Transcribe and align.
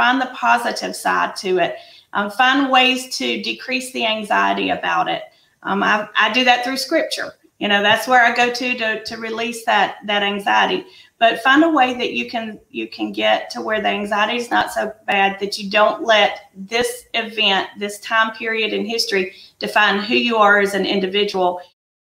find 0.00 0.18
the 0.18 0.32
positive 0.34 0.96
side 0.96 1.36
to 1.36 1.58
it. 1.58 1.76
Um, 2.14 2.30
find 2.30 2.70
ways 2.70 3.14
to 3.18 3.42
decrease 3.42 3.92
the 3.92 4.06
anxiety 4.06 4.70
about 4.70 5.08
it. 5.08 5.24
Um, 5.62 5.82
I, 5.82 6.08
I 6.16 6.32
do 6.32 6.42
that 6.44 6.64
through 6.64 6.78
scripture. 6.78 7.32
You 7.58 7.68
know, 7.68 7.82
that's 7.82 8.08
where 8.08 8.24
I 8.24 8.34
go 8.34 8.50
to, 8.50 8.78
to 8.78 9.04
to 9.04 9.16
release 9.18 9.66
that 9.66 9.98
that 10.06 10.22
anxiety. 10.22 10.86
But 11.18 11.42
find 11.42 11.62
a 11.62 11.68
way 11.68 11.92
that 11.92 12.12
you 12.14 12.30
can 12.30 12.58
you 12.70 12.88
can 12.88 13.12
get 13.12 13.50
to 13.50 13.60
where 13.60 13.82
the 13.82 13.88
anxiety 13.88 14.38
is 14.38 14.50
not 14.50 14.72
so 14.72 14.90
bad 15.06 15.38
that 15.40 15.58
you 15.58 15.68
don't 15.68 16.02
let 16.02 16.50
this 16.56 17.04
event, 17.12 17.68
this 17.78 18.00
time 18.00 18.34
period 18.34 18.72
in 18.72 18.86
history, 18.86 19.34
define 19.58 20.00
who 20.00 20.14
you 20.14 20.36
are 20.36 20.60
as 20.60 20.72
an 20.72 20.86
individual. 20.86 21.60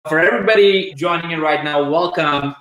For 0.07 0.20
everybody 0.20 0.93
joining 0.93 1.30
in 1.30 1.41
right 1.41 1.64
now, 1.64 1.91
welcome. 1.91 2.55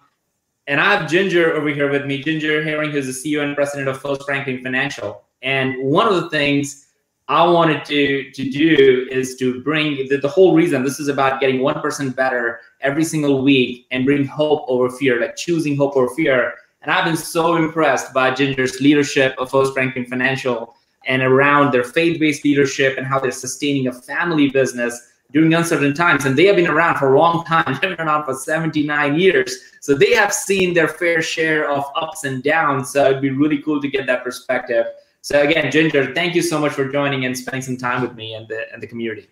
And 0.67 0.81
I 0.81 0.95
have 0.95 1.09
Ginger 1.09 1.53
over 1.53 1.69
here 1.69 1.89
with 1.89 2.05
me, 2.05 2.21
Ginger 2.21 2.61
Herring, 2.61 2.91
who's 2.91 3.05
the 3.05 3.13
CEO 3.13 3.41
and 3.41 3.55
president 3.55 3.87
of 3.87 4.01
First 4.01 4.23
Franklin 4.25 4.61
Financial. 4.61 5.23
And 5.41 5.81
one 5.81 6.07
of 6.07 6.15
the 6.15 6.29
things 6.29 6.87
I 7.29 7.45
wanted 7.47 7.85
to 7.85 8.31
to 8.31 8.49
do 8.49 9.07
is 9.09 9.37
to 9.37 9.61
bring 9.63 10.07
the, 10.09 10.17
the 10.17 10.27
whole 10.27 10.53
reason 10.53 10.83
this 10.83 10.99
is 10.99 11.07
about 11.07 11.39
getting 11.39 11.61
one 11.61 11.79
percent 11.81 12.15
better 12.17 12.59
every 12.81 13.05
single 13.05 13.43
week 13.43 13.85
and 13.91 14.05
bring 14.05 14.25
hope 14.25 14.65
over 14.67 14.89
fear, 14.89 15.21
like 15.21 15.37
choosing 15.37 15.77
hope 15.77 15.95
over 15.95 16.13
fear. 16.15 16.53
And 16.81 16.91
I've 16.91 17.05
been 17.05 17.17
so 17.17 17.55
impressed 17.55 18.13
by 18.13 18.31
Ginger's 18.31 18.81
leadership 18.81 19.35
of 19.37 19.49
First 19.49 19.73
Franklin 19.73 20.05
Financial 20.05 20.75
and 21.05 21.21
around 21.21 21.71
their 21.71 21.85
faith-based 21.85 22.43
leadership 22.43 22.97
and 22.97 23.07
how 23.07 23.19
they're 23.19 23.31
sustaining 23.31 23.87
a 23.87 23.93
family 23.93 24.49
business 24.49 25.13
during 25.33 25.53
uncertain 25.53 25.93
times. 25.93 26.25
And 26.25 26.37
they 26.37 26.45
have 26.45 26.55
been 26.55 26.69
around 26.69 26.97
for 26.97 27.13
a 27.13 27.19
long 27.19 27.43
time. 27.45 27.65
They've 27.81 27.97
been 27.97 28.07
around 28.07 28.25
for 28.25 28.33
79 28.33 29.19
years. 29.19 29.57
So 29.81 29.93
they 29.95 30.13
have 30.13 30.33
seen 30.33 30.73
their 30.73 30.87
fair 30.87 31.21
share 31.21 31.69
of 31.69 31.85
ups 31.95 32.23
and 32.23 32.43
downs. 32.43 32.91
So 32.91 33.09
it'd 33.09 33.21
be 33.21 33.29
really 33.29 33.61
cool 33.61 33.81
to 33.81 33.87
get 33.87 34.05
that 34.07 34.23
perspective. 34.23 34.85
So 35.21 35.41
again, 35.41 35.71
Ginger, 35.71 36.13
thank 36.13 36.35
you 36.35 36.41
so 36.41 36.59
much 36.59 36.71
for 36.71 36.87
joining 36.89 37.25
and 37.25 37.37
spending 37.37 37.61
some 37.61 37.77
time 37.77 38.01
with 38.01 38.15
me 38.15 38.33
and 38.35 38.47
the 38.47 38.71
and 38.71 38.81
the 38.81 38.87
community. 38.87 39.27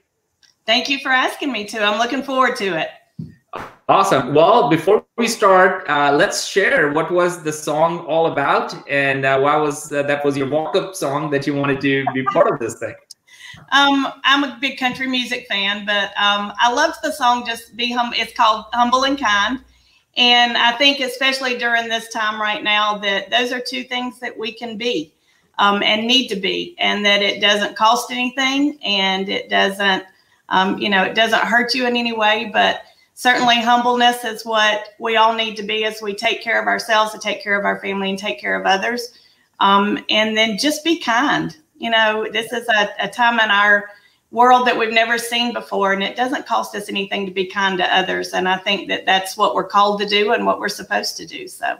Thank 0.65 0.89
you 0.89 0.99
for 0.99 1.09
asking 1.09 1.51
me 1.51 1.65
to. 1.67 1.81
I'm 1.81 1.99
looking 1.99 2.23
forward 2.23 2.55
to 2.57 2.77
it. 2.77 2.89
Awesome. 3.87 4.33
Well, 4.33 4.69
before 4.69 5.05
we 5.15 5.27
start, 5.27 5.87
uh, 5.87 6.11
let's 6.11 6.47
share 6.47 6.91
what 6.91 7.11
was 7.11 7.43
the 7.43 7.53
song 7.53 7.99
all 7.99 8.31
about, 8.31 8.75
and 8.89 9.23
uh, 9.23 9.39
why 9.39 9.55
was 9.55 9.91
uh, 9.91 10.03
that 10.03 10.25
was 10.25 10.35
your 10.35 10.49
walk-up 10.49 10.95
song 10.95 11.29
that 11.29 11.45
you 11.45 11.53
wanted 11.53 11.79
to 11.81 12.03
be 12.13 12.23
part 12.23 12.51
of 12.51 12.59
this 12.59 12.79
thing. 12.79 12.95
Um, 13.71 14.07
I'm 14.23 14.43
a 14.43 14.57
big 14.61 14.77
country 14.77 15.07
music 15.07 15.47
fan, 15.47 15.85
but 15.85 16.09
um, 16.17 16.53
I 16.59 16.71
loved 16.71 16.97
the 17.03 17.11
song. 17.11 17.45
Just 17.45 17.75
be 17.75 17.91
humble. 17.91 18.17
It's 18.17 18.33
called 18.33 18.65
"Humble 18.73 19.03
and 19.03 19.19
Kind," 19.19 19.59
and 20.17 20.57
I 20.57 20.71
think 20.73 20.99
especially 20.99 21.57
during 21.57 21.87
this 21.87 22.09
time 22.09 22.39
right 22.39 22.63
now 22.63 22.97
that 22.99 23.29
those 23.31 23.51
are 23.51 23.59
two 23.59 23.83
things 23.83 24.19
that 24.19 24.37
we 24.37 24.51
can 24.51 24.77
be 24.77 25.13
um, 25.57 25.81
and 25.83 26.05
need 26.07 26.27
to 26.27 26.35
be, 26.35 26.75
and 26.77 27.05
that 27.05 27.21
it 27.21 27.41
doesn't 27.41 27.75
cost 27.75 28.11
anything 28.11 28.77
and 28.83 29.29
it 29.29 29.49
doesn't, 29.49 30.03
um, 30.49 30.77
you 30.77 30.89
know, 30.89 31.03
it 31.03 31.15
doesn't 31.15 31.41
hurt 31.41 31.73
you 31.73 31.87
in 31.87 31.95
any 31.95 32.13
way. 32.13 32.49
But 32.53 32.81
certainly, 33.15 33.61
humbleness 33.61 34.23
is 34.23 34.45
what 34.45 34.89
we 34.99 35.15
all 35.17 35.33
need 35.33 35.55
to 35.57 35.63
be 35.63 35.85
as 35.85 36.01
we 36.01 36.13
take 36.13 36.41
care 36.43 36.61
of 36.61 36.67
ourselves, 36.67 37.13
to 37.13 37.19
take 37.19 37.43
care 37.43 37.57
of 37.57 37.65
our 37.65 37.79
family, 37.79 38.09
and 38.09 38.19
take 38.19 38.39
care 38.39 38.59
of 38.59 38.65
others. 38.65 39.17
Um, 39.59 40.03
and 40.09 40.35
then 40.35 40.57
just 40.57 40.83
be 40.83 40.99
kind. 40.99 41.55
You 41.85 41.91
know, 41.91 42.27
this 42.31 42.51
is 42.51 42.67
a, 42.67 42.89
a 42.99 43.07
time 43.07 43.39
in 43.39 43.51
our 43.51 43.91
world 44.31 44.65
that 44.65 44.75
we've 44.75 44.91
never 44.91 45.19
seen 45.19 45.53
before, 45.53 45.93
and 45.93 46.01
it 46.01 46.15
doesn't 46.15 46.47
cost 46.47 46.73
us 46.73 46.89
anything 46.89 47.27
to 47.27 47.31
be 47.31 47.45
kind 47.45 47.77
to 47.77 47.95
others. 47.95 48.33
And 48.33 48.49
I 48.49 48.57
think 48.57 48.87
that 48.87 49.05
that's 49.05 49.37
what 49.37 49.53
we're 49.53 49.67
called 49.67 50.01
to 50.01 50.07
do 50.07 50.33
and 50.33 50.47
what 50.47 50.59
we're 50.59 50.67
supposed 50.67 51.15
to 51.17 51.27
do. 51.27 51.47
So. 51.47 51.77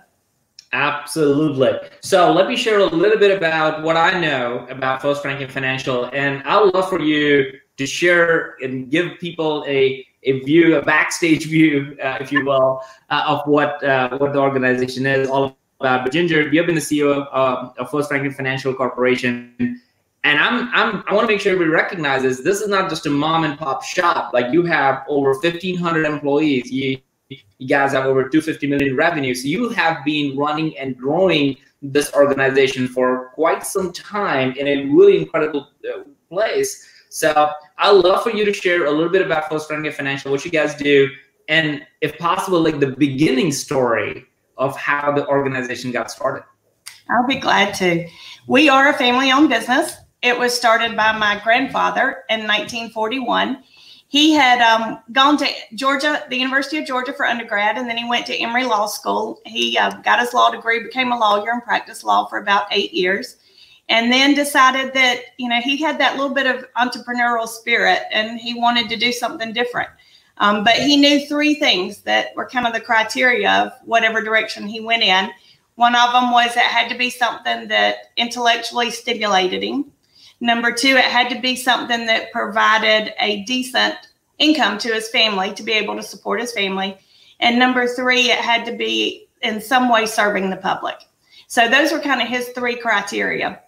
Absolutely. 0.74 1.72
So 2.02 2.32
let 2.32 2.48
me 2.48 2.56
share 2.56 2.82
a 2.82 2.86
little 2.86 3.18
bit 3.18 3.36
about 3.36 3.82
what 3.82 3.98
I 3.98 4.20
know 4.20 4.68
about 4.70 5.02
First 5.02 5.24
Franklin 5.24 5.50
Financial, 5.50 6.06
and 6.14 6.44
I 6.44 6.62
would 6.62 6.76
love 6.76 6.88
for 6.88 7.02
you 7.02 7.52
to 7.78 7.88
share 7.88 8.58
and 8.62 8.92
give 8.92 9.18
people 9.20 9.66
a, 9.68 10.06
a 10.22 10.40
view, 10.42 10.76
a 10.76 10.84
backstage 10.84 11.46
view, 11.56 11.98
uh, 12.00 12.20
if 12.22 12.32
you 12.32 12.46
will, 12.46 12.84
uh, 13.10 13.24
of 13.26 13.42
what 13.48 13.84
uh, 13.84 14.20
what 14.20 14.34
the 14.34 14.40
organization 14.40 15.08
is 15.08 15.28
all 15.30 15.58
about. 15.80 16.04
But 16.04 16.14
Ginger, 16.14 16.48
you've 16.50 16.68
been 16.68 16.76
the 16.76 16.82
CEO 16.82 17.26
of, 17.26 17.76
of 17.76 17.90
First 17.90 18.10
Franklin 18.10 18.34
Financial 18.34 18.72
Corporation, 18.72 19.82
and 20.26 20.40
I'm, 20.40 20.70
I'm 20.74 21.04
I 21.08 21.14
want 21.14 21.28
to 21.28 21.34
make 21.34 21.40
sure 21.40 21.54
everybody 21.54 21.70
recognizes 21.70 22.44
this 22.44 22.60
is 22.60 22.68
not 22.68 22.90
just 22.90 23.06
a 23.06 23.12
mom 23.12 23.44
and 23.44 23.58
pop 23.60 23.84
shop. 23.84 24.34
Like 24.34 24.52
you 24.52 24.64
have 24.64 25.04
over 25.08 25.34
1,500 25.34 26.04
employees. 26.04 26.72
You 26.72 26.98
you 27.30 27.68
guys 27.68 27.94
have 27.94 28.06
over 28.06 28.28
250 28.28 28.68
million 28.68 28.96
revenue. 28.96 29.36
So 29.36 29.48
you 29.48 29.70
have 29.70 30.04
been 30.04 30.36
running 30.36 30.78
and 30.78 30.98
growing 30.98 31.58
this 31.82 32.12
organization 32.14 32.88
for 32.88 33.30
quite 33.36 33.64
some 33.64 33.94
time 33.94 34.54
in 34.54 34.68
a 34.68 34.86
really 34.86 35.18
incredible 35.18 35.70
uh, 35.88 36.04
place. 36.30 36.88
So 37.10 37.52
I'd 37.78 37.92
love 37.92 38.24
for 38.24 38.32
you 38.32 38.46
to 38.46 38.54
share 38.54 38.86
a 38.86 38.92
little 38.92 39.12
bit 39.12 39.24
about 39.24 39.50
First 39.50 39.68
Franklin 39.68 39.94
Financial, 39.94 40.32
what 40.32 40.44
you 40.44 40.52
guys 40.52 40.76
do, 40.76 41.10
and 41.48 41.86
if 42.02 42.18
possible, 42.18 42.62
like 42.62 42.80
the 42.80 42.92
beginning 42.92 43.52
story 43.52 44.26
of 44.58 44.76
how 44.76 45.12
the 45.12 45.28
organization 45.28 45.92
got 45.92 46.10
started. 46.10 46.44
I'll 47.10 47.28
be 47.28 47.36
glad 47.36 47.76
to. 47.76 48.08
We 48.48 48.70
are 48.70 48.90
a 48.90 48.94
family 48.94 49.32
owned 49.32 49.50
business. 49.50 49.98
It 50.26 50.38
was 50.38 50.54
started 50.54 50.96
by 50.96 51.18
my 51.18 51.40
grandfather 51.44 52.24
in 52.30 52.48
1941 52.48 53.64
he 54.16 54.32
had 54.32 54.62
um, 54.62 55.00
gone 55.12 55.36
to 55.38 55.48
Georgia, 55.74 56.24
the 56.30 56.38
University 56.38 56.78
of 56.78 56.86
Georgia 56.86 57.12
for 57.12 57.26
undergrad, 57.26 57.78
and 57.78 57.90
then 57.90 57.98
he 57.98 58.08
went 58.08 58.26
to 58.28 58.38
Emory 58.38 58.64
Law 58.64 58.86
School. 58.86 59.42
He 59.46 59.78
uh, 59.78 59.92
got 60.04 60.20
his 60.20 60.34
law 60.34 60.50
degree, 60.52 60.82
became 60.82 61.12
a 61.12 61.20
lawyer, 61.20 61.52
and 61.52 61.62
practiced 61.62 62.06
law 62.06 62.26
for 62.28 62.38
about 62.38 62.68
eight 62.72 62.94
years. 62.94 63.36
And 63.90 64.10
then 64.10 64.34
decided 64.34 64.94
that, 64.94 65.20
you 65.38 65.50
know, 65.50 65.60
he 65.60 65.76
had 65.76 66.00
that 66.00 66.16
little 66.16 66.34
bit 66.34 66.48
of 66.48 66.66
entrepreneurial 66.76 67.46
spirit 67.46 68.04
and 68.10 68.40
he 68.40 68.58
wanted 68.58 68.88
to 68.90 68.96
do 68.96 69.12
something 69.12 69.52
different. 69.52 69.90
Um, 70.38 70.64
but 70.64 70.76
he 70.76 70.96
knew 70.96 71.28
three 71.28 71.56
things 71.56 72.02
that 72.04 72.36
were 72.36 72.48
kind 72.48 72.66
of 72.66 72.74
the 72.74 72.80
criteria 72.80 73.52
of 73.52 73.74
whatever 73.84 74.24
direction 74.24 74.66
he 74.66 74.80
went 74.80 75.04
in. 75.04 75.30
One 75.76 75.94
of 75.94 76.14
them 76.14 76.32
was 76.32 76.56
it 76.56 76.64
had 76.64 76.90
to 76.90 76.98
be 76.98 77.10
something 77.10 77.68
that 77.68 78.14
intellectually 78.16 78.92
stimulated 78.92 79.62
him. 79.62 79.92
Number 80.46 80.72
two, 80.72 80.90
it 80.90 81.06
had 81.06 81.28
to 81.30 81.42
be 81.42 81.56
something 81.56 82.06
that 82.06 82.32
provided 82.32 83.16
a 83.20 83.42
decent 83.46 83.96
income 84.38 84.78
to 84.78 84.94
his 84.94 85.10
family 85.10 85.52
to 85.56 85.64
be 85.64 85.72
able 85.72 85.96
to 85.96 86.04
support 86.04 86.40
his 86.40 86.54
family. 86.54 87.00
And 87.40 87.58
number 87.58 87.88
three, 87.88 88.30
it 88.30 88.38
had 88.38 88.64
to 88.66 88.72
be 88.72 89.28
in 89.42 89.60
some 89.60 89.90
way 89.90 90.06
serving 90.06 90.52
the 90.52 90.58
public. 90.58 90.98
So 91.48 91.68
those 91.68 91.92
were 91.92 92.00
kind 92.00 92.22
of 92.22 92.28
his 92.28 92.50
three 92.50 92.76
criteria. 92.76 93.60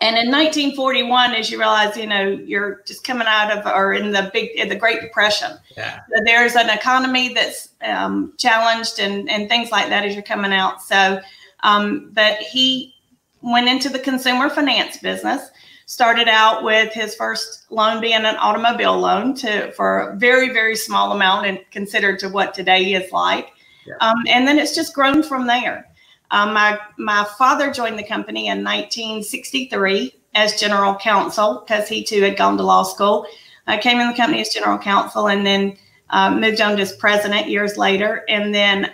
And 0.00 0.16
in 0.16 0.32
1941, 0.32 1.34
as 1.34 1.48
you 1.48 1.58
realize, 1.58 1.96
you 1.96 2.08
know, 2.08 2.26
you're 2.26 2.82
just 2.86 3.04
coming 3.04 3.28
out 3.28 3.56
of 3.56 3.64
or 3.72 3.92
in 3.92 4.10
the 4.10 4.30
big 4.32 4.50
in 4.56 4.68
the 4.68 4.74
Great 4.74 5.00
Depression. 5.00 5.58
Yeah. 5.76 6.00
There's 6.24 6.56
an 6.56 6.70
economy 6.70 7.34
that's 7.34 7.68
um, 7.82 8.32
challenged 8.36 8.98
and 8.98 9.30
and 9.30 9.48
things 9.48 9.70
like 9.70 9.90
that 9.90 10.04
as 10.04 10.14
you're 10.14 10.24
coming 10.24 10.52
out. 10.52 10.82
So, 10.82 11.20
um, 11.62 12.10
but 12.14 12.38
he 12.38 12.96
went 13.42 13.68
into 13.68 13.88
the 13.88 14.00
consumer 14.00 14.50
finance 14.50 14.96
business 14.96 15.50
started 15.90 16.28
out 16.28 16.62
with 16.62 16.92
his 16.92 17.16
first 17.16 17.66
loan 17.68 18.00
being 18.00 18.14
an 18.24 18.36
automobile 18.36 18.96
loan 18.96 19.34
to 19.34 19.72
for 19.72 19.98
a 19.98 20.16
very 20.16 20.52
very 20.52 20.76
small 20.76 21.10
amount 21.10 21.46
and 21.46 21.58
considered 21.72 22.16
to 22.16 22.28
what 22.28 22.54
today 22.54 22.92
is 22.92 23.10
like. 23.10 23.48
Yeah. 23.84 23.94
um, 24.00 24.22
and 24.28 24.46
then 24.46 24.56
it's 24.60 24.72
just 24.72 24.94
grown 24.94 25.20
from 25.24 25.48
there. 25.48 25.88
Um, 26.30 26.54
my 26.54 26.78
my 26.96 27.26
father 27.36 27.72
joined 27.72 27.98
the 27.98 28.06
company 28.06 28.46
in 28.46 28.62
1963 28.62 30.14
as 30.36 30.60
general 30.60 30.94
counsel 30.94 31.64
because 31.66 31.88
he 31.88 32.04
too 32.04 32.22
had 32.22 32.36
gone 32.36 32.56
to 32.58 32.62
law 32.62 32.84
school. 32.84 33.26
I 33.66 33.76
came 33.76 33.98
in 33.98 34.06
the 34.06 34.14
company 34.14 34.40
as 34.40 34.50
general 34.50 34.78
counsel 34.78 35.26
and 35.26 35.44
then 35.44 35.76
uh, 36.10 36.32
moved 36.32 36.60
on 36.60 36.78
as 36.78 36.92
president 36.92 37.48
years 37.48 37.76
later. 37.76 38.24
And 38.28 38.54
then 38.54 38.92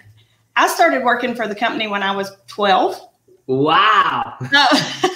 i 0.56 0.66
started 0.66 1.04
working 1.04 1.34
for 1.34 1.46
the 1.46 1.54
company 1.54 1.86
when 1.86 2.02
i 2.02 2.16
was 2.16 2.32
12 2.46 2.98
wow 3.46 4.38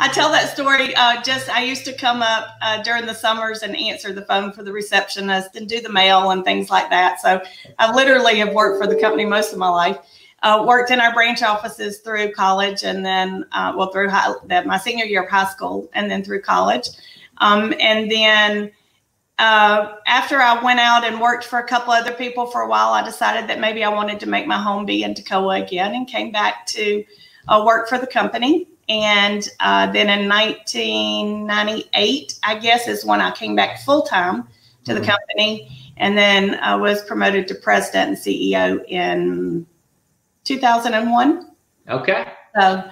I 0.00 0.08
tell 0.08 0.30
that 0.32 0.50
story. 0.50 0.94
Uh, 0.96 1.22
just 1.22 1.48
I 1.48 1.62
used 1.62 1.84
to 1.84 1.92
come 1.92 2.22
up 2.22 2.56
uh, 2.62 2.82
during 2.82 3.06
the 3.06 3.14
summers 3.14 3.62
and 3.62 3.76
answer 3.76 4.12
the 4.12 4.22
phone 4.22 4.52
for 4.52 4.62
the 4.62 4.72
receptionist 4.72 5.54
and 5.56 5.68
do 5.68 5.80
the 5.80 5.88
mail 5.88 6.30
and 6.30 6.44
things 6.44 6.68
like 6.68 6.90
that. 6.90 7.20
So 7.20 7.40
I 7.78 7.94
literally 7.94 8.36
have 8.38 8.52
worked 8.52 8.82
for 8.82 8.92
the 8.92 9.00
company 9.00 9.24
most 9.24 9.52
of 9.52 9.58
my 9.58 9.68
life. 9.68 9.98
Uh, 10.42 10.62
worked 10.66 10.90
in 10.90 11.00
our 11.00 11.14
branch 11.14 11.42
offices 11.42 12.00
through 12.00 12.30
college 12.32 12.82
and 12.82 13.06
then 13.06 13.46
uh, 13.52 13.72
well 13.76 13.90
through 13.90 14.10
high, 14.10 14.34
that 14.44 14.66
my 14.66 14.76
senior 14.76 15.06
year 15.06 15.22
of 15.22 15.30
high 15.30 15.46
school 15.46 15.88
and 15.94 16.10
then 16.10 16.22
through 16.22 16.42
college, 16.42 16.88
um, 17.38 17.74
and 17.80 18.10
then. 18.10 18.70
Uh, 19.36 19.96
after 20.06 20.40
I 20.40 20.62
went 20.62 20.78
out 20.78 21.02
and 21.02 21.20
worked 21.20 21.42
for 21.42 21.58
a 21.58 21.66
couple 21.66 21.92
other 21.92 22.12
people 22.12 22.46
for 22.46 22.60
a 22.60 22.68
while, 22.68 22.92
I 22.92 23.04
decided 23.04 23.50
that 23.50 23.58
maybe 23.58 23.82
I 23.82 23.88
wanted 23.88 24.20
to 24.20 24.28
make 24.28 24.46
my 24.46 24.56
home 24.56 24.86
be 24.86 25.02
in 25.02 25.12
Toccoa 25.12 25.60
again 25.60 25.96
and 25.96 26.06
came 26.06 26.30
back 26.30 26.66
to 26.66 27.04
uh, 27.48 27.64
work 27.66 27.88
for 27.88 27.98
the 27.98 28.06
company. 28.06 28.68
And 28.88 29.46
uh, 29.60 29.92
then 29.92 30.08
in 30.08 30.28
1998, 30.28 32.38
I 32.42 32.58
guess, 32.58 32.88
is 32.88 33.04
when 33.04 33.20
I 33.20 33.30
came 33.30 33.54
back 33.56 33.80
full 33.80 34.02
time 34.02 34.48
to 34.84 34.92
mm-hmm. 34.92 35.00
the 35.00 35.06
company. 35.06 35.68
And 35.96 36.18
then 36.18 36.56
I 36.56 36.76
was 36.76 37.02
promoted 37.04 37.48
to 37.48 37.54
president 37.54 38.08
and 38.08 38.18
CEO 38.18 38.84
in 38.88 39.66
2001. 40.44 41.50
Okay. 41.88 42.26
So 42.58 42.84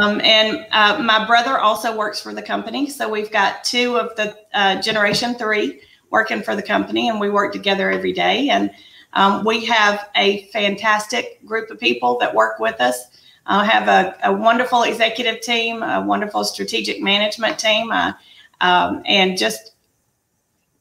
Um, 0.00 0.20
and 0.20 0.66
uh, 0.70 1.02
my 1.02 1.26
brother 1.26 1.58
also 1.58 1.96
works 1.96 2.20
for 2.20 2.32
the 2.32 2.42
company. 2.42 2.88
So 2.88 3.08
we've 3.08 3.30
got 3.30 3.64
two 3.64 3.96
of 3.96 4.14
the 4.16 4.36
uh, 4.54 4.80
generation 4.80 5.34
three 5.34 5.80
working 6.10 6.42
for 6.42 6.54
the 6.54 6.62
company, 6.62 7.08
and 7.08 7.20
we 7.20 7.30
work 7.30 7.52
together 7.52 7.90
every 7.90 8.12
day. 8.12 8.50
And 8.50 8.70
um, 9.12 9.44
we 9.44 9.64
have 9.64 10.08
a 10.14 10.44
fantastic 10.52 11.44
group 11.44 11.70
of 11.70 11.80
people 11.80 12.18
that 12.18 12.34
work 12.34 12.60
with 12.60 12.80
us. 12.80 13.06
I 13.46 13.64
have 13.64 13.88
a, 13.88 14.16
a, 14.24 14.32
wonderful 14.32 14.82
executive 14.82 15.40
team, 15.40 15.82
a 15.82 16.04
wonderful 16.04 16.44
strategic 16.44 17.02
management 17.02 17.58
team, 17.58 17.90
uh, 17.90 18.12
um, 18.60 19.02
and 19.06 19.36
just 19.36 19.72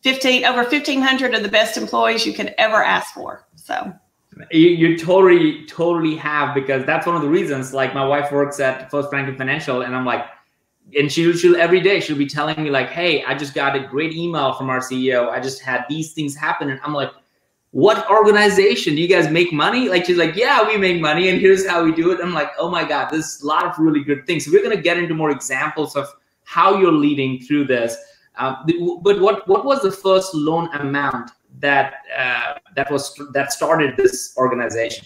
15 0.02 0.46
over 0.46 0.64
1500 0.64 1.34
of 1.34 1.44
the 1.44 1.50
best 1.50 1.78
employees 1.78 2.26
you 2.26 2.34
could 2.34 2.54
ever 2.58 2.84
ask 2.84 3.14
for. 3.14 3.46
So 3.56 3.94
you, 4.52 4.70
you 4.70 4.98
totally, 4.98 5.66
totally 5.66 6.16
have 6.16 6.56
because 6.56 6.86
that's 6.86 7.06
one 7.06 7.16
of 7.16 7.22
the 7.22 7.30
reasons. 7.30 7.74
Like 7.74 7.94
my 7.94 8.06
wife 8.06 8.32
works 8.32 8.60
at 8.60 8.90
First 8.90 9.10
Franklin 9.10 9.38
Financial, 9.38 9.82
and 9.82 9.96
I'm 9.96 10.06
like, 10.06 10.26
and 10.98 11.12
she, 11.12 11.32
she'll 11.34 11.56
every 11.56 11.82
day 11.82 12.00
she'll 12.00 12.18
be 12.18 12.26
telling 12.26 12.64
me 12.64 12.70
like, 12.70 12.90
"Hey, 12.90 13.24
I 13.24 13.36
just 13.36 13.54
got 13.54 13.76
a 13.76 13.80
great 13.80 14.14
email 14.14 14.54
from 14.54 14.70
our 14.70 14.80
CEO. 14.80 15.30
I 15.30 15.40
just 15.40 15.62
had 15.62 15.86
these 15.90 16.14
things 16.14 16.36
happen," 16.36 16.70
and 16.70 16.80
I'm 16.84 16.94
like, 16.94 17.12
"What 17.72 18.10
organization 18.10 18.96
do 18.96 19.02
you 19.02 19.08
guys 19.08 19.30
make 19.30 19.52
money?" 19.54 19.90
Like 19.90 20.06
she's 20.06 20.18
like, 20.18 20.36
"Yeah, 20.36 20.68
we 20.68 20.78
make 20.78 21.02
money, 21.02 21.30
and 21.30 21.40
here's 21.40 21.68
how 21.68 21.84
we 21.84 21.92
do 21.92 22.12
it." 22.12 22.20
I'm 22.22 22.34
like, 22.34 22.52
"Oh 22.58 22.70
my 22.70 22.84
god, 22.84 23.10
there's 23.10 23.42
a 23.42 23.46
lot 23.46 23.66
of 23.66 23.78
really 23.78 24.04
good 24.04 24.26
things." 24.26 24.46
So 24.46 24.52
we're 24.52 24.64
gonna 24.64 24.82
get 24.82 24.98
into 24.98 25.14
more 25.14 25.32
examples 25.32 25.96
of 25.96 26.08
how 26.44 26.80
you're 26.80 26.92
leading 26.92 27.40
through 27.40 27.66
this. 27.66 27.96
Uh, 28.38 28.56
but 29.04 29.20
what 29.20 29.48
what 29.48 29.66
was 29.66 29.82
the 29.82 29.92
first 29.92 30.34
loan 30.34 30.70
amount 30.76 31.32
that 31.60 32.06
uh, 32.18 32.54
that 32.76 32.90
was 32.92 33.14
that 33.34 33.52
started 33.52 33.98
this 33.98 34.34
organization? 34.38 35.06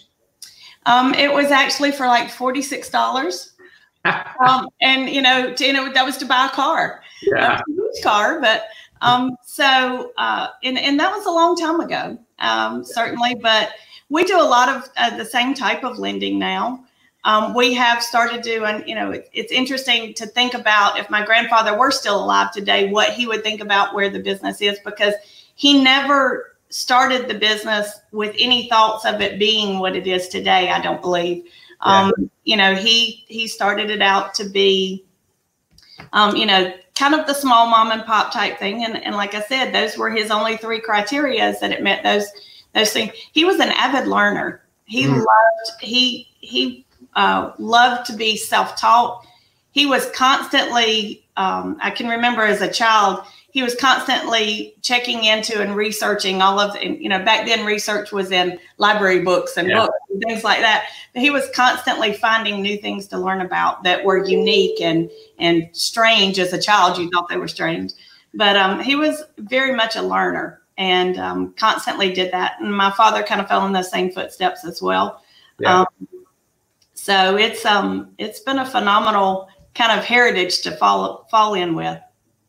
Um, 0.86 1.14
it 1.14 1.32
was 1.34 1.52
actually 1.52 1.92
for 1.92 2.08
like 2.08 2.30
forty 2.30 2.62
six 2.62 2.90
dollars, 2.90 3.54
um, 4.06 4.70
and 4.82 5.10
you 5.10 5.22
know, 5.22 5.54
to, 5.54 5.66
you 5.66 5.74
know 5.74 5.92
that 5.92 6.06
was 6.06 6.18
to 6.18 6.26
buy 6.26 6.46
a 6.46 6.50
car, 6.50 7.02
yeah, 7.24 7.60
a 7.60 8.04
car. 8.04 8.40
But 8.40 8.66
um, 9.02 9.36
so 9.44 10.12
uh, 10.18 10.50
and 10.64 10.78
and 10.78 11.00
that 11.00 11.12
was 11.12 11.26
a 11.26 11.32
long 11.32 11.56
time 11.56 11.80
ago, 11.80 12.18
um, 12.44 12.84
certainly. 12.84 13.36
But 13.36 13.72
we 14.10 14.24
do 14.24 14.40
a 14.40 14.44
lot 14.44 14.70
of 14.70 14.90
uh, 14.98 15.18
the 15.18 15.26
same 15.26 15.54
type 15.54 15.84
of 15.84 15.98
lending 15.98 16.38
now. 16.38 16.86
Um, 17.26 17.54
we 17.54 17.74
have 17.74 18.04
started 18.04 18.42
doing, 18.42 18.88
you 18.88 18.96
know, 18.96 19.12
it, 19.12 19.30
it's 19.34 19.52
interesting 19.52 20.14
to 20.16 20.26
think 20.28 20.54
about 20.54 21.00
if 21.00 21.10
my 21.10 21.26
grandfather 21.26 21.78
were 21.78 21.90
still 21.90 22.22
alive 22.22 22.52
today, 22.52 22.90
what 22.90 23.14
he 23.14 23.26
would 23.26 23.44
think 23.44 23.62
about 23.62 23.96
where 23.96 24.10
the 24.10 24.20
business 24.20 24.62
is 24.62 24.78
because 24.84 25.14
he 25.56 25.82
never 25.82 26.58
started 26.70 27.28
the 27.28 27.34
business 27.36 28.02
with 28.12 28.36
any 28.38 28.68
thoughts 28.68 29.06
of 29.06 29.22
it 29.22 29.40
being 29.40 29.80
what 29.80 29.96
it 29.96 30.06
is 30.06 30.28
today. 30.28 30.70
I 30.70 30.82
don't 30.82 31.02
believe. 31.02 31.46
Yeah. 31.86 32.08
Um, 32.08 32.32
you 32.44 32.58
know, 32.58 32.76
he 32.76 33.24
he 33.28 33.48
started 33.48 33.90
it 33.90 34.02
out 34.02 34.34
to 34.36 34.50
be, 34.50 35.06
um, 36.12 36.36
you 36.36 36.46
know, 36.46 36.74
kind 36.96 37.16
of 37.16 37.26
the 37.28 37.34
small 37.34 37.68
mom 37.68 37.92
and 37.92 38.04
pop 38.06 38.34
type 38.34 38.60
thing. 38.60 38.84
And 38.84 38.98
and 38.98 39.16
like 39.16 39.34
I 39.34 39.42
said, 39.42 39.74
those 39.74 39.98
were 39.98 40.10
his 40.10 40.32
only 40.32 40.58
three 40.58 40.82
criterias 40.82 41.60
that 41.60 41.72
it 41.72 41.82
met 41.82 42.04
those 42.04 42.28
those 42.74 42.92
things. 42.92 43.14
He 43.32 43.46
was 43.46 43.60
an 43.60 43.70
avid 43.70 44.08
learner. 44.08 44.62
He 44.86 45.06
mm. 45.06 45.16
loved 45.16 45.82
he 45.82 46.28
he 46.40 46.86
uh, 47.16 47.52
loved 47.58 48.06
to 48.08 48.16
be 48.16 48.36
self 48.36 48.76
taught. 48.80 49.26
He 49.72 49.86
was 49.86 50.10
constantly. 50.12 51.22
Um, 51.36 51.78
I 51.82 51.90
can 51.90 52.08
remember 52.08 52.44
as 52.44 52.62
a 52.62 52.72
child 52.72 53.26
he 53.54 53.62
was 53.62 53.76
constantly 53.76 54.74
checking 54.82 55.26
into 55.26 55.62
and 55.62 55.76
researching 55.76 56.42
all 56.42 56.60
of 56.60 56.74
the, 56.74 56.88
you 56.88 57.08
know, 57.08 57.24
back 57.24 57.46
then 57.46 57.64
research 57.64 58.12
was 58.12 58.32
in 58.32 58.60
library 58.80 59.20
books 59.20 59.58
and 59.58 59.70
yeah. 59.70 59.82
books 59.82 59.94
and 60.03 60.03
things 60.20 60.44
like 60.44 60.60
that. 60.60 60.88
But 61.14 61.22
he 61.22 61.30
was 61.30 61.50
constantly 61.56 62.14
finding 62.14 62.62
new 62.62 62.78
things 62.78 63.08
to 63.08 63.18
learn 63.18 63.42
about 63.42 63.84
that 63.84 64.04
were 64.04 64.26
unique 64.26 64.82
and 64.82 65.10
and 65.40 65.70
strange 65.72 66.40
as 66.40 66.54
a 66.54 66.62
child. 66.62 66.98
You 66.98 67.10
thought 67.10 67.30
they 67.30 67.38
were 67.38 67.48
strange, 67.48 67.94
but 68.34 68.56
um, 68.56 68.80
he 68.80 68.96
was 68.96 69.24
very 69.38 69.76
much 69.76 69.96
a 69.96 70.02
learner 70.02 70.62
and 70.78 71.18
um, 71.18 71.54
constantly 71.54 72.12
did 72.12 72.32
that. 72.32 72.54
And 72.60 72.76
my 72.76 72.92
father 72.92 73.24
kind 73.24 73.42
of 73.42 73.48
fell 73.48 73.66
in 73.66 73.74
those 73.74 73.92
same 73.92 74.12
footsteps 74.12 74.66
as 74.66 74.82
well. 74.82 75.22
Yeah. 75.60 75.82
Um, 75.82 76.08
so 76.94 77.36
it's 77.36 77.66
um 77.66 78.14
it's 78.18 78.40
been 78.40 78.60
a 78.60 78.66
phenomenal 78.66 79.50
kind 79.76 79.98
of 79.98 80.06
heritage 80.06 80.62
to 80.62 80.72
fall 80.72 81.28
fall 81.30 81.54
in 81.54 81.76
with. 81.76 82.00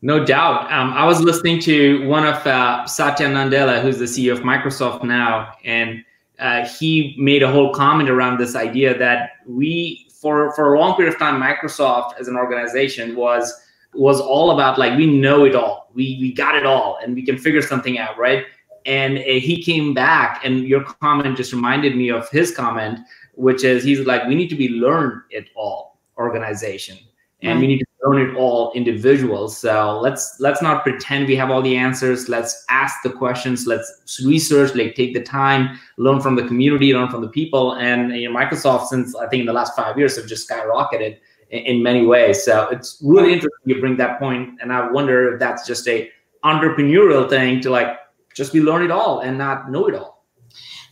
No 0.02 0.22
doubt. 0.22 0.70
Um, 0.70 0.92
I 0.92 1.06
was 1.06 1.22
listening 1.22 1.60
to 1.60 2.06
one 2.06 2.26
of 2.26 2.46
uh, 2.46 2.86
Satya 2.86 3.26
Nadella, 3.26 3.80
who's 3.80 3.98
the 3.98 4.04
CEO 4.04 4.32
of 4.32 4.40
Microsoft 4.40 5.02
now, 5.02 5.54
and 5.64 6.04
uh, 6.38 6.66
he 6.66 7.14
made 7.18 7.42
a 7.42 7.50
whole 7.50 7.72
comment 7.72 8.10
around 8.10 8.38
this 8.38 8.56
idea 8.56 8.96
that 8.98 9.32
we, 9.46 10.08
for 10.20 10.52
for 10.54 10.74
a 10.74 10.78
long 10.80 10.96
period 10.96 11.12
of 11.12 11.18
time, 11.18 11.40
Microsoft 11.40 12.18
as 12.18 12.28
an 12.28 12.36
organization 12.36 13.14
was 13.16 13.52
was 13.92 14.20
all 14.20 14.50
about 14.50 14.78
like 14.78 14.96
we 14.96 15.06
know 15.06 15.44
it 15.44 15.54
all, 15.54 15.90
we 15.94 16.18
we 16.20 16.32
got 16.32 16.54
it 16.54 16.66
all, 16.66 16.98
and 17.02 17.14
we 17.14 17.24
can 17.24 17.38
figure 17.38 17.62
something 17.62 17.98
out, 17.98 18.18
right? 18.18 18.44
And 18.86 19.18
uh, 19.18 19.22
he 19.22 19.62
came 19.62 19.94
back, 19.94 20.40
and 20.44 20.66
your 20.66 20.84
comment 20.84 21.36
just 21.36 21.52
reminded 21.52 21.96
me 21.96 22.10
of 22.10 22.28
his 22.30 22.54
comment, 22.54 22.98
which 23.34 23.64
is 23.64 23.84
he's 23.84 24.00
like, 24.00 24.26
we 24.26 24.34
need 24.34 24.48
to 24.48 24.56
be 24.56 24.68
learn 24.68 25.22
it 25.30 25.48
all 25.54 25.98
organization 26.18 26.96
and 27.44 27.60
we 27.60 27.66
need 27.66 27.78
to 27.78 27.86
learn 28.04 28.28
it 28.28 28.36
all 28.36 28.72
individuals 28.74 29.56
so 29.56 29.98
let's 30.00 30.36
let's 30.40 30.60
not 30.60 30.82
pretend 30.82 31.26
we 31.26 31.36
have 31.36 31.50
all 31.50 31.62
the 31.62 31.76
answers. 31.76 32.28
Let's 32.28 32.64
ask 32.68 33.02
the 33.02 33.10
questions. 33.10 33.66
Let's 33.66 34.20
research 34.24 34.74
like 34.74 34.94
take 34.94 35.14
the 35.14 35.22
time 35.22 35.78
learn 35.96 36.20
from 36.20 36.36
the 36.36 36.46
community 36.46 36.92
learn 36.92 37.10
from 37.10 37.22
the 37.22 37.28
people. 37.28 37.74
And 37.74 38.12
you 38.12 38.30
know, 38.30 38.38
microsoft 38.38 38.86
since 38.88 39.14
i 39.16 39.26
think 39.28 39.40
in 39.40 39.46
the 39.46 39.52
last 39.52 39.74
five 39.76 39.98
years 39.98 40.16
have 40.16 40.26
just 40.26 40.48
skyrocketed 40.48 41.18
in, 41.50 41.60
in 41.60 41.82
many 41.82 42.04
ways. 42.06 42.44
So 42.44 42.68
it's 42.68 42.98
really 43.02 43.32
interesting 43.32 43.64
you 43.64 43.80
bring 43.80 43.96
that 43.96 44.18
point 44.18 44.58
and 44.60 44.72
i 44.72 44.90
wonder 44.90 45.34
if 45.34 45.40
that's 45.40 45.66
just 45.66 45.88
a 45.88 46.10
entrepreneurial 46.44 47.28
thing 47.28 47.60
to 47.62 47.70
like 47.70 47.98
just 48.34 48.52
be 48.52 48.60
learn 48.60 48.82
it 48.82 48.90
all 48.90 49.20
and 49.20 49.38
not 49.38 49.70
know 49.70 49.86
it 49.86 49.94
all. 49.94 50.24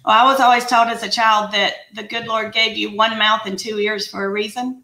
Well, 0.05 0.17
I 0.17 0.25
was 0.31 0.41
always 0.41 0.67
told 0.67 0.89
as 0.89 1.03
a 1.03 1.09
child 1.09 1.53
that 1.53 1.75
the 1.95 2.03
good 2.03 2.27
Lord 2.27 2.53
gave 2.53 2.77
you 2.77 2.97
one 2.97 3.17
mouth 3.19 3.43
and 3.47 3.59
two 3.59 3.79
ears 3.79 4.09
for 4.09 4.25
a 4.25 4.31
reason 4.31 4.83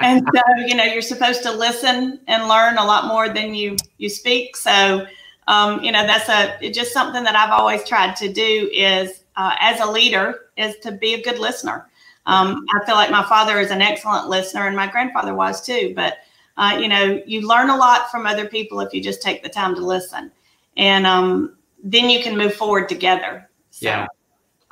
and 0.00 0.26
so 0.34 0.42
you 0.66 0.74
know 0.74 0.84
you're 0.84 1.02
supposed 1.02 1.42
to 1.42 1.52
listen 1.52 2.20
and 2.26 2.48
learn 2.48 2.78
a 2.78 2.84
lot 2.84 3.06
more 3.06 3.28
than 3.28 3.54
you 3.54 3.76
you 3.98 4.08
speak. 4.08 4.56
So 4.56 5.06
um, 5.48 5.82
you 5.82 5.92
know 5.92 6.06
that's 6.06 6.28
a 6.28 6.70
just 6.70 6.92
something 6.92 7.24
that 7.24 7.34
i've 7.34 7.50
always 7.50 7.84
tried 7.84 8.16
to 8.16 8.32
do 8.32 8.70
is 8.72 9.24
uh, 9.36 9.54
as 9.60 9.80
a 9.80 9.90
leader 9.90 10.46
is 10.56 10.76
to 10.78 10.92
be 10.92 11.14
a 11.14 11.22
good 11.22 11.38
listener. 11.38 11.88
Um, 12.24 12.64
i 12.72 12.86
feel 12.86 12.94
like 12.94 13.10
my 13.10 13.24
father 13.24 13.58
is 13.58 13.72
an 13.72 13.82
excellent 13.82 14.28
listener 14.28 14.68
and 14.68 14.76
my 14.76 14.86
grandfather 14.86 15.34
was 15.34 15.66
too 15.66 15.92
but 15.96 16.18
uh, 16.56 16.78
you 16.80 16.86
know 16.86 17.20
you 17.26 17.46
learn 17.46 17.68
a 17.68 17.76
lot 17.76 18.10
from 18.10 18.26
other 18.26 18.46
people 18.46 18.80
if 18.80 18.94
you 18.94 19.02
just 19.02 19.22
take 19.22 19.42
the 19.42 19.48
time 19.48 19.74
to 19.74 19.84
listen. 19.84 20.30
And 20.76 21.06
um, 21.06 21.56
then 21.82 22.08
you 22.08 22.22
can 22.22 22.36
move 22.36 22.54
forward 22.54 22.88
together. 22.88 23.48
So. 23.70 23.86
yeah 23.86 24.06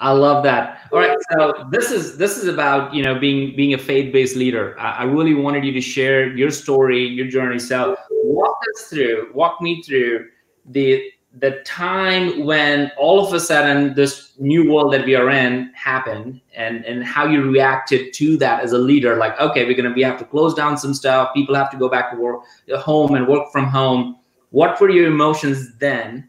I 0.00 0.12
love 0.12 0.42
that. 0.45 0.88
All 0.92 0.99
right, 0.99 1.16
so 1.33 1.69
this 1.71 1.90
is 1.90 2.16
this 2.16 2.38
is 2.38 2.49
about 2.49 2.95
you 2.95 3.02
know 3.02 3.19
being 3.19 3.54
being 3.54 3.75
a 3.75 3.78
faith 3.78 4.12
based 4.12 4.35
leader. 4.35 4.75
I, 4.80 4.90
I, 4.90 5.04
really 5.04 5.35
wanted 5.35 5.62
you 5.62 5.73
to 5.73 5.80
share 5.80 6.35
your 6.35 6.50
story, 6.50 7.07
your 7.07 7.28
journey. 7.28 7.59
So 7.59 7.99
walk 8.11 8.57
us 8.75 8.87
through, 8.87 9.30
walk 9.35 9.61
me 9.61 9.83
through 9.83 10.28
the 10.64 11.12
the 11.38 11.61
time 11.64 12.45
when 12.45 12.90
all 12.99 13.25
of 13.25 13.33
a 13.35 13.38
sudden 13.38 13.95
this 13.95 14.33
new 14.38 14.73
world 14.73 14.92
that 14.95 15.04
we 15.04 15.14
are 15.14 15.28
in 15.28 15.71
happened, 15.75 16.40
and 16.54 16.83
and 16.87 17.04
how 17.04 17.26
you 17.26 17.50
reacted 17.50 18.14
to 18.14 18.38
that 18.38 18.64
as 18.64 18.73
a 18.73 18.78
leader. 18.78 19.16
Like, 19.16 19.38
okay, 19.38 19.66
we're 19.66 19.76
gonna 19.76 19.92
we 19.92 20.02
have 20.02 20.19
to 20.21 20.25
close 20.25 20.54
down 20.54 20.78
some 20.78 20.95
stuff. 20.95 21.35
People 21.35 21.54
have 21.54 21.71
to 21.73 21.76
go 21.76 21.90
back 21.90 22.11
to 22.12 22.16
work, 22.16 22.40
uh, 22.73 22.78
home, 22.78 23.16
and 23.16 23.28
work 23.28 23.52
from 23.52 23.66
home. 23.66 24.16
What 24.49 24.80
were 24.80 24.88
your 24.88 25.09
emotions 25.09 25.76
then? 25.76 26.26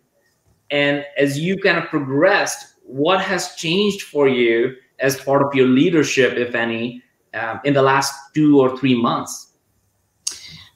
And 0.71 1.05
as 1.17 1.39
you 1.39 1.57
kind 1.57 1.77
of 1.77 1.85
progressed 1.85 2.70
what 2.91 3.21
has 3.21 3.55
changed 3.55 4.03
for 4.03 4.27
you 4.27 4.75
as 4.99 5.19
part 5.19 5.41
of 5.41 5.53
your 5.55 5.67
leadership, 5.67 6.33
if 6.37 6.53
any, 6.53 7.01
um, 7.33 7.59
in 7.63 7.73
the 7.73 7.81
last 7.81 8.13
two 8.33 8.59
or 8.59 8.77
three 8.77 8.99
months? 8.99 9.53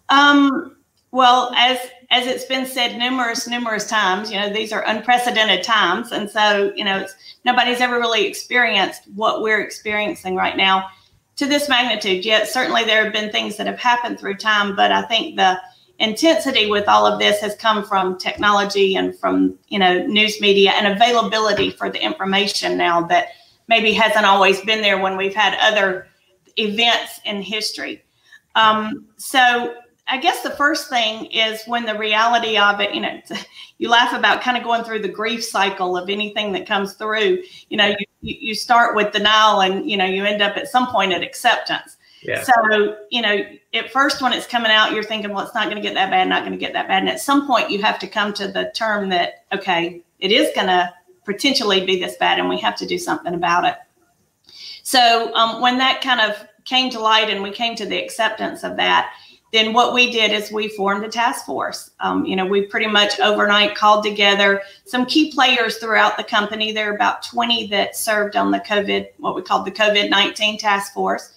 Um, 0.09 0.77
well, 1.11 1.53
as 1.55 1.77
as 2.11 2.27
it's 2.27 2.45
been 2.45 2.65
said 2.65 2.97
numerous 2.97 3.47
numerous 3.47 3.87
times, 3.87 4.31
you 4.31 4.39
know 4.39 4.51
these 4.51 4.71
are 4.71 4.83
unprecedented 4.85 5.63
times, 5.63 6.11
and 6.11 6.29
so 6.29 6.71
you 6.75 6.85
know 6.85 6.99
it's 6.99 7.15
nobody's 7.43 7.81
ever 7.81 7.99
really 7.99 8.25
experienced 8.25 9.03
what 9.15 9.41
we're 9.41 9.61
experiencing 9.61 10.35
right 10.35 10.55
now 10.57 10.89
to 11.37 11.45
this 11.45 11.67
magnitude. 11.67 12.23
Yet 12.23 12.47
certainly 12.47 12.83
there 12.83 13.03
have 13.03 13.13
been 13.13 13.31
things 13.31 13.57
that 13.57 13.67
have 13.67 13.79
happened 13.79 14.19
through 14.19 14.37
time, 14.37 14.75
but 14.75 14.91
I 14.91 15.03
think 15.03 15.35
the 15.35 15.59
intensity 15.99 16.69
with 16.69 16.87
all 16.87 17.05
of 17.05 17.19
this 17.19 17.39
has 17.41 17.55
come 17.55 17.83
from 17.83 18.17
technology 18.17 18.95
and 18.95 19.17
from 19.17 19.57
you 19.69 19.79
know 19.79 20.05
news 20.05 20.41
media 20.41 20.71
and 20.71 20.87
availability 20.87 21.71
for 21.71 21.89
the 21.89 22.03
information 22.03 22.77
now 22.77 23.01
that 23.01 23.29
maybe 23.67 23.93
hasn't 23.93 24.25
always 24.25 24.61
been 24.61 24.81
there 24.81 24.99
when 24.99 25.17
we've 25.17 25.33
had 25.33 25.57
other 25.59 26.07
events 26.57 27.19
in 27.25 27.41
history. 27.41 28.03
Um, 28.55 29.07
so 29.17 29.75
i 30.07 30.17
guess 30.19 30.43
the 30.43 30.51
first 30.51 30.87
thing 30.87 31.25
is 31.31 31.63
when 31.65 31.83
the 31.83 31.97
reality 31.97 32.57
of 32.57 32.79
it 32.79 32.93
you 32.93 33.01
know 33.01 33.19
you 33.77 33.89
laugh 33.89 34.13
about 34.13 34.41
kind 34.41 34.55
of 34.55 34.63
going 34.63 34.83
through 34.83 34.99
the 34.99 35.09
grief 35.09 35.43
cycle 35.43 35.97
of 35.97 36.09
anything 36.09 36.53
that 36.53 36.65
comes 36.65 36.93
through. 36.93 37.43
You 37.69 37.77
know 37.77 37.87
you, 37.87 38.05
you 38.21 38.55
start 38.55 38.95
with 38.95 39.11
denial 39.11 39.61
and 39.61 39.89
you 39.89 39.97
know 39.97 40.05
you 40.05 40.23
end 40.25 40.41
up 40.41 40.57
at 40.57 40.67
some 40.67 40.87
point 40.87 41.13
at 41.13 41.21
acceptance 41.21 41.97
Yeah. 42.27 42.43
So, 42.43 42.97
you 43.09 43.21
know, 43.21 43.45
at 43.73 43.91
first 43.91 44.21
when 44.21 44.33
it's 44.33 44.47
coming 44.47 44.71
out, 44.71 44.91
you're 44.91 45.03
thinking, 45.03 45.33
well, 45.33 45.45
it's 45.45 45.55
not 45.55 45.65
going 45.65 45.77
to 45.77 45.81
get 45.81 45.93
that 45.95 46.09
bad, 46.09 46.27
not 46.27 46.41
going 46.41 46.51
to 46.51 46.57
get 46.57 46.73
that 46.73 46.87
bad. 46.87 46.99
And 46.99 47.09
at 47.09 47.19
some 47.19 47.47
point, 47.47 47.69
you 47.69 47.81
have 47.81 47.99
to 47.99 48.07
come 48.07 48.33
to 48.33 48.47
the 48.47 48.71
term 48.75 49.09
that, 49.09 49.45
okay, 49.53 50.01
it 50.19 50.31
is 50.31 50.49
going 50.55 50.67
to 50.67 50.93
potentially 51.25 51.85
be 51.85 51.99
this 51.99 52.15
bad 52.17 52.39
and 52.39 52.49
we 52.49 52.59
have 52.59 52.75
to 52.77 52.85
do 52.85 52.97
something 52.97 53.33
about 53.33 53.65
it. 53.65 53.75
So, 54.83 55.33
um, 55.33 55.61
when 55.61 55.77
that 55.79 56.01
kind 56.01 56.21
of 56.21 56.47
came 56.65 56.89
to 56.91 56.99
light 56.99 57.29
and 57.29 57.41
we 57.41 57.51
came 57.51 57.75
to 57.75 57.85
the 57.85 57.97
acceptance 57.97 58.63
of 58.63 58.77
that, 58.77 59.13
then 59.55 59.71
what 59.71 59.93
we 59.93 60.11
did 60.11 60.31
is 60.31 60.51
we 60.51 60.67
formed 60.67 61.05
a 61.05 61.09
task 61.09 61.45
force. 61.45 61.91
Um, 62.01 62.25
you 62.25 62.35
know, 62.35 62.45
we 62.45 62.63
pretty 62.63 62.87
much 62.87 63.19
overnight 63.21 63.73
called 63.75 64.03
together 64.03 64.61
some 64.83 65.05
key 65.05 65.31
players 65.31 65.77
throughout 65.77 66.17
the 66.17 66.23
company. 66.23 66.73
There 66.73 66.91
are 66.91 66.95
about 66.95 67.23
20 67.23 67.67
that 67.67 67.95
served 67.95 68.35
on 68.35 68.51
the 68.51 68.59
COVID, 68.59 69.07
what 69.17 69.33
we 69.33 69.41
called 69.41 69.65
the 69.65 69.71
COVID 69.71 70.09
19 70.09 70.57
task 70.57 70.93
force, 70.93 71.31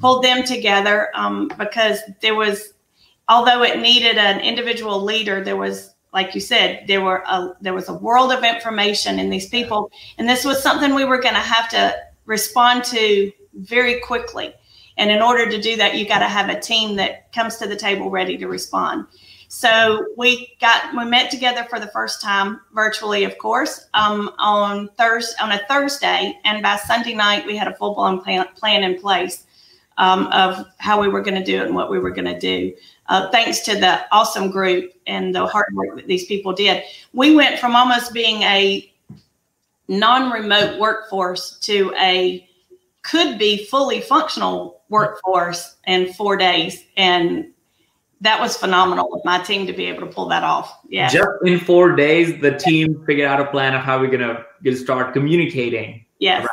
pulled 0.00 0.24
them 0.24 0.44
together 0.44 1.10
um, 1.14 1.50
because 1.58 2.00
there 2.20 2.34
was, 2.34 2.74
although 3.28 3.62
it 3.62 3.80
needed 3.80 4.16
an 4.16 4.40
individual 4.40 5.02
leader, 5.02 5.42
there 5.42 5.56
was, 5.56 5.94
like 6.12 6.34
you 6.34 6.40
said, 6.40 6.84
there 6.86 7.02
were 7.02 7.22
a, 7.26 7.54
there 7.60 7.74
was 7.74 7.88
a 7.88 7.94
world 7.94 8.32
of 8.32 8.44
information 8.44 9.18
in 9.18 9.30
these 9.30 9.48
people, 9.48 9.90
and 10.18 10.28
this 10.28 10.44
was 10.44 10.62
something 10.62 10.94
we 10.94 11.04
were 11.04 11.20
going 11.20 11.34
to 11.34 11.40
have 11.40 11.68
to 11.70 11.94
respond 12.26 12.84
to 12.84 13.32
very 13.54 14.00
quickly. 14.00 14.52
And 14.98 15.10
in 15.10 15.22
order 15.22 15.50
to 15.50 15.60
do 15.60 15.76
that, 15.76 15.96
you 15.96 16.06
got 16.06 16.18
to 16.18 16.28
have 16.28 16.50
a 16.50 16.60
team 16.60 16.96
that 16.96 17.32
comes 17.32 17.56
to 17.56 17.66
the 17.66 17.76
table 17.76 18.10
ready 18.10 18.36
to 18.36 18.46
respond. 18.46 19.06
So 19.48 20.06
we 20.16 20.56
got 20.60 20.96
we 20.96 21.04
met 21.04 21.30
together 21.30 21.66
for 21.68 21.78
the 21.78 21.88
first 21.88 22.22
time 22.22 22.60
virtually, 22.72 23.24
of 23.24 23.36
course, 23.36 23.86
um, 23.92 24.30
on 24.38 24.88
Thursday 24.96 25.34
on 25.42 25.52
a 25.52 25.60
Thursday, 25.68 26.38
and 26.44 26.62
by 26.62 26.76
Sunday 26.76 27.14
night 27.14 27.46
we 27.46 27.54
had 27.54 27.68
a 27.68 27.74
full 27.74 27.94
blown 27.94 28.22
plan, 28.22 28.46
plan 28.54 28.82
in 28.82 28.98
place 28.98 29.44
um, 29.98 30.26
of 30.28 30.64
how 30.78 31.00
we 31.00 31.08
were 31.08 31.20
going 31.20 31.34
to 31.34 31.44
do 31.44 31.60
it 31.60 31.66
and 31.66 31.74
what 31.74 31.90
we 31.90 31.98
were 31.98 32.10
going 32.10 32.26
to 32.26 32.38
do. 32.38 32.74
Uh, 33.08 33.30
thanks 33.30 33.60
to 33.60 33.74
the 33.74 34.00
awesome 34.12 34.50
group 34.50 34.92
and 35.06 35.34
the 35.34 35.46
hard 35.46 35.66
work 35.74 35.96
that 35.96 36.06
these 36.06 36.26
people 36.26 36.52
did, 36.52 36.82
we 37.12 37.34
went 37.34 37.58
from 37.58 37.76
almost 37.76 38.12
being 38.12 38.42
a 38.42 38.90
non-remote 39.88 40.78
workforce 40.78 41.58
to 41.58 41.92
a 41.98 42.48
could 43.02 43.38
be 43.38 43.64
fully 43.66 44.00
functional 44.00 44.82
workforce 44.88 45.76
in 45.86 46.12
four 46.12 46.36
days. 46.36 46.84
And 46.96 47.52
that 48.20 48.40
was 48.40 48.56
phenomenal 48.56 49.08
with 49.10 49.24
my 49.24 49.40
team 49.40 49.66
to 49.66 49.72
be 49.72 49.86
able 49.86 50.06
to 50.06 50.12
pull 50.12 50.28
that 50.28 50.44
off. 50.44 50.78
Yeah. 50.88 51.08
Just 51.08 51.28
in 51.44 51.58
four 51.58 51.96
days, 51.96 52.40
the 52.40 52.56
team 52.56 53.04
figured 53.04 53.26
out 53.26 53.40
a 53.40 53.46
plan 53.46 53.74
of 53.74 53.80
how 53.80 53.98
we're 53.98 54.10
gonna 54.10 54.44
get 54.62 54.76
start 54.78 55.12
communicating. 55.12 56.04
Yes. 56.20 56.46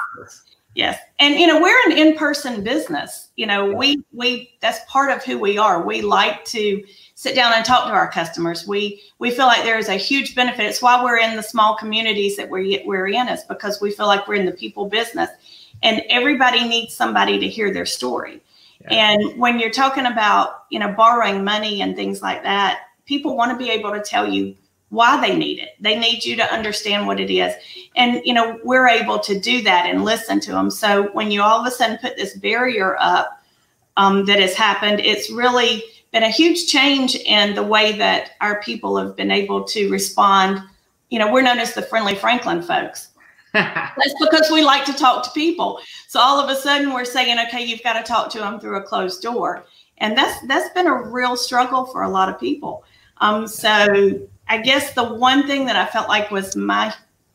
Yes. 0.79 0.97
And 1.19 1.37
you 1.37 1.45
know, 1.45 1.61
we're 1.61 1.91
an 1.91 1.97
in-person 1.97 2.63
business. 2.63 3.27
You 3.35 3.47
know, 3.47 3.73
we 3.73 4.01
we 4.13 4.49
that's 4.61 4.79
part 4.87 5.11
of 5.11 5.21
who 5.21 5.37
we 5.37 5.57
are. 5.57 5.83
We 5.83 6.01
like 6.01 6.45
to 6.45 6.81
sit 7.15 7.35
down 7.35 7.51
and 7.53 7.65
talk 7.65 7.87
to 7.87 7.91
our 7.91 8.09
customers. 8.09 8.65
We 8.65 9.01
we 9.19 9.29
feel 9.29 9.47
like 9.47 9.63
there 9.63 9.77
is 9.77 9.89
a 9.89 9.95
huge 9.95 10.35
benefit. 10.35 10.65
It's 10.65 10.81
why 10.81 11.03
we're 11.03 11.17
in 11.17 11.35
the 11.35 11.43
small 11.43 11.75
communities 11.75 12.37
that 12.37 12.49
we're 12.49 12.79
we're 12.85 13.09
in 13.09 13.27
is 13.27 13.43
because 13.43 13.81
we 13.81 13.91
feel 13.91 14.07
like 14.07 14.25
we're 14.25 14.35
in 14.35 14.45
the 14.45 14.53
people 14.53 14.85
business 14.85 15.29
and 15.83 16.01
everybody 16.09 16.65
needs 16.65 16.95
somebody 16.95 17.37
to 17.39 17.47
hear 17.49 17.73
their 17.73 17.85
story. 17.85 18.41
Yeah. 18.79 19.11
And 19.11 19.37
when 19.37 19.59
you're 19.59 19.71
talking 19.71 20.05
about, 20.05 20.63
you 20.69 20.79
know, 20.79 20.93
borrowing 20.93 21.43
money 21.43 21.81
and 21.81 21.93
things 21.93 22.21
like 22.21 22.41
that, 22.43 22.83
people 23.05 23.35
want 23.35 23.51
to 23.51 23.57
be 23.57 23.69
able 23.69 23.91
to 23.91 24.01
tell 24.01 24.25
you 24.25 24.55
why 24.89 25.21
they 25.21 25.35
need 25.35 25.59
it. 25.59 25.69
They 25.79 25.97
need 25.97 26.25
you 26.25 26.35
to 26.37 26.53
understand 26.53 27.07
what 27.07 27.19
it 27.19 27.31
is. 27.31 27.53
And, 27.95 28.21
you 28.25 28.33
know, 28.33 28.59
we're 28.63 28.87
able 28.87 29.19
to 29.19 29.39
do 29.39 29.61
that 29.63 29.85
and 29.85 30.03
listen 30.03 30.39
to 30.41 30.51
them. 30.51 30.71
So 30.71 31.09
when 31.13 31.31
you 31.31 31.41
all 31.41 31.59
of 31.59 31.67
a 31.67 31.71
sudden 31.71 31.97
put 31.99 32.17
this 32.17 32.35
barrier 32.37 32.97
up 32.99 33.41
um, 33.97 34.25
that 34.25 34.39
has 34.39 34.55
happened, 34.55 34.99
it's 34.99 35.29
really 35.31 35.83
been 36.11 36.23
a 36.23 36.29
huge 36.29 36.67
change 36.67 37.15
in 37.15 37.53
the 37.53 37.63
way 37.63 37.97
that 37.97 38.31
our 38.41 38.61
people 38.61 38.97
have 38.97 39.15
been 39.15 39.31
able 39.31 39.63
to 39.65 39.89
respond. 39.89 40.61
You 41.09 41.19
know, 41.19 41.31
we're 41.31 41.43
known 41.43 41.59
as 41.59 41.73
the 41.73 41.83
friendly 41.83 42.15
Franklin 42.15 42.63
folks. 42.63 43.09
That's 43.53 44.15
because 44.19 44.49
we 44.51 44.63
like 44.63 44.85
to 44.85 44.93
talk 44.93 45.23
to 45.23 45.31
people. 45.31 45.79
So 46.07 46.19
all 46.19 46.39
of 46.39 46.49
a 46.49 46.55
sudden 46.59 46.93
we're 46.93 47.05
saying, 47.05 47.37
okay, 47.47 47.63
you've 47.63 47.83
got 47.83 47.93
to 47.93 48.03
talk 48.03 48.29
to 48.31 48.39
them 48.39 48.59
through 48.59 48.77
a 48.77 48.83
closed 48.83 49.21
door. 49.21 49.65
And 49.97 50.17
that's 50.17 50.39
that's 50.47 50.69
been 50.73 50.87
a 50.87 50.93
real 50.93 51.35
struggle 51.35 51.85
for 51.85 52.03
a 52.03 52.09
lot 52.09 52.29
of 52.29 52.39
people. 52.39 52.85
Um, 53.17 53.47
so 53.47 54.19
I 54.49 54.57
guess 54.57 54.93
the 54.93 55.13
one 55.13 55.47
thing 55.47 55.65
that 55.67 55.75
I 55.75 55.85
felt 55.85 56.09
like 56.09 56.31
was 56.31 56.55
my 56.55 56.93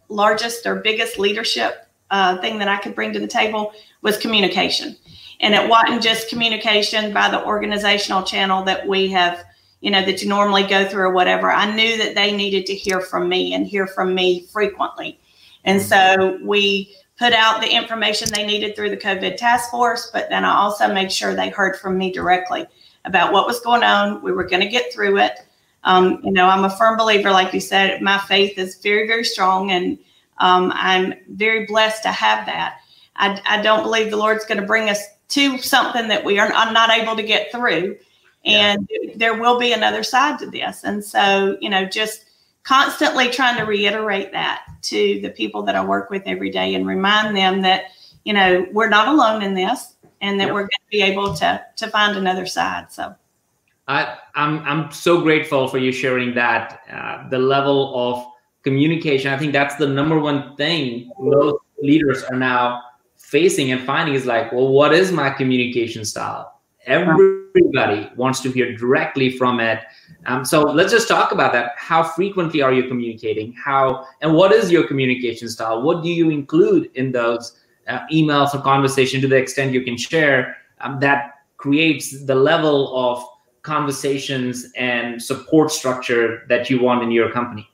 largest 0.08 0.66
or 0.66 0.76
biggest 0.76 1.18
leadership 1.18 1.86
uh, 2.10 2.38
thing 2.38 2.58
that 2.58 2.68
I 2.68 2.76
could 2.78 2.94
bring 2.94 3.12
to 3.12 3.20
the 3.20 3.26
table 3.26 3.72
was 4.02 4.18
communication. 4.18 4.96
And 5.40 5.54
it 5.54 5.68
wasn't 5.68 6.02
just 6.02 6.28
communication 6.28 7.12
by 7.12 7.30
the 7.30 7.44
organizational 7.44 8.22
channel 8.22 8.64
that 8.64 8.86
we 8.86 9.08
have, 9.08 9.44
you 9.80 9.90
know, 9.90 10.04
that 10.04 10.22
you 10.22 10.28
normally 10.28 10.64
go 10.64 10.88
through 10.88 11.04
or 11.04 11.12
whatever. 11.12 11.50
I 11.50 11.74
knew 11.74 11.96
that 11.98 12.14
they 12.14 12.36
needed 12.36 12.66
to 12.66 12.74
hear 12.74 13.00
from 13.00 13.28
me 13.28 13.54
and 13.54 13.66
hear 13.66 13.86
from 13.86 14.14
me 14.14 14.46
frequently. 14.52 15.18
And 15.64 15.80
so 15.80 16.38
we 16.42 16.94
put 17.18 17.32
out 17.32 17.60
the 17.60 17.74
information 17.74 18.28
they 18.30 18.46
needed 18.46 18.74
through 18.74 18.90
the 18.90 18.96
COVID 18.96 19.36
task 19.36 19.70
force, 19.70 20.10
but 20.12 20.28
then 20.30 20.44
I 20.44 20.54
also 20.54 20.92
made 20.92 21.12
sure 21.12 21.34
they 21.34 21.48
heard 21.48 21.76
from 21.76 21.96
me 21.96 22.12
directly 22.12 22.66
about 23.04 23.32
what 23.32 23.46
was 23.46 23.60
going 23.60 23.82
on. 23.82 24.22
We 24.22 24.32
were 24.32 24.44
going 24.44 24.62
to 24.62 24.68
get 24.68 24.92
through 24.92 25.18
it. 25.18 25.43
Um, 25.84 26.20
you 26.24 26.32
know, 26.32 26.46
I'm 26.46 26.64
a 26.64 26.70
firm 26.70 26.96
believer, 26.96 27.30
like 27.30 27.52
you 27.52 27.60
said, 27.60 28.00
my 28.02 28.18
faith 28.18 28.58
is 28.58 28.76
very, 28.76 29.06
very 29.06 29.24
strong, 29.24 29.70
and 29.70 29.98
um, 30.38 30.72
I'm 30.74 31.14
very 31.28 31.66
blessed 31.66 32.02
to 32.04 32.08
have 32.10 32.46
that. 32.46 32.78
I, 33.16 33.40
I 33.46 33.62
don't 33.62 33.82
believe 33.82 34.10
the 34.10 34.16
Lord's 34.16 34.44
going 34.46 34.60
to 34.60 34.66
bring 34.66 34.88
us 34.88 35.02
to 35.28 35.58
something 35.58 36.08
that 36.08 36.24
we 36.24 36.38
are 36.38 36.48
not 36.48 36.90
able 36.90 37.16
to 37.16 37.22
get 37.22 37.50
through. 37.52 37.96
And 38.44 38.88
yeah. 38.90 39.12
there 39.16 39.40
will 39.40 39.58
be 39.58 39.72
another 39.72 40.02
side 40.02 40.38
to 40.40 40.50
this. 40.50 40.84
And 40.84 41.02
so, 41.02 41.56
you 41.60 41.70
know, 41.70 41.86
just 41.86 42.26
constantly 42.62 43.30
trying 43.30 43.56
to 43.58 43.64
reiterate 43.64 44.32
that 44.32 44.64
to 44.82 45.20
the 45.20 45.30
people 45.30 45.62
that 45.62 45.76
I 45.76 45.84
work 45.84 46.10
with 46.10 46.24
every 46.26 46.50
day 46.50 46.74
and 46.74 46.86
remind 46.86 47.36
them 47.36 47.62
that, 47.62 47.84
you 48.24 48.32
know, 48.32 48.66
we're 48.72 48.88
not 48.88 49.08
alone 49.08 49.42
in 49.42 49.54
this 49.54 49.94
and 50.20 50.38
that 50.40 50.48
we're 50.48 50.62
going 50.62 50.68
to 50.68 50.90
be 50.90 51.02
able 51.02 51.34
to 51.34 51.64
to 51.76 51.88
find 51.88 52.16
another 52.16 52.46
side. 52.46 52.92
So 52.92 53.14
I, 53.86 54.16
I'm 54.34 54.60
I'm 54.60 54.90
so 54.90 55.20
grateful 55.20 55.68
for 55.68 55.78
you 55.78 55.92
sharing 55.92 56.34
that. 56.34 56.80
Uh, 56.90 57.28
the 57.28 57.38
level 57.38 57.92
of 57.94 58.26
communication, 58.62 59.32
I 59.32 59.38
think 59.38 59.52
that's 59.52 59.76
the 59.76 59.86
number 59.86 60.18
one 60.18 60.56
thing 60.56 61.10
most 61.18 61.56
leaders 61.82 62.22
are 62.24 62.36
now 62.36 62.82
facing 63.16 63.72
and 63.72 63.82
finding 63.84 64.14
is 64.14 64.26
like, 64.26 64.52
well, 64.52 64.68
what 64.68 64.94
is 64.94 65.12
my 65.12 65.28
communication 65.28 66.04
style? 66.04 66.60
Everybody 66.86 68.10
wants 68.16 68.40
to 68.40 68.50
hear 68.50 68.76
directly 68.76 69.36
from 69.36 69.60
it. 69.60 69.80
Um, 70.26 70.44
so 70.44 70.62
let's 70.62 70.92
just 70.92 71.08
talk 71.08 71.32
about 71.32 71.52
that. 71.52 71.72
How 71.76 72.02
frequently 72.02 72.62
are 72.62 72.72
you 72.72 72.88
communicating? 72.88 73.52
How 73.52 74.06
and 74.22 74.34
what 74.34 74.52
is 74.52 74.70
your 74.70 74.86
communication 74.86 75.48
style? 75.48 75.82
What 75.82 76.02
do 76.02 76.08
you 76.08 76.30
include 76.30 76.90
in 76.94 77.12
those 77.12 77.60
uh, 77.86 78.00
emails 78.10 78.54
or 78.54 78.62
conversation 78.62 79.20
to 79.20 79.28
the 79.28 79.36
extent 79.36 79.72
you 79.72 79.82
can 79.82 79.96
share 79.98 80.56
um, 80.80 81.00
that 81.00 81.34
creates 81.58 82.24
the 82.24 82.34
level 82.34 82.96
of 82.96 83.24
conversations 83.64 84.70
and 84.76 85.20
support 85.20 85.72
structure 85.72 86.46
that 86.48 86.70
you 86.70 86.80
want 86.80 87.02
in 87.02 87.10
your 87.10 87.32
company? 87.32 87.68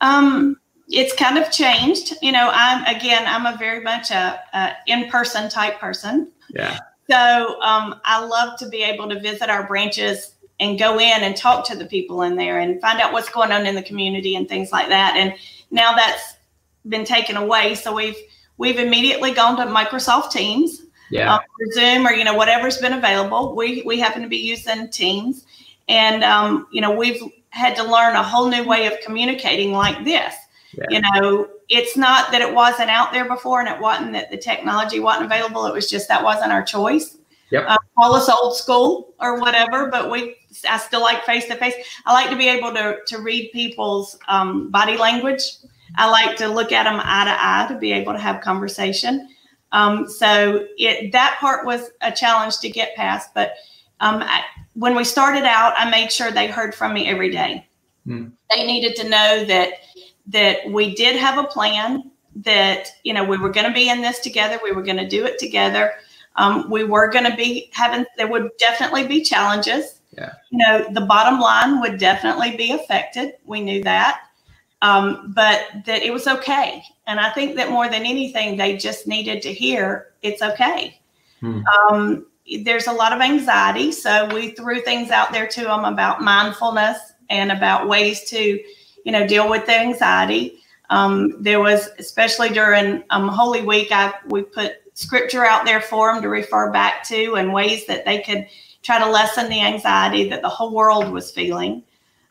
Um, 0.00 0.56
it's 0.88 1.14
kind 1.14 1.38
of 1.38 1.52
changed. 1.52 2.14
You 2.20 2.32
know, 2.32 2.50
I'm 2.52 2.84
again, 2.96 3.24
I'm 3.26 3.46
a 3.46 3.56
very 3.56 3.80
much 3.80 4.10
a, 4.10 4.40
a 4.52 4.72
in-person 4.86 5.50
type 5.50 5.78
person. 5.78 6.32
Yeah. 6.48 6.78
So 7.08 7.60
um, 7.62 8.00
I 8.04 8.24
love 8.24 8.58
to 8.58 8.68
be 8.68 8.82
able 8.82 9.08
to 9.08 9.20
visit 9.20 9.48
our 9.48 9.66
branches 9.66 10.34
and 10.60 10.78
go 10.78 10.98
in 10.98 11.22
and 11.22 11.36
talk 11.36 11.66
to 11.68 11.76
the 11.76 11.86
people 11.86 12.22
in 12.22 12.36
there 12.36 12.58
and 12.58 12.80
find 12.80 13.00
out 13.00 13.12
what's 13.12 13.28
going 13.28 13.52
on 13.52 13.66
in 13.66 13.74
the 13.74 13.82
community 13.82 14.34
and 14.34 14.48
things 14.48 14.72
like 14.72 14.88
that. 14.88 15.14
And 15.16 15.34
now 15.70 15.94
that's 15.94 16.34
been 16.88 17.04
taken 17.04 17.36
away, 17.36 17.74
so 17.74 17.94
we've 17.94 18.16
we've 18.56 18.78
immediately 18.78 19.32
gone 19.32 19.56
to 19.58 19.64
Microsoft 19.64 20.32
Teams, 20.32 20.82
yeah, 21.10 21.34
um, 21.34 21.40
or 21.40 21.72
Zoom, 21.72 22.06
or 22.06 22.12
you 22.12 22.24
know 22.24 22.34
whatever's 22.34 22.78
been 22.78 22.92
available. 22.92 23.54
We 23.54 23.82
we 23.82 23.98
happen 23.98 24.22
to 24.22 24.28
be 24.28 24.38
using 24.38 24.88
Teams, 24.90 25.46
and 25.88 26.24
um, 26.24 26.66
you 26.70 26.80
know 26.80 26.94
we've 26.94 27.22
had 27.50 27.74
to 27.76 27.82
learn 27.82 28.14
a 28.14 28.22
whole 28.22 28.48
new 28.48 28.64
way 28.64 28.86
of 28.86 28.94
communicating 29.00 29.72
like 29.72 30.04
this. 30.04 30.34
Yeah. 30.72 30.84
You 30.90 31.00
know, 31.00 31.48
it's 31.68 31.96
not 31.96 32.30
that 32.32 32.42
it 32.42 32.54
wasn't 32.54 32.90
out 32.90 33.12
there 33.12 33.26
before 33.26 33.60
and 33.60 33.68
it 33.68 33.80
wasn't 33.80 34.12
that 34.12 34.30
the 34.30 34.36
technology 34.36 35.00
wasn't 35.00 35.26
available. 35.26 35.66
It 35.66 35.72
was 35.72 35.88
just 35.88 36.08
that 36.08 36.22
wasn't 36.22 36.52
our 36.52 36.62
choice. 36.62 37.16
Yep. 37.50 37.64
Uh, 37.66 37.76
call 37.98 38.14
us 38.14 38.28
old 38.28 38.56
school 38.56 39.14
or 39.20 39.40
whatever, 39.40 39.88
but 39.88 40.10
we 40.10 40.36
I 40.68 40.76
still 40.76 41.00
like 41.00 41.24
face 41.24 41.46
to 41.46 41.56
face. 41.56 41.74
I 42.04 42.12
like 42.12 42.30
to 42.30 42.36
be 42.36 42.48
able 42.48 42.72
to 42.74 42.98
to 43.06 43.18
read 43.18 43.50
people's 43.52 44.18
um, 44.28 44.70
body 44.70 44.98
language. 44.98 45.42
I 45.96 46.10
like 46.10 46.36
to 46.36 46.48
look 46.48 46.72
at 46.72 46.84
them 46.84 47.00
eye 47.02 47.24
to 47.24 47.36
eye 47.38 47.66
to 47.72 47.78
be 47.78 47.92
able 47.92 48.12
to 48.12 48.18
have 48.18 48.42
conversation. 48.42 49.28
Um, 49.72 50.08
so 50.08 50.66
it 50.78 51.12
that 51.12 51.36
part 51.40 51.66
was 51.66 51.90
a 52.00 52.10
challenge 52.10 52.58
to 52.60 52.70
get 52.70 52.96
past, 52.96 53.34
but 53.34 53.52
um, 54.00 54.22
I, 54.22 54.42
when 54.74 54.94
we 54.94 55.04
started 55.04 55.44
out, 55.44 55.74
I 55.76 55.90
made 55.90 56.12
sure 56.12 56.30
they 56.30 56.46
heard 56.46 56.74
from 56.74 56.94
me 56.94 57.08
every 57.08 57.30
day. 57.30 57.66
Hmm. 58.04 58.28
They 58.54 58.64
needed 58.64 58.96
to 58.96 59.08
know 59.08 59.44
that 59.44 59.72
that 60.28 60.70
we 60.70 60.94
did 60.94 61.16
have 61.16 61.38
a 61.38 61.48
plan. 61.48 62.10
That 62.36 62.88
you 63.04 63.12
know 63.12 63.24
we 63.24 63.36
were 63.36 63.50
going 63.50 63.66
to 63.66 63.74
be 63.74 63.90
in 63.90 64.00
this 64.00 64.20
together. 64.20 64.58
We 64.62 64.72
were 64.72 64.82
going 64.82 64.96
to 64.96 65.08
do 65.08 65.24
it 65.26 65.38
together. 65.38 65.92
Um, 66.38 66.70
we 66.70 66.84
were 66.84 67.08
going 67.08 67.28
to 67.28 67.36
be 67.36 67.68
having, 67.72 68.06
there 68.16 68.28
would 68.28 68.50
definitely 68.58 69.06
be 69.06 69.22
challenges. 69.22 70.00
Yeah. 70.16 70.32
You 70.50 70.58
know, 70.58 70.86
the 70.92 71.00
bottom 71.00 71.40
line 71.40 71.80
would 71.80 71.98
definitely 71.98 72.56
be 72.56 72.70
affected. 72.70 73.34
We 73.44 73.60
knew 73.60 73.82
that. 73.82 74.20
Um, 74.80 75.32
but 75.34 75.66
that 75.86 76.02
it 76.02 76.12
was 76.12 76.26
okay. 76.26 76.82
And 77.06 77.18
I 77.18 77.30
think 77.30 77.56
that 77.56 77.70
more 77.70 77.88
than 77.88 78.06
anything, 78.06 78.56
they 78.56 78.76
just 78.76 79.06
needed 79.06 79.42
to 79.42 79.52
hear 79.52 80.12
it's 80.22 80.42
okay. 80.42 81.00
Hmm. 81.40 81.62
Um, 81.66 82.26
there's 82.62 82.86
a 82.86 82.92
lot 82.92 83.12
of 83.12 83.20
anxiety. 83.20 83.92
So 83.92 84.32
we 84.32 84.50
threw 84.50 84.80
things 84.82 85.10
out 85.10 85.32
there 85.32 85.46
to 85.48 85.62
them 85.62 85.84
about 85.84 86.22
mindfulness 86.22 86.98
and 87.28 87.52
about 87.52 87.88
ways 87.88 88.24
to, 88.30 88.60
you 89.04 89.12
know, 89.12 89.26
deal 89.26 89.48
with 89.48 89.66
the 89.66 89.76
anxiety. 89.76 90.60
Um, 90.90 91.42
there 91.42 91.60
was, 91.60 91.90
especially 91.98 92.48
during 92.50 93.04
um, 93.10 93.28
Holy 93.28 93.62
Week, 93.62 93.88
I 93.90 94.14
we 94.28 94.42
put 94.42 94.76
scripture 94.94 95.44
out 95.44 95.64
there 95.64 95.80
for 95.80 96.12
them 96.12 96.22
to 96.22 96.28
refer 96.28 96.72
back 96.72 97.04
to 97.04 97.36
and 97.36 97.52
ways 97.52 97.86
that 97.86 98.04
they 98.04 98.20
could 98.22 98.46
try 98.82 98.98
to 98.98 99.08
lessen 99.08 99.48
the 99.48 99.60
anxiety 99.60 100.28
that 100.28 100.42
the 100.42 100.48
whole 100.48 100.72
world 100.72 101.10
was 101.10 101.30
feeling. 101.30 101.82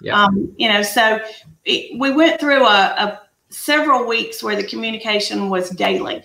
Yeah. 0.02 0.22
Um, 0.22 0.54
you 0.58 0.68
know, 0.68 0.82
so 0.82 1.20
it, 1.68 2.00
we 2.00 2.12
went 2.12 2.40
through 2.40 2.66
a, 2.66 2.96
a, 2.98 3.22
several 3.50 4.08
weeks 4.08 4.42
where 4.42 4.56
the 4.56 4.64
communication 4.64 5.50
was 5.50 5.70
daily, 5.70 6.24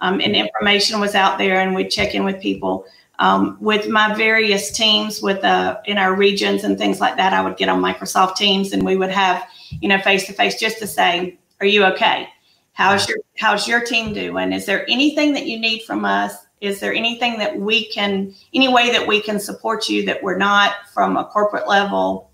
um, 0.00 0.20
and 0.20 0.34
information 0.34 1.00
was 1.00 1.14
out 1.14 1.36
there, 1.36 1.60
and 1.60 1.74
we'd 1.74 1.90
check 1.90 2.14
in 2.14 2.24
with 2.24 2.40
people. 2.40 2.86
Um, 3.18 3.56
with 3.60 3.88
my 3.88 4.14
various 4.14 4.72
teams, 4.72 5.22
with 5.22 5.44
uh, 5.44 5.78
in 5.84 5.98
our 5.98 6.14
regions 6.14 6.64
and 6.64 6.78
things 6.78 7.00
like 7.00 7.16
that, 7.16 7.32
I 7.32 7.42
would 7.42 7.56
get 7.56 7.68
on 7.68 7.82
Microsoft 7.82 8.36
Teams, 8.36 8.72
and 8.72 8.84
we 8.84 8.96
would 8.96 9.10
have, 9.10 9.44
you 9.80 9.88
know, 9.88 9.98
face 10.00 10.26
to 10.26 10.32
face, 10.32 10.58
just 10.58 10.78
to 10.78 10.86
say, 10.86 11.38
"Are 11.60 11.66
you 11.66 11.84
okay? 11.86 12.28
How's 12.72 13.08
your 13.08 13.18
How's 13.36 13.68
your 13.68 13.84
team 13.84 14.14
doing? 14.14 14.52
Is 14.52 14.66
there 14.66 14.88
anything 14.88 15.32
that 15.34 15.46
you 15.46 15.58
need 15.58 15.82
from 15.82 16.04
us? 16.04 16.34
Is 16.60 16.80
there 16.80 16.94
anything 16.94 17.38
that 17.38 17.58
we 17.58 17.86
can, 17.90 18.34
any 18.54 18.68
way 18.68 18.90
that 18.90 19.06
we 19.06 19.20
can 19.20 19.38
support 19.38 19.88
you 19.88 20.04
that 20.06 20.22
we're 20.22 20.38
not 20.38 20.72
from 20.92 21.16
a 21.16 21.24
corporate 21.24 21.68
level?" 21.68 22.30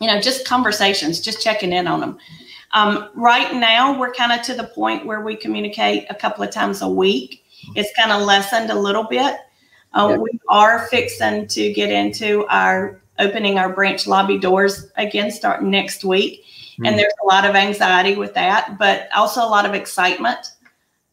You 0.00 0.08
know, 0.08 0.20
just 0.20 0.46
conversations, 0.46 1.20
just 1.20 1.42
checking 1.42 1.72
in 1.72 1.86
on 1.86 2.00
them. 2.00 2.18
Um, 2.72 3.08
right 3.14 3.54
now, 3.54 3.98
we're 3.98 4.12
kind 4.12 4.32
of 4.32 4.44
to 4.46 4.54
the 4.54 4.64
point 4.64 5.06
where 5.06 5.22
we 5.22 5.36
communicate 5.36 6.06
a 6.10 6.14
couple 6.14 6.44
of 6.44 6.50
times 6.50 6.82
a 6.82 6.88
week. 6.88 7.44
It's 7.74 7.90
kind 7.96 8.12
of 8.12 8.22
lessened 8.22 8.70
a 8.70 8.78
little 8.78 9.04
bit. 9.04 9.36
Uh, 9.94 10.08
Yeah. 10.10 10.16
We 10.18 10.40
are 10.48 10.86
fixing 10.88 11.46
to 11.48 11.72
get 11.72 11.90
into 11.90 12.46
our 12.48 13.00
opening 13.18 13.58
our 13.58 13.72
branch 13.72 14.06
lobby 14.06 14.38
doors 14.38 14.90
again 14.96 15.30
starting 15.30 15.70
next 15.70 16.04
week. 16.04 16.44
Hmm. 16.76 16.86
And 16.86 16.98
there's 16.98 17.14
a 17.22 17.26
lot 17.26 17.46
of 17.46 17.54
anxiety 17.54 18.14
with 18.14 18.34
that, 18.34 18.76
but 18.78 19.08
also 19.16 19.42
a 19.42 19.48
lot 19.48 19.64
of 19.64 19.72
excitement. 19.72 20.52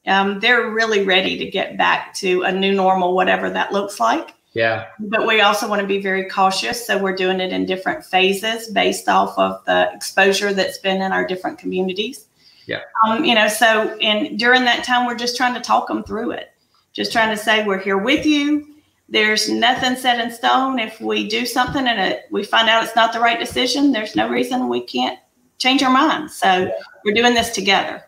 Um, 0.06 0.42
they're 0.42 0.70
really 0.70 1.06
ready 1.06 1.38
to 1.38 1.50
get 1.50 1.78
back 1.78 2.14
to 2.16 2.44
a 2.44 2.52
new 2.52 2.74
normal, 2.74 3.16
whatever 3.16 3.50
that 3.52 3.72
looks 3.72 4.02
like 4.02 4.36
Yeah. 4.54 4.86
but 5.00 5.26
we 5.26 5.42
also 5.42 5.68
want 5.68 5.82
to 5.82 5.88
be 5.88 6.00
very 6.00 6.30
cautious. 6.30 6.86
So 6.86 6.98
we're 6.98 7.16
doing 7.16 7.40
it 7.40 7.52
in 7.52 7.66
different 7.66 8.06
phases 8.06 8.70
based 8.70 9.10
off 9.10 9.38
of 9.38 9.66
the 9.66 9.92
exposure 9.94 10.54
that's 10.54 10.78
been 10.78 11.02
in 11.02 11.12
our 11.12 11.26
different 11.26 11.58
communities. 11.58 12.28
Yeah. 12.68 12.82
Um, 13.06 13.26
you 13.26 13.36
know, 13.36 13.48
so 13.48 13.98
and 14.00 14.38
during 14.38 14.64
that 14.66 14.84
time, 14.84 15.08
we're 15.08 15.18
just 15.18 15.36
trying 15.36 15.54
to 15.56 15.60
talk 15.60 15.88
them 15.88 16.04
through 16.04 16.32
it, 16.32 16.54
just 16.94 17.12
trying 17.12 17.36
to 17.36 17.42
say 17.42 17.66
we're 17.66 17.80
here 17.80 17.98
with 17.98 18.26
you. 18.26 18.68
There's 19.10 19.50
nothing 19.50 19.96
set 19.96 20.20
in 20.20 20.32
stone. 20.32 20.80
If 20.80 21.02
we 21.02 21.28
do 21.28 21.46
something 21.46 21.88
and 21.88 22.00
it, 22.00 22.26
we 22.32 22.44
find 22.44 22.70
out 22.70 22.84
it's 22.84 22.96
not 22.96 23.12
the 23.12 23.20
right 23.20 23.40
decision, 23.40 23.92
there's 23.92 24.16
no 24.16 24.30
reason 24.30 24.70
we 24.70 24.82
can't 24.82 25.20
change 25.58 25.84
our 25.84 25.92
minds. 25.92 26.36
So 26.36 26.72
we're 27.04 27.14
doing 27.14 27.34
this 27.34 27.54
together. 27.54 28.04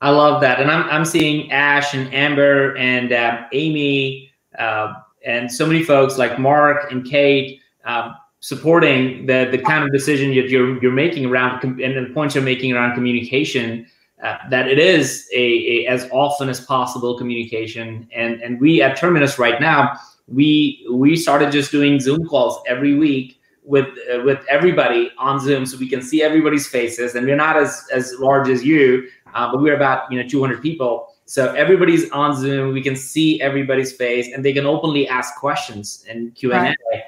I 0.00 0.10
love 0.10 0.40
that, 0.42 0.60
and 0.60 0.70
I'm 0.70 0.88
I'm 0.90 1.04
seeing 1.04 1.50
Ash 1.50 1.92
and 1.92 2.12
Amber 2.14 2.76
and 2.76 3.12
um, 3.12 3.46
Amy 3.52 4.32
uh, 4.56 4.94
and 5.28 5.52
so 5.52 5.66
many 5.66 5.82
folks 5.84 6.18
like 6.18 6.38
Mark 6.38 6.90
and 6.90 7.04
Kate 7.04 7.60
um, 7.84 8.14
supporting 8.40 9.26
the 9.26 9.48
the 9.50 9.58
kind 9.58 9.84
of 9.84 9.92
decision 9.92 10.28
that 10.30 10.48
you're 10.48 10.82
you're 10.82 10.92
making 10.92 11.26
around 11.26 11.60
com- 11.60 11.80
and 11.82 11.96
the 11.96 12.12
points 12.14 12.34
you're 12.34 12.44
making 12.44 12.72
around 12.72 12.94
communication. 12.94 13.86
Uh, 14.24 14.36
that 14.50 14.66
it 14.66 14.80
is 14.80 15.28
a, 15.32 15.84
a 15.84 15.86
as 15.86 16.08
often 16.10 16.48
as 16.48 16.60
possible 16.60 17.16
communication, 17.16 18.08
and 18.12 18.40
and 18.42 18.60
we 18.60 18.82
at 18.82 18.96
Terminus 18.96 19.38
right 19.38 19.60
now 19.60 19.96
we 20.26 20.86
we 20.90 21.16
started 21.16 21.50
just 21.52 21.70
doing 21.70 21.98
Zoom 22.00 22.26
calls 22.26 22.60
every 22.66 22.94
week 22.94 23.40
with 23.64 23.86
uh, 24.12 24.20
with 24.24 24.44
everybody 24.48 25.10
on 25.18 25.40
Zoom, 25.40 25.66
so 25.66 25.76
we 25.78 25.88
can 25.88 26.02
see 26.02 26.22
everybody's 26.22 26.66
faces, 26.66 27.14
and 27.14 27.26
we're 27.26 27.36
not 27.36 27.56
as 27.56 27.86
as 27.92 28.14
large 28.18 28.48
as 28.48 28.64
you, 28.64 29.08
uh, 29.34 29.50
but 29.50 29.60
we're 29.60 29.76
about 29.76 30.10
you 30.10 30.20
know 30.20 30.28
200 30.28 30.62
people. 30.62 31.14
So 31.28 31.52
everybody's 31.52 32.10
on 32.10 32.34
Zoom. 32.34 32.72
We 32.72 32.80
can 32.80 32.96
see 32.96 33.38
everybody's 33.42 33.92
face, 33.92 34.32
and 34.32 34.42
they 34.42 34.54
can 34.54 34.64
openly 34.64 35.06
ask 35.06 35.36
questions 35.36 36.02
and 36.08 36.34
Q 36.34 36.54
and 36.54 36.68
A. 36.68 36.74
Right. 36.90 37.02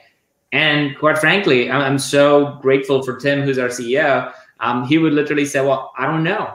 And 0.53 0.99
quite 0.99 1.17
frankly, 1.17 1.71
I'm, 1.71 1.81
I'm 1.81 1.99
so 1.99 2.59
grateful 2.61 3.03
for 3.03 3.17
Tim, 3.17 3.41
who's 3.41 3.59
our 3.59 3.69
CEO. 3.69 4.31
Um, 4.61 4.85
he 4.85 4.99
would 4.99 5.15
literally 5.15 5.47
say, 5.47 5.63
"Well, 5.63 5.95
I 5.97 6.05
don't 6.05 6.23
know. 6.23 6.55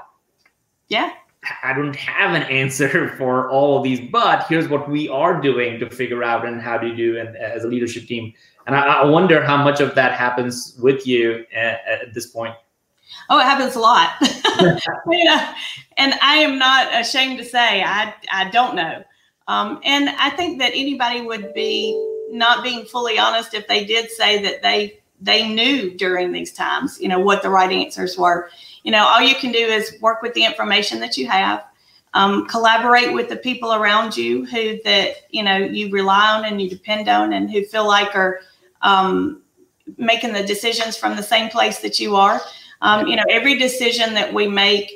Yeah. 0.89 1.13
I 1.63 1.73
don't 1.73 1.95
have 1.95 2.35
an 2.35 2.43
answer 2.43 3.09
for 3.17 3.49
all 3.49 3.77
of 3.77 3.83
these, 3.83 3.99
but 4.11 4.45
here's 4.47 4.67
what 4.67 4.87
we 4.87 5.09
are 5.09 5.41
doing 5.41 5.79
to 5.79 5.89
figure 5.89 6.23
out 6.23 6.45
and 6.45 6.61
how 6.61 6.77
to 6.77 6.95
do 6.95 7.17
and 7.17 7.35
as 7.35 7.63
a 7.63 7.67
leadership 7.67 8.05
team." 8.05 8.31
And 8.67 8.75
I, 8.75 8.81
I 8.81 9.05
wonder 9.05 9.43
how 9.43 9.57
much 9.57 9.79
of 9.79 9.95
that 9.95 10.13
happens 10.13 10.77
with 10.79 11.07
you 11.07 11.45
at, 11.51 11.81
at 11.87 12.13
this 12.13 12.27
point. 12.27 12.53
Oh, 13.29 13.39
it 13.39 13.43
happens 13.43 13.75
a 13.75 13.79
lot. 13.79 14.11
yeah. 15.09 15.55
And 15.97 16.13
I 16.21 16.37
am 16.37 16.57
not 16.57 16.93
ashamed 16.93 17.37
to 17.39 17.45
say 17.45 17.83
I, 17.83 18.13
I 18.31 18.49
don't 18.49 18.75
know. 18.75 19.03
Um, 19.47 19.79
and 19.83 20.09
I 20.09 20.31
think 20.31 20.59
that 20.59 20.71
anybody 20.73 21.21
would 21.21 21.53
be 21.53 21.93
not 22.31 22.63
being 22.63 22.85
fully 22.85 23.19
honest 23.19 23.53
if 23.53 23.67
they 23.67 23.85
did 23.85 24.09
say 24.09 24.41
that 24.43 24.61
they 24.61 24.99
they 25.21 25.47
knew 25.47 25.95
during 25.97 26.31
these 26.33 26.51
times, 26.51 26.99
you 26.99 27.07
know, 27.07 27.19
what 27.19 27.41
the 27.41 27.49
right 27.49 27.71
answers 27.71 28.17
were. 28.17 28.49
You 28.83 28.91
know, 28.91 29.05
all 29.05 29.21
you 29.21 29.35
can 29.35 29.51
do 29.51 29.59
is 29.59 29.97
work 30.01 30.21
with 30.21 30.33
the 30.33 30.43
information 30.43 30.99
that 30.99 31.17
you 31.17 31.27
have, 31.27 31.63
um, 32.13 32.47
collaborate 32.47 33.13
with 33.13 33.29
the 33.29 33.37
people 33.37 33.73
around 33.73 34.15
you 34.17 34.45
who 34.45 34.79
that 34.83 35.15
you 35.29 35.43
know 35.43 35.57
you 35.57 35.89
rely 35.89 36.31
on 36.31 36.45
and 36.45 36.61
you 36.61 36.69
depend 36.69 37.07
on, 37.07 37.33
and 37.33 37.49
who 37.49 37.63
feel 37.63 37.87
like 37.87 38.15
are 38.15 38.41
um, 38.81 39.41
making 39.97 40.33
the 40.33 40.43
decisions 40.43 40.97
from 40.97 41.15
the 41.15 41.23
same 41.23 41.49
place 41.49 41.79
that 41.79 41.99
you 41.99 42.15
are. 42.15 42.41
Um, 42.85 43.07
you 43.07 43.15
know, 43.15 43.25
every 43.31 43.57
decision 43.57 44.13
that 44.13 44.31
we 44.31 44.47
make, 44.47 44.91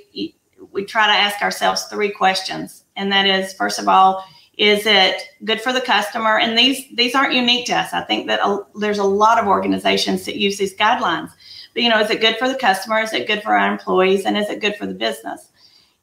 we 0.71 0.86
try 0.86 1.08
to 1.08 1.13
ask 1.13 1.41
ourselves 1.41 1.86
three 1.86 2.12
questions, 2.12 2.86
and 2.95 3.12
that 3.12 3.25
is, 3.25 3.52
first 3.54 3.80
of 3.80 3.88
all, 3.88 4.23
is 4.60 4.86
it 4.86 5.23
good 5.43 5.60
for 5.60 5.73
the 5.73 5.82
customer? 5.82 6.38
And 6.38 6.56
these 6.56 6.86
these 6.93 7.15
aren't 7.15 7.34
unique 7.34 7.65
to 7.67 7.73
us. 7.73 7.91
I 7.91 8.02
think 8.02 8.28
that 8.28 8.41
a, 8.41 8.60
there's 8.75 8.99
a 8.99 9.04
lot 9.04 9.39
of 9.39 9.47
organizations 9.47 10.25
that 10.25 10.36
use 10.36 10.58
these 10.58 10.75
guidelines. 10.75 11.32
But 11.73 11.82
you 11.82 11.89
know, 11.89 11.99
is 11.99 12.12
it 12.12 12.21
good 12.21 12.38
for 12.38 12.47
the 12.47 12.60
customer? 12.60 12.99
Is 12.99 13.13
it 13.13 13.25
good 13.25 13.41
for 13.41 13.56
our 13.58 13.71
employees? 13.71 14.25
And 14.25 14.38
is 14.38 14.49
it 14.49 14.62
good 14.62 14.75
for 14.75 14.86
the 14.86 14.93
business? 14.93 15.49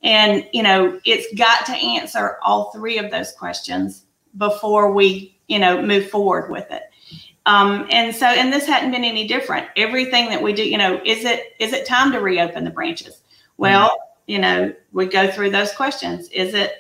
And 0.03 0.44
you 0.53 0.64
know, 0.64 0.99
it's 1.05 1.33
got 1.38 1.66
to 1.66 1.72
answer 1.72 2.38
all 2.42 2.72
three 2.72 2.99
of 2.99 3.12
those 3.12 3.31
questions 3.33 4.07
before 4.37 4.92
we 4.92 5.38
you 5.46 5.61
know 5.61 5.81
move 5.81 6.11
forward 6.11 6.51
with 6.51 6.68
it. 6.72 6.83
Um, 7.46 7.87
and 7.90 8.14
so, 8.14 8.26
and 8.26 8.52
this 8.52 8.66
hadn't 8.66 8.90
been 8.90 9.04
any 9.04 9.26
different. 9.26 9.68
Everything 9.76 10.28
that 10.28 10.42
we 10.42 10.52
do, 10.52 10.68
you 10.68 10.76
know, 10.76 11.00
is 11.04 11.24
it 11.24 11.54
is 11.61 11.72
it 11.72 11.87
time 11.87 12.12
to 12.12 12.20
reopen 12.20 12.64
the 12.64 12.70
branches? 12.70 13.22
Well, 13.56 13.96
you 14.26 14.38
know, 14.38 14.74
we 14.92 15.06
go 15.06 15.30
through 15.30 15.50
those 15.50 15.72
questions. 15.72 16.28
Is 16.30 16.54
it 16.54 16.72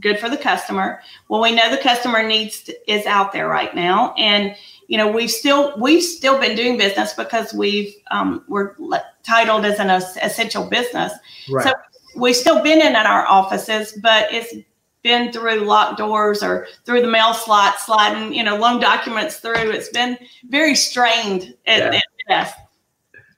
good 0.00 0.18
for 0.18 0.28
the 0.28 0.36
customer? 0.36 1.00
Well, 1.28 1.40
we 1.40 1.54
know 1.54 1.70
the 1.70 1.78
customer 1.78 2.26
needs 2.26 2.62
to, 2.62 2.92
is 2.92 3.06
out 3.06 3.32
there 3.32 3.48
right 3.48 3.74
now, 3.74 4.12
and 4.14 4.56
you 4.88 4.98
know, 4.98 5.10
we've 5.10 5.30
still 5.30 5.74
we've 5.78 6.02
still 6.02 6.38
been 6.40 6.56
doing 6.56 6.76
business 6.76 7.14
because 7.14 7.54
we've 7.54 7.94
um, 8.10 8.44
we're 8.48 8.74
le- 8.78 9.04
titled 9.22 9.64
as 9.64 9.78
an 9.78 9.90
essential 9.90 10.64
business. 10.64 11.12
Right. 11.48 11.64
So 11.64 11.72
we've 12.16 12.36
still 12.36 12.62
been 12.62 12.80
in, 12.80 12.88
in 12.88 12.96
our 12.96 13.26
offices, 13.26 13.96
but 14.02 14.32
it's 14.32 14.52
been 15.08 15.32
through 15.32 15.60
locked 15.60 15.96
doors 15.96 16.42
or 16.42 16.66
through 16.84 17.00
the 17.00 17.08
mail 17.08 17.32
slot, 17.32 17.80
sliding, 17.80 18.34
you 18.34 18.44
know, 18.44 18.56
loan 18.56 18.78
documents 18.78 19.38
through. 19.38 19.70
It's 19.70 19.88
been 19.88 20.18
very 20.50 20.74
strained 20.74 21.54
at, 21.66 21.94
Yeah. 21.94 22.00
best. 22.28 22.54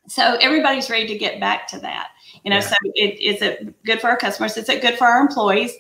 So 0.09 0.37
everybody's 0.41 0.91
ready 0.91 1.07
to 1.07 1.17
get 1.17 1.39
back 1.39 1.69
to 1.69 1.79
that. 1.79 2.09
You 2.43 2.51
know, 2.51 2.57
Yeah. 2.57 2.63
so 2.63 2.75
it, 2.97 3.21
is 3.21 3.41
it 3.41 3.85
good 3.85 4.01
for 4.01 4.09
our 4.11 4.17
customers? 4.17 4.57
Is 4.57 4.69
it 4.69 4.83
good 4.83 4.99
for 4.99 5.07
our 5.07 5.21
employees? 5.21 5.73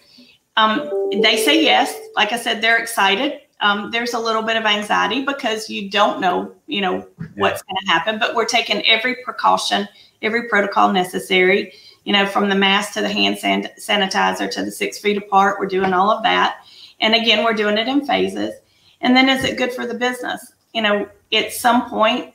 Um, 0.56 0.88
they 1.20 1.36
say 1.36 1.60
yes. 1.60 1.92
Like 2.14 2.32
I 2.32 2.36
said, 2.38 2.62
they're 2.62 2.78
excited. 2.78 3.40
Um, 3.60 3.90
there's 3.90 4.14
a 4.14 4.18
little 4.18 4.42
bit 4.42 4.56
of 4.56 4.64
anxiety 4.64 5.24
because 5.24 5.68
you 5.68 5.90
don't 5.90 6.20
know, 6.20 6.54
you 6.68 6.80
know, 6.80 7.04
what's 7.34 7.62
going 7.62 7.76
to 7.84 7.90
happen. 7.90 8.20
But 8.20 8.36
we're 8.36 8.46
taking 8.46 8.86
every 8.86 9.16
precaution, 9.24 9.88
every 10.22 10.48
protocol 10.48 10.92
necessary. 10.92 11.72
You 12.04 12.12
know, 12.12 12.26
from 12.26 12.48
the 12.48 12.54
mask 12.54 12.94
to 12.94 13.02
the 13.02 13.08
hand 13.08 13.38
san- 13.38 13.68
sanitizer 13.78 14.50
to 14.52 14.64
the 14.64 14.70
six 14.70 14.98
feet 14.98 15.18
apart. 15.18 15.58
We're 15.60 15.66
doing 15.66 15.92
all 15.92 16.10
of 16.10 16.22
that. 16.22 16.64
And 17.00 17.14
again, 17.14 17.44
we're 17.44 17.54
doing 17.54 17.78
it 17.78 17.88
in 17.88 18.06
phases. 18.06 18.54
And 19.00 19.16
then, 19.16 19.28
is 19.28 19.44
it 19.44 19.58
good 19.58 19.72
for 19.72 19.86
the 19.86 19.94
business? 19.94 20.52
You 20.74 20.82
know, 20.82 21.08
at 21.32 21.52
some 21.52 21.88
point, 21.88 22.34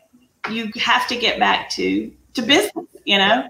you 0.49 0.71
have 0.75 1.07
to 1.07 1.15
get 1.15 1.39
back 1.39 1.69
to 1.71 2.11
to 2.35 2.41
business. 2.41 2.85
You 3.05 3.17
know, 3.17 3.47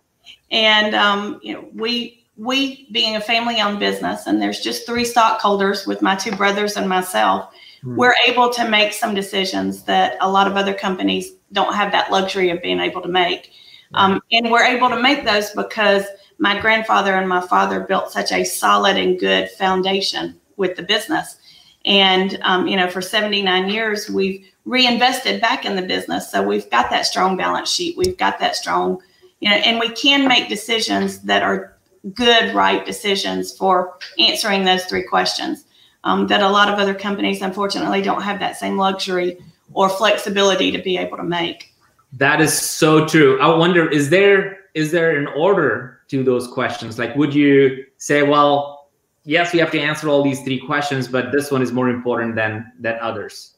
and 0.52 0.96
um, 0.96 1.40
you 1.44 1.54
know, 1.54 1.68
we 1.74 2.26
we 2.38 2.88
being 2.92 3.16
a 3.16 3.22
family 3.22 3.62
owned 3.62 3.80
business 3.80 4.28
and 4.28 4.42
there's 4.42 4.60
just 4.60 4.86
three 4.86 5.06
stockholders 5.06 5.88
with 5.88 6.02
my 6.02 6.16
two 6.16 6.36
brothers 6.36 6.76
and 6.76 6.90
myself 6.90 7.50
mm. 7.84 7.96
we're 7.96 8.16
able 8.28 8.52
to 8.52 8.68
make 8.70 8.92
some 8.92 9.16
decisions 9.16 9.84
that 9.84 10.18
a 10.20 10.30
lot 10.30 10.48
of 10.48 10.58
other 10.58 10.74
companies 10.74 11.32
don't 11.54 11.74
have 11.74 11.92
that 11.92 12.12
luxury 12.12 12.50
of 12.50 12.62
being 12.62 12.80
able 12.80 13.02
to 13.02 13.08
make 13.08 13.52
um, 13.94 14.22
and 14.32 14.52
we're 14.52 14.64
able 14.64 14.90
to 14.90 15.02
make 15.02 15.24
those 15.24 15.52
because 15.52 16.06
my 16.40 16.60
grandfather 16.60 17.14
and 17.14 17.30
my 17.30 17.42
father 17.42 17.82
built 17.82 18.12
such 18.12 18.32
a 18.32 18.44
solid 18.44 18.98
and 18.98 19.20
good 19.20 19.50
foundation 19.52 20.40
with 20.58 20.76
the 20.76 20.84
business 20.84 21.38
and 21.86 22.40
um, 22.42 22.68
you 22.68 22.76
know 22.76 22.90
for 22.90 23.02
79 23.02 23.70
years 23.70 24.10
we've 24.10 24.46
reinvested 24.66 25.40
back 25.40 25.66
in 25.66 25.76
the 25.76 25.82
business 25.82 26.32
so 26.32 26.42
we've 26.42 26.70
got 26.72 26.90
that 26.90 27.06
strong 27.06 27.38
balance 27.38 27.70
sheet 27.70 27.98
we've 27.98 28.18
got 28.18 28.40
that 28.40 28.56
strong 28.56 29.00
you 29.40 29.50
know 29.50 29.56
and 29.58 29.80
we 29.80 29.90
can 29.90 30.28
make 30.28 30.50
decisions 30.50 31.20
that 31.22 31.44
are 31.44 31.76
good, 32.14 32.54
right 32.54 32.86
decisions 32.86 33.56
for 33.56 33.98
answering 34.20 34.64
those 34.64 34.86
three 34.86 35.04
questions. 35.04 35.66
Um, 36.04 36.28
that 36.28 36.42
a 36.42 36.50
lot 36.50 36.72
of 36.72 36.78
other 36.78 36.94
companies, 36.94 37.42
unfortunately, 37.42 38.04
don't 38.04 38.22
have 38.22 38.40
that 38.40 38.58
same 38.58 38.78
luxury 38.78 39.40
or 39.74 39.90
flexibility 39.90 40.72
to 40.72 40.78
be 40.78 40.98
able 40.98 41.18
to 41.18 41.24
make. 41.24 41.74
That 42.18 42.42
is 42.42 42.58
so 42.58 43.06
true. 43.06 43.40
I 43.42 43.56
wonder, 43.56 43.90
is 43.90 44.10
there 44.10 44.60
is 44.74 44.92
there 44.92 45.18
an 45.18 45.28
order 45.28 46.02
to 46.10 46.24
those 46.24 46.48
questions? 46.48 47.00
Like, 47.00 47.16
would 47.16 47.34
you 47.34 47.86
say, 47.98 48.24
well, 48.24 48.90
yes, 49.24 49.54
we 49.54 49.60
have 49.60 49.72
to 49.72 49.80
answer 49.80 50.10
all 50.10 50.22
these 50.22 50.42
three 50.42 50.60
questions, 50.60 51.08
but 51.08 51.32
this 51.32 51.50
one 51.50 51.62
is 51.62 51.72
more 51.72 51.90
important 51.90 52.36
than 52.36 52.72
than 52.80 52.98
others? 53.02 53.56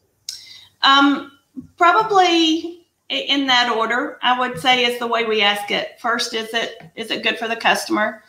Um, 0.82 1.32
probably 1.78 2.88
in 3.10 3.48
that 3.48 3.76
order. 3.76 4.18
I 4.22 4.38
would 4.40 4.60
say 4.60 4.86
is 4.86 5.00
the 5.00 5.08
way 5.08 5.26
we 5.26 5.42
ask 5.42 5.72
it. 5.72 6.00
First, 6.00 6.34
is 6.34 6.54
it 6.54 6.82
is 6.96 7.12
it 7.12 7.24
good 7.24 7.38
for 7.38 7.48
the 7.48 7.56
customer? 7.56 8.24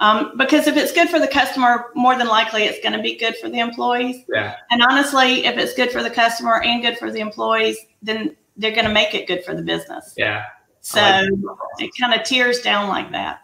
Um, 0.00 0.36
because 0.38 0.66
if 0.66 0.76
it's 0.76 0.92
good 0.92 1.10
for 1.10 1.18
the 1.18 1.28
customer, 1.28 1.86
more 1.94 2.16
than 2.16 2.26
likely 2.26 2.64
it's 2.64 2.82
going 2.82 2.96
to 2.96 3.02
be 3.02 3.16
good 3.16 3.36
for 3.36 3.48
the 3.48 3.58
employees. 3.58 4.24
Yeah. 4.28 4.56
And 4.70 4.82
honestly, 4.82 5.44
if 5.44 5.58
it's 5.58 5.74
good 5.74 5.90
for 5.90 6.02
the 6.02 6.10
customer 6.10 6.62
and 6.62 6.82
good 6.82 6.96
for 6.96 7.10
the 7.10 7.20
employees, 7.20 7.76
then 8.00 8.34
they're 8.56 8.72
going 8.72 8.86
to 8.86 8.92
make 8.92 9.14
it 9.14 9.26
good 9.26 9.44
for 9.44 9.54
the 9.54 9.62
business. 9.62 10.14
Yeah. 10.16 10.44
So 10.80 11.00
like 11.00 11.28
it 11.78 11.90
kind 11.98 12.12
of 12.18 12.26
tears 12.26 12.60
down 12.60 12.88
like 12.88 13.10
that. 13.12 13.40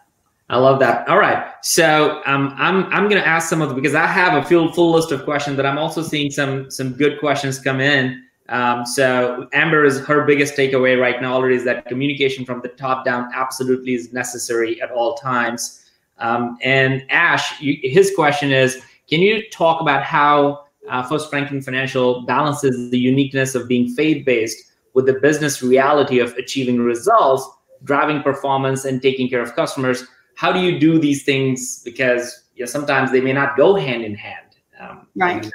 I 0.49 0.57
love 0.57 0.79
that. 0.79 1.07
All 1.07 1.19
right. 1.19 1.53
So 1.61 2.21
um, 2.25 2.53
I'm 2.57 2.85
I'm 2.85 3.07
going 3.07 3.21
to 3.21 3.27
ask 3.27 3.47
some 3.47 3.61
of 3.61 3.69
the 3.69 3.75
because 3.75 3.95
I 3.95 4.07
have 4.07 4.33
a 4.33 4.45
full 4.47 4.71
full 4.73 4.91
list 4.91 5.11
of 5.11 5.23
questions, 5.23 5.55
but 5.55 5.65
I'm 5.65 5.77
also 5.77 6.01
seeing 6.01 6.31
some 6.31 6.69
some 6.71 6.93
good 6.93 7.19
questions 7.19 7.59
come 7.59 7.79
in. 7.79 8.23
Um, 8.49 8.83
so 8.83 9.47
Amber 9.53 9.85
is 9.85 9.99
her 10.05 10.25
biggest 10.25 10.55
takeaway 10.55 10.99
right 10.99 11.21
now 11.21 11.33
already 11.33 11.55
is 11.55 11.63
that 11.65 11.85
communication 11.85 12.45
from 12.45 12.61
the 12.61 12.69
top 12.69 13.05
down 13.05 13.29
absolutely 13.33 13.93
is 13.93 14.11
necessary 14.11 14.81
at 14.81 14.89
all 14.91 15.13
times. 15.13 15.85
Um, 16.17 16.57
and 16.63 17.05
Ash, 17.11 17.61
you, 17.61 17.77
his 17.83 18.11
question 18.15 18.51
is, 18.51 18.81
can 19.07 19.21
you 19.21 19.47
talk 19.51 19.81
about 19.81 20.03
how 20.03 20.65
uh, 20.89 21.03
First 21.03 21.29
Franklin 21.29 21.61
Financial 21.61 22.23
balances 22.23 22.89
the 22.89 22.97
uniqueness 22.97 23.53
of 23.53 23.67
being 23.67 23.93
faith-based 23.93 24.68
with 24.93 25.05
the 25.05 25.13
business 25.13 25.61
reality 25.61 26.19
of 26.19 26.33
achieving 26.33 26.79
results, 26.79 27.47
driving 27.83 28.21
performance, 28.21 28.85
and 28.85 29.01
taking 29.01 29.29
care 29.29 29.41
of 29.41 29.55
customers? 29.55 30.05
How 30.35 30.51
do 30.51 30.59
you 30.59 30.79
do 30.79 30.99
these 30.99 31.23
things? 31.23 31.81
Because 31.83 32.43
you 32.55 32.63
know, 32.63 32.67
sometimes 32.69 33.11
they 33.11 33.21
may 33.21 33.33
not 33.33 33.57
go 33.57 33.75
hand 33.75 34.03
in 34.03 34.15
hand. 34.15 34.57
Um, 34.79 35.07
right. 35.15 35.49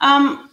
Um, 0.00 0.50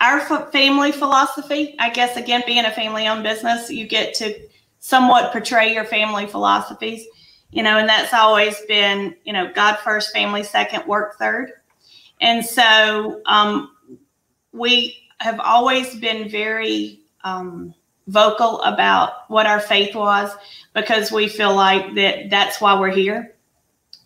our 0.00 0.20
family 0.50 0.92
philosophy, 0.92 1.74
I 1.78 1.90
guess, 1.90 2.16
again, 2.16 2.42
being 2.46 2.64
a 2.64 2.70
family-owned 2.70 3.22
business, 3.24 3.70
you 3.70 3.86
get 3.86 4.14
to 4.14 4.38
somewhat 4.78 5.32
portray 5.32 5.74
your 5.74 5.84
family 5.84 6.26
philosophies 6.26 7.04
you 7.50 7.62
know, 7.62 7.78
and 7.78 7.88
that's 7.88 8.12
always 8.12 8.60
been, 8.66 9.14
you 9.24 9.32
know, 9.32 9.50
God 9.52 9.78
first, 9.78 10.12
family 10.12 10.42
second, 10.42 10.86
work 10.86 11.16
third. 11.18 11.52
And 12.20 12.44
so 12.44 13.22
um, 13.26 13.70
we 14.52 14.96
have 15.20 15.40
always 15.40 15.96
been 15.96 16.28
very 16.28 17.00
um, 17.24 17.74
vocal 18.06 18.60
about 18.62 19.28
what 19.28 19.46
our 19.46 19.60
faith 19.60 19.94
was 19.94 20.30
because 20.74 21.10
we 21.10 21.28
feel 21.28 21.54
like 21.54 21.94
that 21.94 22.30
that's 22.30 22.60
why 22.60 22.78
we're 22.78 22.90
here. 22.90 23.34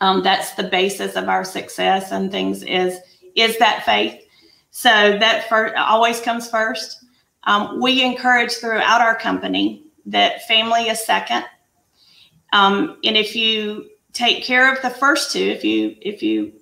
Um, 0.00 0.22
that's 0.22 0.54
the 0.54 0.64
basis 0.64 1.14
of 1.14 1.28
our 1.28 1.44
success 1.44 2.10
and 2.10 2.30
things 2.30 2.62
is 2.62 2.98
is 3.36 3.58
that 3.58 3.84
faith. 3.84 4.20
So 4.70 4.88
that 4.88 5.48
first, 5.48 5.74
always 5.76 6.20
comes 6.20 6.50
first. 6.50 7.04
Um, 7.44 7.80
we 7.80 8.02
encourage 8.02 8.52
throughout 8.52 9.00
our 9.00 9.14
company 9.16 9.84
that 10.06 10.46
family 10.48 10.88
is 10.88 11.04
second 11.04 11.44
um, 12.52 12.98
and 13.02 13.16
if 13.16 13.34
you 13.34 13.90
take 14.12 14.44
care 14.44 14.72
of 14.72 14.80
the 14.82 14.90
first 14.90 15.32
two, 15.32 15.40
if 15.40 15.64
you 15.64 15.96
if 16.00 16.22
you 16.22 16.52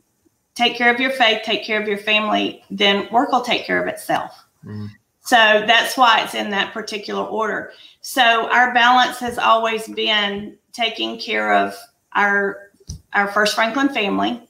take 0.61 0.77
care 0.77 0.93
of 0.93 1.01
your 1.01 1.11
faith, 1.11 1.41
take 1.43 1.65
care 1.65 1.81
of 1.81 1.89
your 1.89 1.99
family, 1.99 2.63
then 2.71 3.09
work 3.11 3.33
will 3.33 3.41
take 3.41 3.65
care 3.65 3.83
of 3.83 3.89
itself. 3.89 4.45
Mm-hmm. 4.65 4.87
So 5.21 5.37
that's 5.67 5.97
why 5.97 6.23
it's 6.23 6.35
in 6.35 6.51
that 6.51 6.75
particular 6.75 7.25
order. 7.25 7.73
So 8.03 8.51
our 8.51 8.75
balance 8.75 9.19
has 9.21 9.39
always 9.39 9.89
been 9.89 10.57
taking 10.73 11.19
care 11.19 11.55
of 11.55 11.75
our 12.13 12.71
our 13.13 13.29
first 13.29 13.55
Franklin 13.55 13.89
family. 13.89 14.43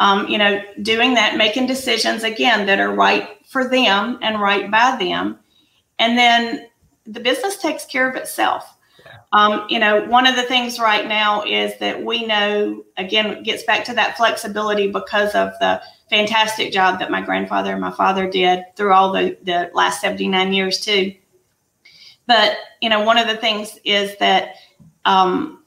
Um, 0.00 0.26
you 0.26 0.38
know, 0.38 0.60
doing 0.80 1.14
that, 1.14 1.36
making 1.36 1.66
decisions 1.66 2.24
again 2.24 2.66
that 2.66 2.80
are 2.80 2.94
right 2.94 3.28
for 3.46 3.68
them 3.68 4.18
and 4.22 4.40
right 4.40 4.70
by 4.70 4.96
them, 4.98 5.38
and 5.98 6.18
then 6.18 6.66
the 7.04 7.20
business 7.20 7.56
takes 7.58 7.84
care 7.84 8.08
of 8.08 8.16
itself. 8.16 8.76
Um, 9.32 9.64
you 9.70 9.78
know, 9.78 10.04
one 10.04 10.26
of 10.26 10.36
the 10.36 10.42
things 10.42 10.78
right 10.78 11.06
now 11.06 11.42
is 11.44 11.78
that 11.78 12.04
we 12.04 12.26
know, 12.26 12.84
again, 12.98 13.26
it 13.28 13.44
gets 13.44 13.62
back 13.62 13.84
to 13.86 13.94
that 13.94 14.16
flexibility 14.16 14.92
because 14.92 15.34
of 15.34 15.52
the 15.58 15.82
fantastic 16.10 16.70
job 16.70 16.98
that 16.98 17.10
my 17.10 17.22
grandfather 17.22 17.72
and 17.72 17.80
my 17.80 17.90
father 17.90 18.28
did 18.28 18.64
through 18.76 18.92
all 18.92 19.12
the, 19.12 19.38
the 19.42 19.70
last 19.72 20.02
79 20.02 20.52
years, 20.52 20.80
too. 20.80 21.14
But, 22.26 22.58
you 22.82 22.90
know, 22.90 23.02
one 23.04 23.16
of 23.16 23.26
the 23.26 23.36
things 23.36 23.78
is 23.84 24.16
that 24.18 24.56
um, 25.06 25.62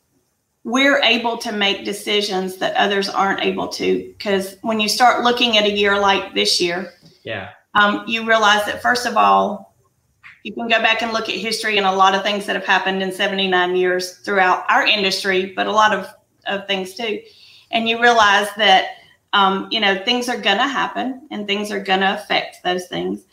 we're 0.63 1.01
able 1.01 1.37
to 1.39 1.51
make 1.51 1.85
decisions 1.85 2.57
that 2.57 2.75
others 2.75 3.09
aren't 3.09 3.41
able 3.41 3.67
to. 3.69 4.13
Because 4.17 4.57
when 4.61 4.79
you 4.79 4.87
start 4.87 5.23
looking 5.23 5.57
at 5.57 5.65
a 5.65 5.71
year 5.71 5.99
like 5.99 6.35
this 6.35 6.61
year, 6.61 6.93
yeah, 7.23 7.49
um, 7.73 8.03
you 8.07 8.27
realize 8.27 8.65
that, 8.67 8.81
first 8.81 9.05
of 9.05 9.17
all, 9.17 9.64
you 10.45 10.53
can 10.53 10.67
go 10.67 10.79
back 10.79 11.01
and 11.01 11.11
look 11.11 11.27
at 11.27 11.33
history 11.33 11.79
and 11.79 11.87
a 11.87 11.91
lot 11.91 12.13
of 12.13 12.21
things 12.21 12.45
that 12.45 12.55
have 12.55 12.67
happened 12.67 13.01
in 13.01 13.11
79 13.11 13.75
years 13.75 14.19
throughout 14.19 14.63
our 14.69 14.85
industry, 14.85 15.53
but 15.55 15.65
a 15.65 15.71
lot 15.71 15.91
of, 15.91 16.07
of 16.45 16.67
things 16.67 16.93
too. 16.93 17.19
And 17.71 17.89
you 17.89 17.99
realize 17.99 18.47
that, 18.55 18.89
um, 19.33 19.67
you 19.71 19.79
know, 19.79 19.97
things 20.05 20.29
are 20.29 20.39
going 20.39 20.59
to 20.59 20.67
happen 20.67 21.27
and 21.31 21.47
things 21.47 21.71
are 21.71 21.79
going 21.79 22.01
to 22.01 22.13
affect 22.13 22.57
those 22.63 22.85
things. 22.85 23.23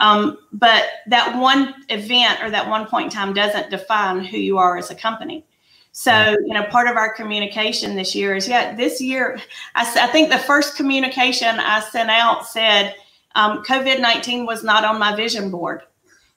Um, 0.00 0.38
but 0.52 0.86
that 1.06 1.40
one 1.40 1.72
event 1.88 2.42
or 2.42 2.50
that 2.50 2.68
one 2.68 2.86
point 2.86 3.04
in 3.04 3.10
time 3.12 3.32
doesn't 3.32 3.70
define 3.70 4.24
who 4.24 4.36
you 4.36 4.58
are 4.58 4.76
as 4.76 4.90
a 4.90 4.96
company. 4.96 5.46
So, 5.92 6.36
you 6.44 6.52
know, 6.52 6.64
part 6.64 6.88
of 6.88 6.96
our 6.96 7.14
communication 7.14 7.94
this 7.94 8.12
year 8.12 8.34
is, 8.34 8.48
yeah, 8.48 8.74
this 8.74 9.00
year, 9.00 9.38
I, 9.76 9.82
I 10.00 10.08
think 10.08 10.30
the 10.30 10.38
first 10.38 10.76
communication 10.76 11.60
I 11.60 11.78
sent 11.78 12.10
out 12.10 12.44
said 12.44 12.96
um, 13.36 13.62
COVID 13.62 14.00
19 14.00 14.46
was 14.46 14.64
not 14.64 14.84
on 14.84 14.98
my 14.98 15.14
vision 15.14 15.48
board 15.48 15.82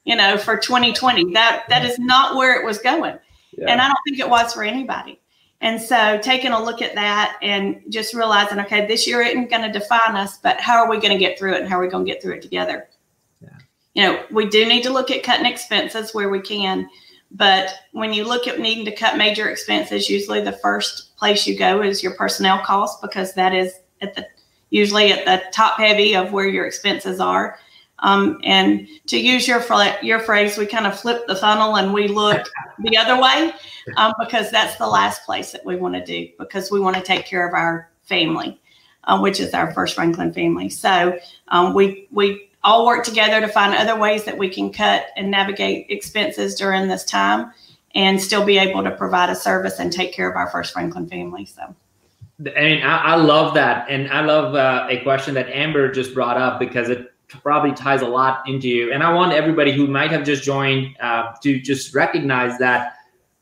you 0.06 0.16
know, 0.16 0.38
for 0.38 0.58
2020. 0.58 1.34
That 1.34 1.66
that 1.70 1.86
is 1.86 2.00
not 2.00 2.36
where 2.36 2.60
it 2.60 2.66
was 2.66 2.78
going. 2.80 3.18
Yeah. 3.58 3.70
And 3.70 3.82
I 3.82 3.88
don't 3.88 4.00
think 4.06 4.20
it 4.20 4.30
was 4.30 4.54
for 4.54 4.64
anybody. 4.64 5.20
And 5.62 5.82
so 5.82 6.18
taking 6.20 6.52
a 6.52 6.64
look 6.64 6.82
at 6.82 6.96
that 6.96 7.38
and 7.42 7.82
just 7.90 8.14
realizing, 8.14 8.60
okay, 8.60 8.88
this 8.88 9.06
year 9.06 9.22
isn't 9.22 9.50
going 9.50 9.62
to 9.62 9.72
define 9.72 10.16
us, 10.16 10.38
but 10.38 10.60
how 10.62 10.82
are 10.82 10.90
we 10.90 10.98
going 10.98 11.12
to 11.12 11.18
get 11.18 11.38
through 11.38 11.56
it 11.56 11.60
and 11.60 11.70
how 11.70 11.78
are 11.78 11.82
we 11.82 11.90
going 11.90 12.06
to 12.06 12.12
get 12.12 12.22
through 12.22 12.36
it 12.36 12.42
together? 12.42 12.88
Yeah. 13.42 13.50
You 13.94 14.04
know, 14.04 14.24
we 14.32 14.48
do 14.48 14.66
need 14.66 14.84
to 14.84 14.94
look 14.94 15.12
at 15.12 15.24
cutting 15.24 15.46
expenses 15.46 16.14
where 16.14 16.30
we 16.30 16.40
can. 16.40 16.90
But 17.32 17.74
when 17.92 18.14
you 18.14 18.24
look 18.24 18.48
at 18.48 18.60
needing 18.60 18.86
to 18.86 18.96
cut 18.96 19.18
major 19.18 19.50
expenses, 19.50 20.10
usually 20.10 20.42
the 20.42 20.54
first 20.54 21.16
place 21.18 21.46
you 21.46 21.58
go 21.58 21.82
is 21.82 22.02
your 22.02 22.14
personnel 22.14 22.64
costs 22.64 23.00
because 23.02 23.34
that 23.34 23.54
is 23.54 23.74
at 24.02 24.16
the 24.16 24.26
usually 24.70 25.12
at 25.12 25.26
the 25.26 25.44
top 25.52 25.78
heavy 25.78 26.16
of 26.16 26.32
where 26.32 26.48
your 26.48 26.66
expenses 26.66 27.20
are. 27.20 27.60
Um, 28.02 28.40
and 28.44 28.88
to 29.08 29.18
use 29.18 29.48
your 29.48 29.64
your 30.02 30.20
phrase, 30.20 30.58
we 30.58 30.66
kind 30.66 30.88
of 30.88 31.00
flip 31.00 31.28
the 31.28 31.36
funnel 31.36 31.76
and 31.76 31.94
we 31.94 32.08
look 32.08 32.48
the 32.80 32.98
other 32.98 33.22
way 33.22 33.54
um, 33.98 34.14
because 34.20 34.52
that's 34.52 34.78
the 34.78 34.88
last 34.88 35.26
place 35.26 35.52
that 35.52 35.66
we 35.66 35.76
want 35.76 35.96
to 35.96 36.06
do 36.06 36.30
because 36.40 36.72
we 36.72 36.80
want 36.80 36.96
to 36.96 37.02
take 37.02 37.26
care 37.26 37.48
of 37.48 37.54
our 37.54 37.90
family, 38.04 38.60
uh, 39.06 39.20
which 39.20 39.40
is 39.40 39.54
our 39.54 39.74
first 39.74 39.96
Franklin 39.96 40.34
family. 40.34 40.70
So 40.70 41.18
um, 41.50 41.74
we 41.74 42.08
we 42.12 42.50
all 42.64 42.86
work 42.86 43.06
together 43.06 43.40
to 43.42 43.48
find 43.48 43.74
other 43.74 44.00
ways 44.00 44.26
that 44.26 44.38
we 44.38 44.50
can 44.50 44.72
cut 44.72 45.08
and 45.16 45.32
navigate 45.32 45.88
expenses 45.90 46.56
during 46.56 46.88
this 46.88 47.06
time 47.06 47.52
and 47.96 48.22
still 48.22 48.46
be 48.46 48.58
able 48.58 48.84
to 48.84 48.92
provide 48.92 49.30
a 49.30 49.36
service 49.36 49.80
and 49.80 49.92
take 49.92 50.14
care 50.14 50.30
of 50.30 50.36
our 50.36 50.50
first 50.50 50.74
Franklin 50.74 51.08
family. 51.08 51.46
So. 51.46 51.76
And 52.56 52.84
I, 52.84 52.98
I 52.98 53.16
love 53.16 53.54
that. 53.56 53.90
And 53.90 54.10
I 54.10 54.22
love 54.22 54.56
uh, 54.56 54.88
a 54.90 55.02
question 55.04 55.34
that 55.34 55.50
Amber 55.50 55.92
just 55.92 56.14
brought 56.14 56.38
up 56.38 56.60
because 56.60 56.90
it 56.90 57.12
probably 57.30 57.72
ties 57.72 58.02
a 58.02 58.08
lot 58.08 58.48
into 58.48 58.68
you. 58.68 58.92
And 58.92 59.04
I 59.04 59.13
want 59.13 59.34
everybody 59.34 59.72
who 59.72 59.88
might 59.88 60.12
have 60.12 60.24
just 60.24 60.44
joined 60.44 60.96
uh, 61.00 61.34
to 61.42 61.60
just 61.60 61.94
recognize 61.94 62.58
that 62.60 62.96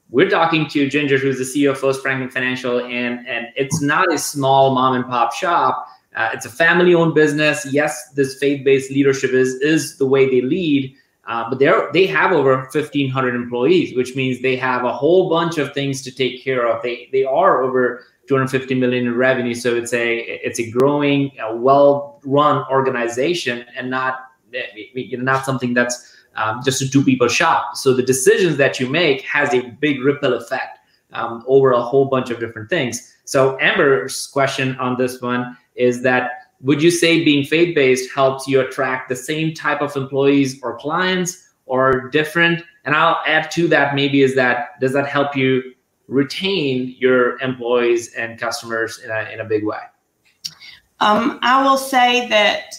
we're 0.09 0.29
talking 0.29 0.67
to 0.69 0.87
Ginger, 0.89 1.17
who's 1.17 1.37
the 1.37 1.43
CEO 1.43 1.71
of 1.71 1.79
First 1.79 2.01
Franklin 2.01 2.29
Financial, 2.29 2.79
and 2.79 3.27
and 3.27 3.47
it's 3.55 3.81
not 3.81 4.11
a 4.11 4.17
small 4.17 4.73
mom 4.73 4.95
and 4.95 5.05
pop 5.05 5.33
shop. 5.33 5.87
Uh, 6.15 6.29
it's 6.33 6.45
a 6.45 6.49
family-owned 6.49 7.13
business. 7.13 7.67
Yes, 7.71 8.11
this 8.13 8.39
faith-based 8.39 8.89
leadership 8.89 9.31
is 9.31 9.55
is 9.55 9.97
the 9.97 10.05
way 10.05 10.29
they 10.29 10.41
lead, 10.41 10.95
uh, 11.25 11.49
but 11.49 11.59
they're 11.59 11.91
they 11.91 12.07
have 12.07 12.31
over 12.31 12.57
1,500 12.57 13.35
employees, 13.35 13.95
which 13.95 14.15
means 14.15 14.41
they 14.41 14.55
have 14.55 14.85
a 14.85 14.93
whole 14.93 15.29
bunch 15.29 15.57
of 15.57 15.73
things 15.73 16.01
to 16.03 16.11
take 16.11 16.43
care 16.43 16.67
of. 16.67 16.81
They 16.81 17.09
they 17.11 17.25
are 17.25 17.61
over 17.61 18.05
250 18.27 18.75
million 18.75 19.07
in 19.07 19.15
revenue, 19.15 19.53
so 19.53 19.75
it's 19.75 19.93
a 19.93 20.17
it's 20.19 20.59
a 20.59 20.69
growing, 20.69 21.31
a 21.39 21.55
well-run 21.55 22.65
organization, 22.69 23.65
and 23.75 23.89
not 23.89 24.19
know, 24.51 25.23
not 25.23 25.45
something 25.45 25.73
that's 25.73 26.15
um, 26.35 26.61
just 26.63 26.81
a 26.81 26.89
two 26.89 27.03
people 27.03 27.27
shop. 27.27 27.75
So 27.75 27.93
the 27.93 28.03
decisions 28.03 28.57
that 28.57 28.79
you 28.79 28.89
make 28.89 29.21
has 29.21 29.53
a 29.53 29.61
big 29.79 30.01
ripple 30.03 30.33
effect 30.33 30.79
um, 31.13 31.43
over 31.47 31.71
a 31.71 31.81
whole 31.81 32.05
bunch 32.05 32.29
of 32.29 32.39
different 32.39 32.69
things. 32.69 33.15
So 33.25 33.57
Amber's 33.59 34.27
question 34.27 34.75
on 34.77 34.97
this 34.97 35.21
one 35.21 35.57
is 35.75 36.01
that 36.03 36.31
would 36.61 36.81
you 36.81 36.91
say 36.91 37.23
being 37.23 37.43
faith 37.43 37.75
based 37.75 38.11
helps 38.13 38.47
you 38.47 38.61
attract 38.61 39.09
the 39.09 39.15
same 39.15 39.53
type 39.53 39.81
of 39.81 39.95
employees 39.95 40.59
or 40.63 40.77
clients 40.77 41.49
or 41.65 42.09
different? 42.09 42.63
And 42.85 42.95
I'll 42.95 43.21
add 43.25 43.51
to 43.51 43.67
that 43.67 43.95
maybe 43.95 44.21
is 44.21 44.35
that 44.35 44.79
does 44.79 44.93
that 44.93 45.07
help 45.07 45.35
you 45.35 45.73
retain 46.07 46.95
your 46.97 47.39
employees 47.41 48.13
and 48.13 48.39
customers 48.39 48.99
in 48.99 49.11
a, 49.11 49.29
in 49.31 49.41
a 49.41 49.45
big 49.45 49.65
way? 49.65 49.79
Um, 50.99 51.39
I 51.41 51.63
will 51.63 51.77
say 51.77 52.27
that 52.29 52.75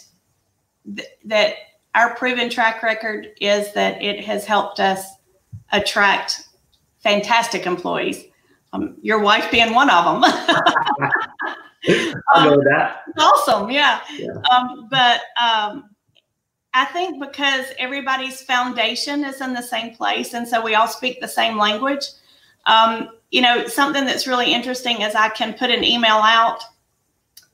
th- 0.97 1.09
that 1.27 1.55
our 1.95 2.15
proven 2.17 2.51
track 2.51 2.83
record 2.83 3.29
is 3.41 3.73
that 3.75 4.03
it 4.03 4.25
has 4.25 4.45
helped 4.45 4.81
us 4.81 5.05
attract 5.73 6.43
fantastic 6.99 7.67
employees. 7.67 8.25
Um, 8.73 8.97
your 9.03 9.21
wife 9.21 9.51
being 9.51 9.75
one 9.75 9.89
of 9.91 10.05
them. 10.05 10.23
I 12.35 12.49
know 12.49 12.61
that. 12.65 13.03
Awesome, 13.19 13.71
yeah. 13.71 14.01
yeah. 14.13 14.29
Um, 14.51 14.89
but 14.91 15.21
um, 15.41 15.91
I 16.75 16.85
think 16.87 17.21
because 17.21 17.67
everybody's 17.79 18.43
foundation 18.43 19.25
is 19.25 19.41
in 19.41 19.55
the 19.55 19.63
same 19.63 19.95
place, 19.95 20.35
and 20.35 20.47
so 20.47 20.63
we 20.63 20.75
all 20.75 20.89
speak 20.89 21.21
the 21.21 21.29
same 21.29 21.57
language. 21.57 22.05
Um, 22.69 23.09
you 23.31 23.43
know, 23.43 23.67
something 23.67 24.05
that's 24.05 24.27
really 24.27 24.53
interesting 24.53 25.03
is 25.03 25.15
I 25.15 25.29
can 25.31 25.55
put 25.55 25.71
an 25.71 25.83
email 25.83 26.17
out 26.17 26.63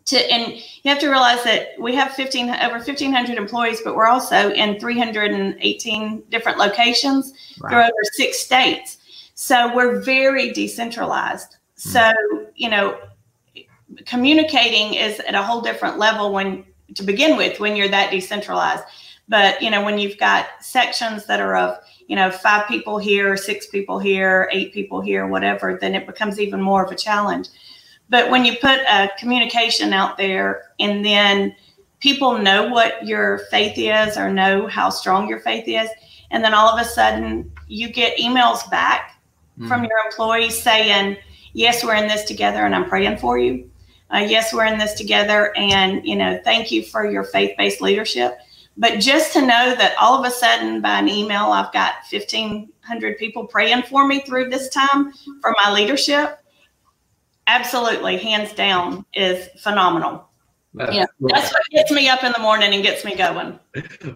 to 0.07 0.33
and 0.33 0.53
you 0.53 0.91
have 0.91 0.99
to 0.99 1.09
realize 1.09 1.43
that 1.45 1.69
we 1.79 1.95
have 1.95 2.13
15 2.13 2.51
over 2.51 2.75
1500 2.75 3.39
employees 3.39 3.81
but 3.83 3.97
we're 3.97 4.07
also 4.07 4.53
in 4.53 4.79
318 4.79 6.23
different 6.29 6.59
locations 6.59 7.33
right. 7.61 7.71
through 7.71 7.81
over 7.81 8.05
six 8.13 8.39
states 8.39 8.99
so 9.35 9.75
we're 9.75 10.01
very 10.01 10.53
decentralized 10.53 11.57
mm. 11.77 11.81
so 11.81 12.13
you 12.55 12.69
know 12.69 12.99
communicating 14.05 14.95
is 14.95 15.21
at 15.21 15.35
a 15.35 15.43
whole 15.43 15.61
different 15.61 15.99
level 15.99 16.33
when 16.33 16.65
to 16.95 17.03
begin 17.03 17.37
with 17.37 17.59
when 17.61 17.75
you're 17.75 17.89
that 17.89 18.11
decentralized 18.11 18.85
but 19.29 19.61
you 19.63 19.71
know 19.71 19.83
when 19.83 19.99
you've 19.99 20.19
got 20.19 20.49
sections 20.61 21.25
that 21.27 21.41
are 21.41 21.57
of 21.57 21.79
you 22.07 22.17
know 22.17 22.31
five 22.31 22.67
people 22.69 22.99
here 22.99 23.37
six 23.37 23.67
people 23.67 23.99
here 23.99 24.49
eight 24.53 24.73
people 24.73 25.01
here 25.01 25.27
whatever 25.27 25.79
then 25.81 25.95
it 25.95 26.07
becomes 26.07 26.39
even 26.39 26.61
more 26.61 26.85
of 26.85 26.91
a 26.93 26.97
challenge 26.97 27.49
but 28.09 28.31
when 28.31 28.45
you 28.45 28.57
put 28.59 28.81
a 28.81 29.11
communication 29.19 29.93
out 29.93 30.17
there 30.17 30.71
and 30.79 31.05
then 31.05 31.55
people 32.05 32.39
know 32.39 32.69
what 32.69 33.07
your 33.07 33.39
faith 33.51 33.79
is 33.79 34.17
or 34.19 34.31
know 34.31 34.67
how 34.67 34.91
strong 34.91 35.27
your 35.27 35.41
faith 35.41 35.65
is, 35.67 35.89
and 36.31 36.45
then 36.45 36.53
all 36.53 36.69
of 36.69 36.79
a 36.79 36.85
sudden 36.85 37.51
you 37.67 37.89
get 37.89 38.19
emails 38.19 38.69
back 38.71 39.19
mm. 39.59 39.67
from 39.67 39.85
your 39.85 39.99
employees 40.05 40.61
saying, 40.61 41.17
Yes, 41.55 41.85
we're 41.85 41.95
in 41.95 42.09
this 42.09 42.25
together 42.25 42.67
and 42.67 42.75
I'm 42.75 42.89
praying 42.89 43.19
for 43.19 43.39
you. 43.39 43.71
Uh, 44.13 44.19
yes, 44.19 44.53
we're 44.53 44.67
in 44.67 44.77
this 44.77 44.95
together 44.95 45.57
and, 45.57 46.05
you 46.05 46.17
know, 46.17 46.41
thank 46.45 46.71
you 46.71 46.83
for 46.83 47.09
your 47.09 47.25
faith 47.25 47.57
based 47.57 47.81
leadership. 47.81 48.39
But 48.77 48.99
just 48.99 49.33
to 49.35 49.41
know 49.41 49.75
that 49.77 49.95
all 50.01 50.19
of 50.19 50.27
a 50.27 50.31
sudden 50.31 50.81
by 50.81 50.99
an 50.99 51.09
email, 51.09 51.53
I've 51.53 51.73
got 51.73 51.95
1,500 52.11 53.19
people 53.19 53.47
praying 53.47 53.83
for 53.85 54.07
me 54.07 54.21
through 54.21 54.51
this 54.51 54.69
time 54.69 55.13
for 55.41 55.55
my 55.65 55.73
leadership 55.73 56.41
absolutely, 57.47 58.17
hands 58.17 58.53
down, 58.53 59.05
is 59.15 59.49
phenomenal. 59.59 60.29
That's, 60.77 60.95
yeah, 60.95 61.07
that's 61.21 61.53
what 61.53 61.63
gets 61.71 61.93
me 61.93 62.09
up 62.09 62.25
in 62.25 62.33
the 62.33 62.41
morning 62.41 62.75
and 62.75 62.83
gets 62.83 63.05
me 63.05 63.15
going. 63.15 63.59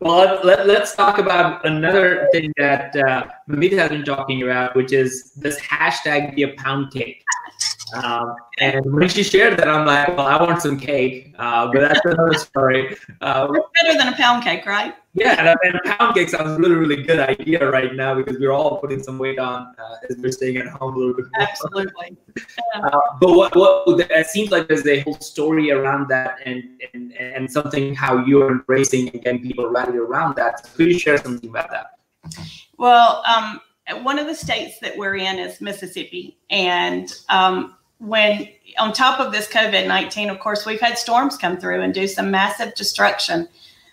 Well, 0.00 0.40
let, 0.42 0.66
let, 0.66 0.82
us 0.82 0.94
talk 0.96 1.18
about 1.18 1.64
another 1.64 2.28
thing 2.32 2.52
that 2.56 2.96
uh, 2.96 3.26
Mamita 3.48 3.78
has 3.78 3.90
been 3.90 4.04
talking 4.04 4.42
about, 4.42 4.74
which 4.74 4.92
is 4.92 5.32
this 5.34 5.60
hashtag 5.60 6.34
be 6.34 6.42
a 6.42 6.54
pound 6.54 6.92
cake. 6.92 7.22
Um, 7.94 8.34
and 8.58 8.92
when 8.92 9.08
she 9.08 9.22
shared 9.22 9.58
that, 9.58 9.68
I'm 9.68 9.86
like, 9.86 10.08
well, 10.16 10.26
I 10.26 10.40
want 10.42 10.60
some 10.62 10.78
cake, 10.78 11.34
uh, 11.38 11.70
but 11.72 11.80
that's 11.80 12.00
another 12.04 12.34
story. 12.38 12.96
Uh, 13.20 13.48
better 13.82 13.98
than 13.98 14.12
a 14.12 14.16
pound 14.16 14.44
cake, 14.44 14.66
right? 14.66 14.94
Yeah, 15.14 15.54
and, 15.64 15.74
a 15.74 15.96
pound 15.96 16.14
cake 16.14 16.28
sounds 16.28 16.58
really, 16.58 16.74
really 16.74 17.02
good 17.02 17.18
idea 17.18 17.68
right 17.70 17.94
now 17.94 18.14
because 18.14 18.38
we're 18.38 18.52
all 18.52 18.78
putting 18.78 19.02
some 19.02 19.18
weight 19.18 19.38
on 19.38 19.74
uh, 19.78 19.94
as 20.08 20.16
we're 20.16 20.30
staying 20.30 20.58
at 20.58 20.68
home 20.68 20.94
a 20.94 20.98
little 20.98 21.14
bit 21.14 21.26
more. 21.32 21.48
Absolutely. 21.48 22.16
Uh, 22.74 23.00
but 23.20 23.32
what, 23.32 23.56
what 23.56 23.82
it 23.98 24.26
seems 24.28 24.52
like 24.52 24.68
there's 24.68 24.86
a 24.86 25.00
whole 25.00 25.18
story 25.18 25.72
around 25.72 26.06
that 26.06 26.36
and, 26.46 26.62
and, 26.94 27.12
and 27.14 27.50
something 27.50 27.92
how 27.92 28.24
you're 28.24 28.48
embracing 28.52 29.08
and 29.08 29.22
getting 29.22 29.42
people 29.42 29.68
rallied 29.68 29.96
around 29.96 30.36
that. 30.36 30.64
So 30.64 30.76
could 30.76 30.86
you 30.86 30.98
share 30.98 31.18
something 31.18 31.50
about 31.50 31.68
that? 31.70 31.98
Well, 32.76 33.24
um, 33.26 33.60
one 34.02 34.18
of 34.18 34.26
the 34.26 34.34
states 34.34 34.78
that 34.80 34.96
we're 34.96 35.16
in 35.16 35.38
is 35.38 35.60
Mississippi. 35.60 36.38
And 36.50 37.12
um, 37.28 37.76
when 37.98 38.48
on 38.78 38.92
top 38.92 39.20
of 39.20 39.32
this 39.32 39.48
COVID 39.48 39.86
19, 39.86 40.30
of 40.30 40.38
course, 40.38 40.64
we've 40.64 40.80
had 40.80 40.98
storms 40.98 41.36
come 41.36 41.58
through 41.58 41.82
and 41.82 41.92
do 41.92 42.06
some 42.06 42.30
massive 42.30 42.74
destruction 42.74 43.48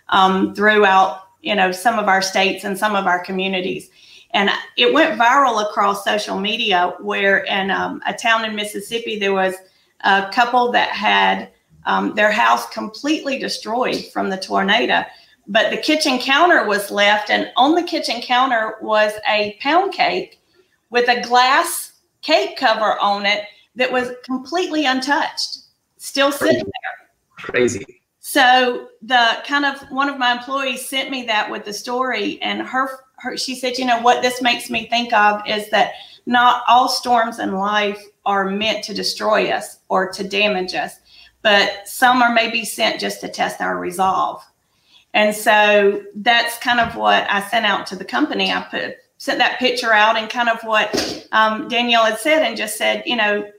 um, 0.09 0.53
throughout, 0.53 1.23
you 1.41 1.55
know, 1.55 1.71
some 1.71 1.97
of 1.99 2.07
our 2.07 2.21
states 2.21 2.63
and 2.63 2.77
some 2.77 2.95
of 2.95 3.07
our 3.07 3.23
communities. 3.23 3.89
And 4.31 4.49
it 4.77 4.93
went 4.93 5.19
viral 5.19 5.63
across 5.63 6.03
social 6.03 6.39
media 6.39 6.93
where 6.99 7.39
in 7.45 7.71
um, 7.71 8.01
a 8.05 8.13
town 8.13 8.45
in 8.45 8.55
Mississippi, 8.55 9.17
there 9.17 9.33
was 9.33 9.55
a 10.01 10.29
couple 10.33 10.71
that 10.73 10.89
had 10.89 11.49
um, 11.85 12.13
their 12.15 12.31
house 12.31 12.67
completely 12.69 13.39
destroyed 13.39 14.05
from 14.11 14.29
the 14.29 14.37
tornado. 14.37 15.03
But 15.47 15.69
the 15.69 15.77
kitchen 15.77 16.17
counter 16.17 16.65
was 16.65 16.89
left, 16.89 17.29
and 17.29 17.51
on 17.55 17.75
the 17.75 17.83
kitchen 17.83 18.19
counter 18.21 18.75
was 18.81 19.13
a 19.29 19.57
pound 19.61 19.93
cake 19.93 20.41
with 20.89 21.07
a 21.07 21.21
glass 21.21 21.93
cake 22.21 22.57
cover 22.57 22.99
on 22.99 23.25
it 23.27 23.45
that 23.75 23.91
was 23.91 24.11
completely 24.23 24.85
untouched, 24.85 25.59
still 25.97 26.31
sitting 26.31 26.63
there. 26.63 27.09
Crazy. 27.37 28.01
So 28.19 28.89
the 29.01 29.43
kind 29.45 29.65
of 29.65 29.79
one 29.91 30.09
of 30.09 30.17
my 30.17 30.31
employees 30.31 30.87
sent 30.87 31.11
me 31.11 31.25
that 31.27 31.49
with 31.49 31.65
the 31.65 31.73
story, 31.73 32.41
and 32.41 32.61
her, 32.61 32.89
her 33.17 33.37
she 33.37 33.55
said, 33.55 33.77
you 33.77 33.85
know 33.85 34.01
what 34.01 34.21
this 34.21 34.41
makes 34.41 34.69
me 34.69 34.87
think 34.87 35.13
of 35.13 35.41
is 35.47 35.69
that 35.69 35.93
not 36.25 36.63
all 36.67 36.89
storms 36.89 37.37
in 37.39 37.53
life 37.53 38.03
are 38.25 38.49
meant 38.49 38.83
to 38.85 38.93
destroy 38.93 39.49
us 39.51 39.79
or 39.89 40.09
to 40.11 40.27
damage 40.27 40.73
us, 40.73 40.95
but 41.43 41.87
some 41.87 42.23
are 42.23 42.33
maybe 42.33 42.65
sent 42.65 42.99
just 42.99 43.21
to 43.21 43.29
test 43.29 43.61
our 43.61 43.77
resolve. 43.77 44.43
And 45.13 45.35
so 45.35 46.03
that's 46.15 46.57
kind 46.57 46.79
of 46.79 46.95
what 46.95 47.29
I 47.29 47.41
sent 47.47 47.65
out 47.65 47.85
to 47.87 47.95
the 47.95 48.03
company. 48.03 48.51
I 48.51 48.61
put 48.63 48.97
sent 49.17 49.39
that 49.39 49.59
picture 49.59 49.93
out 49.93 50.17
and 50.17 50.29
kind 50.29 50.49
of 50.49 50.61
what 50.63 51.27
um, 51.31 51.67
Danielle 51.67 52.05
had 52.05 52.19
said 52.19 52.43
and 52.43 52.57
just 52.57 52.77
said, 52.77 53.03
you 53.05 53.15
know, 53.15 53.49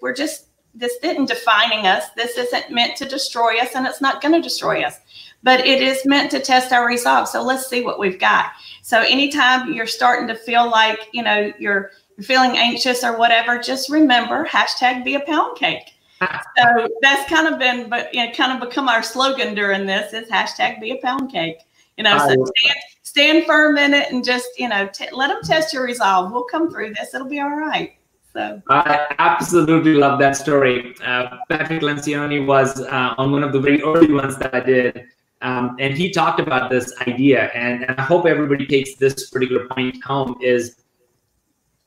we're 0.00 0.14
just, 0.14 0.46
this 0.74 0.96
isn't 1.02 1.26
defining 1.26 1.86
us. 1.86 2.10
This 2.10 2.36
isn't 2.36 2.70
meant 2.70 2.96
to 2.98 3.04
destroy 3.04 3.58
us 3.58 3.74
and 3.74 3.86
it's 3.86 4.00
not 4.00 4.20
going 4.20 4.34
to 4.34 4.40
destroy 4.40 4.82
us, 4.82 4.98
but 5.42 5.60
it 5.60 5.82
is 5.82 6.04
meant 6.04 6.30
to 6.32 6.40
test 6.40 6.72
our 6.72 6.86
resolve. 6.86 7.28
So 7.28 7.42
let's 7.42 7.68
see 7.68 7.82
what 7.82 7.98
we've 7.98 8.20
got. 8.20 8.52
So 8.82 9.00
anytime 9.00 9.72
you're 9.72 9.86
starting 9.86 10.28
to 10.28 10.34
feel 10.34 10.70
like, 10.70 11.08
you 11.12 11.22
know, 11.22 11.52
you're, 11.58 11.90
you're 12.16 12.24
feeling 12.24 12.56
anxious 12.58 13.02
or 13.02 13.16
whatever, 13.16 13.58
just 13.58 13.90
remember 13.90 14.44
hashtag 14.44 15.04
be 15.04 15.14
a 15.14 15.20
pound 15.20 15.56
cake. 15.56 15.94
so 16.20 16.88
that's 17.00 17.28
kind 17.30 17.46
of 17.46 17.58
been, 17.58 17.88
but 17.88 18.12
you 18.12 18.24
know, 18.24 18.32
kind 18.32 18.52
of 18.52 18.68
become 18.68 18.88
our 18.88 19.02
slogan 19.02 19.54
during 19.54 19.86
this 19.86 20.12
is 20.12 20.28
hashtag 20.28 20.80
be 20.80 20.90
a 20.90 20.96
pound 20.96 21.30
cake. 21.30 21.58
You 21.96 22.04
know, 22.04 22.18
so 22.18 22.26
stand, 22.26 22.78
stand 23.18 23.46
firm 23.46 23.76
in 23.78 23.94
it 23.94 24.12
and 24.12 24.24
just, 24.24 24.46
you 24.58 24.68
know, 24.68 24.88
t- 24.92 25.08
let 25.12 25.28
them 25.28 25.40
test 25.42 25.74
your 25.74 25.84
resolve. 25.84 26.30
We'll 26.30 26.44
come 26.44 26.70
through 26.70 26.94
this. 26.94 27.14
It'll 27.14 27.28
be 27.28 27.40
all 27.40 27.56
right. 27.56 27.94
So 28.32 28.62
I 28.68 29.16
absolutely 29.18 29.94
love 29.94 30.20
that 30.20 30.36
story. 30.36 30.94
Uh, 31.04 31.38
Patrick 31.48 31.82
Lencioni 31.82 32.46
was 32.46 32.80
uh, 32.80 33.14
on 33.18 33.32
one 33.32 33.42
of 33.42 33.52
the 33.52 33.58
very 33.58 33.82
early 33.82 34.12
ones 34.12 34.36
that 34.36 34.54
I 34.54 34.60
did. 34.60 35.06
Um, 35.40 35.76
and 35.80 35.94
he 35.94 36.10
talked 36.10 36.38
about 36.38 36.70
this 36.70 36.92
idea 37.06 37.50
and, 37.54 37.84
and 37.84 37.98
I 37.98 38.02
hope 38.02 38.26
everybody 38.26 38.66
takes 38.66 38.94
this 38.96 39.30
particular 39.30 39.66
point 39.68 40.02
home 40.04 40.36
is 40.40 40.76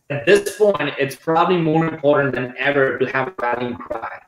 at 0.09 0.25
this 0.25 0.57
point, 0.57 0.93
it's 0.99 1.15
probably 1.15 1.57
more 1.57 1.85
important 1.85 2.35
than 2.35 2.53
ever 2.57 2.97
to 2.97 3.05
have 3.11 3.29
a 3.29 3.33
rallying 3.41 3.75
cry 3.75 4.19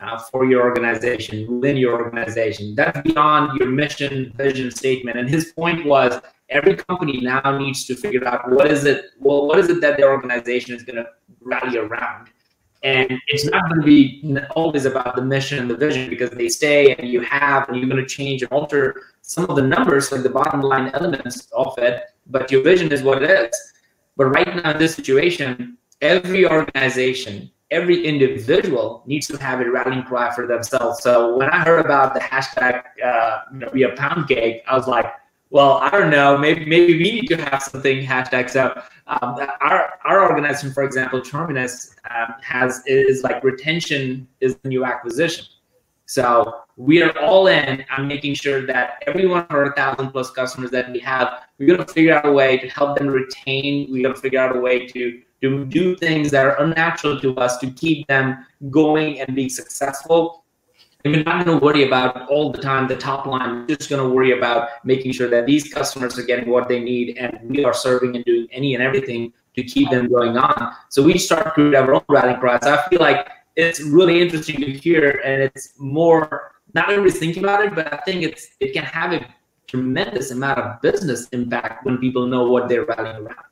uh, 0.00 0.18
for 0.18 0.46
your 0.46 0.62
organization, 0.62 1.60
within 1.60 1.76
your 1.76 2.02
organization. 2.02 2.74
That's 2.74 2.98
beyond 3.02 3.58
your 3.58 3.68
mission, 3.68 4.32
vision, 4.36 4.70
statement. 4.70 5.18
And 5.18 5.28
his 5.28 5.52
point 5.52 5.84
was 5.84 6.20
every 6.48 6.76
company 6.76 7.20
now 7.20 7.58
needs 7.58 7.84
to 7.86 7.94
figure 7.94 8.24
out 8.26 8.50
what 8.50 8.70
is 8.70 8.84
it 8.84 9.06
well 9.18 9.46
what 9.46 9.58
is 9.58 9.68
it 9.68 9.80
that 9.80 9.96
their 9.96 10.10
organization 10.10 10.74
is 10.74 10.82
going 10.82 10.96
to 10.96 11.06
rally 11.46 11.78
around. 11.78 12.28
And 12.82 13.18
it's 13.28 13.46
not 13.46 13.68
going 13.68 13.80
to 13.80 13.86
be 13.86 14.36
always 14.54 14.84
about 14.84 15.16
the 15.16 15.22
mission 15.22 15.58
and 15.58 15.68
the 15.68 15.76
vision 15.76 16.08
because 16.10 16.30
they 16.30 16.48
stay 16.48 16.94
and 16.94 17.08
you 17.08 17.20
have 17.22 17.68
and 17.68 17.78
you're 17.78 17.88
going 17.88 18.02
to 18.02 18.08
change 18.08 18.42
and 18.42 18.52
alter 18.52 19.02
some 19.22 19.46
of 19.46 19.56
the 19.56 19.62
numbers 19.62 20.12
like 20.12 20.22
the 20.22 20.28
bottom 20.28 20.60
line 20.60 20.90
elements 20.94 21.48
of 21.52 21.76
it 21.78 22.04
but 22.26 22.50
your 22.50 22.62
vision 22.62 22.92
is 22.92 23.02
what 23.02 23.22
it 23.22 23.30
is. 23.30 23.54
But 24.16 24.26
right 24.26 24.46
now 24.46 24.72
in 24.72 24.78
this 24.78 24.94
situation 24.94 25.78
every 26.00 26.46
organization 26.46 27.50
every 27.72 28.06
individual 28.06 29.02
needs 29.06 29.26
to 29.26 29.36
have 29.38 29.60
a 29.60 29.68
rallying 29.68 30.04
cry 30.04 30.32
for 30.32 30.46
themselves. 30.46 31.02
So 31.02 31.36
when 31.36 31.48
i 31.50 31.64
heard 31.64 31.84
about 31.84 32.14
the 32.14 32.20
hashtag 32.20 32.82
uh, 33.02 33.42
you 33.52 33.58
know, 33.58 33.70
be 33.70 33.82
a 33.82 33.92
pound 33.96 34.28
cake 34.28 34.62
i 34.68 34.76
was 34.76 34.86
like 34.86 35.06
well, 35.50 35.74
I 35.74 35.90
don't 35.90 36.10
know. 36.10 36.36
Maybe 36.36 36.64
maybe 36.64 36.94
we 36.94 37.12
need 37.12 37.28
to 37.28 37.36
have 37.36 37.62
something 37.62 38.04
hashtag. 38.04 38.50
So 38.50 38.80
um, 39.06 39.38
our 39.60 39.94
our 40.04 40.28
organization, 40.28 40.72
for 40.72 40.82
example, 40.82 41.20
Terminus 41.20 41.94
um, 42.10 42.34
has 42.42 42.82
is 42.86 43.22
like 43.22 43.42
retention 43.44 44.26
is 44.40 44.56
the 44.56 44.68
new 44.68 44.84
acquisition. 44.84 45.46
So 46.06 46.60
we 46.76 47.02
are 47.02 47.16
all 47.18 47.46
in 47.48 47.84
on 47.96 48.06
making 48.06 48.34
sure 48.34 48.66
that 48.66 49.02
every 49.06 49.26
one 49.26 49.42
of 49.42 49.50
our 49.50 49.74
thousand 49.74 50.10
plus 50.10 50.30
customers 50.30 50.70
that 50.70 50.92
we 50.92 51.00
have, 51.00 51.42
we're 51.58 51.68
gonna 51.68 51.86
figure 51.86 52.14
out 52.14 52.26
a 52.26 52.32
way 52.32 52.58
to 52.58 52.68
help 52.68 52.98
them 52.98 53.08
retain. 53.08 53.90
We're 53.90 54.02
gonna 54.02 54.20
figure 54.20 54.40
out 54.40 54.56
a 54.56 54.60
way 54.60 54.86
to 54.88 55.22
to 55.42 55.64
do 55.66 55.96
things 55.96 56.30
that 56.30 56.46
are 56.46 56.60
unnatural 56.62 57.20
to 57.20 57.36
us 57.36 57.58
to 57.58 57.70
keep 57.70 58.06
them 58.08 58.46
going 58.70 59.20
and 59.20 59.36
being 59.36 59.50
successful 59.50 60.44
we're 61.04 61.22
not 61.22 61.44
going 61.44 61.58
to 61.58 61.64
worry 61.64 61.86
about 61.86 62.28
all 62.28 62.50
the 62.50 62.60
time 62.60 62.88
the 62.88 62.96
top 62.96 63.26
line. 63.26 63.66
We're 63.68 63.76
just 63.76 63.90
going 63.90 64.02
to 64.02 64.08
worry 64.08 64.36
about 64.36 64.68
making 64.84 65.12
sure 65.12 65.28
that 65.28 65.46
these 65.46 65.72
customers 65.72 66.18
are 66.18 66.24
getting 66.24 66.48
what 66.48 66.68
they 66.68 66.80
need, 66.80 67.16
and 67.16 67.38
we 67.48 67.64
are 67.64 67.74
serving 67.74 68.16
and 68.16 68.24
doing 68.24 68.48
any 68.50 68.74
and 68.74 68.82
everything 68.82 69.32
to 69.54 69.62
keep 69.62 69.90
them 69.90 70.08
going 70.08 70.36
on. 70.36 70.74
So 70.88 71.02
we 71.02 71.18
start 71.18 71.54
to 71.56 71.70
have 71.72 71.88
our 71.88 71.94
own 71.94 72.04
rallying 72.08 72.38
cries. 72.38 72.62
I 72.62 72.86
feel 72.88 73.00
like 73.00 73.28
it's 73.56 73.80
really 73.80 74.20
interesting 74.20 74.60
to 74.60 74.70
hear, 74.70 75.22
and 75.24 75.42
it's 75.42 75.74
more 75.78 76.52
not 76.74 76.90
everybody's 76.90 77.18
thinking 77.18 77.42
about 77.42 77.64
it, 77.64 77.74
but 77.74 77.92
I 77.92 77.98
think 77.98 78.22
it's 78.22 78.48
it 78.60 78.72
can 78.72 78.84
have 78.84 79.12
a 79.12 79.26
tremendous 79.66 80.30
amount 80.30 80.58
of 80.58 80.80
business 80.82 81.28
impact 81.30 81.84
when 81.84 81.98
people 81.98 82.26
know 82.26 82.48
what 82.50 82.68
they're 82.68 82.84
rallying 82.84 83.16
around. 83.16 83.44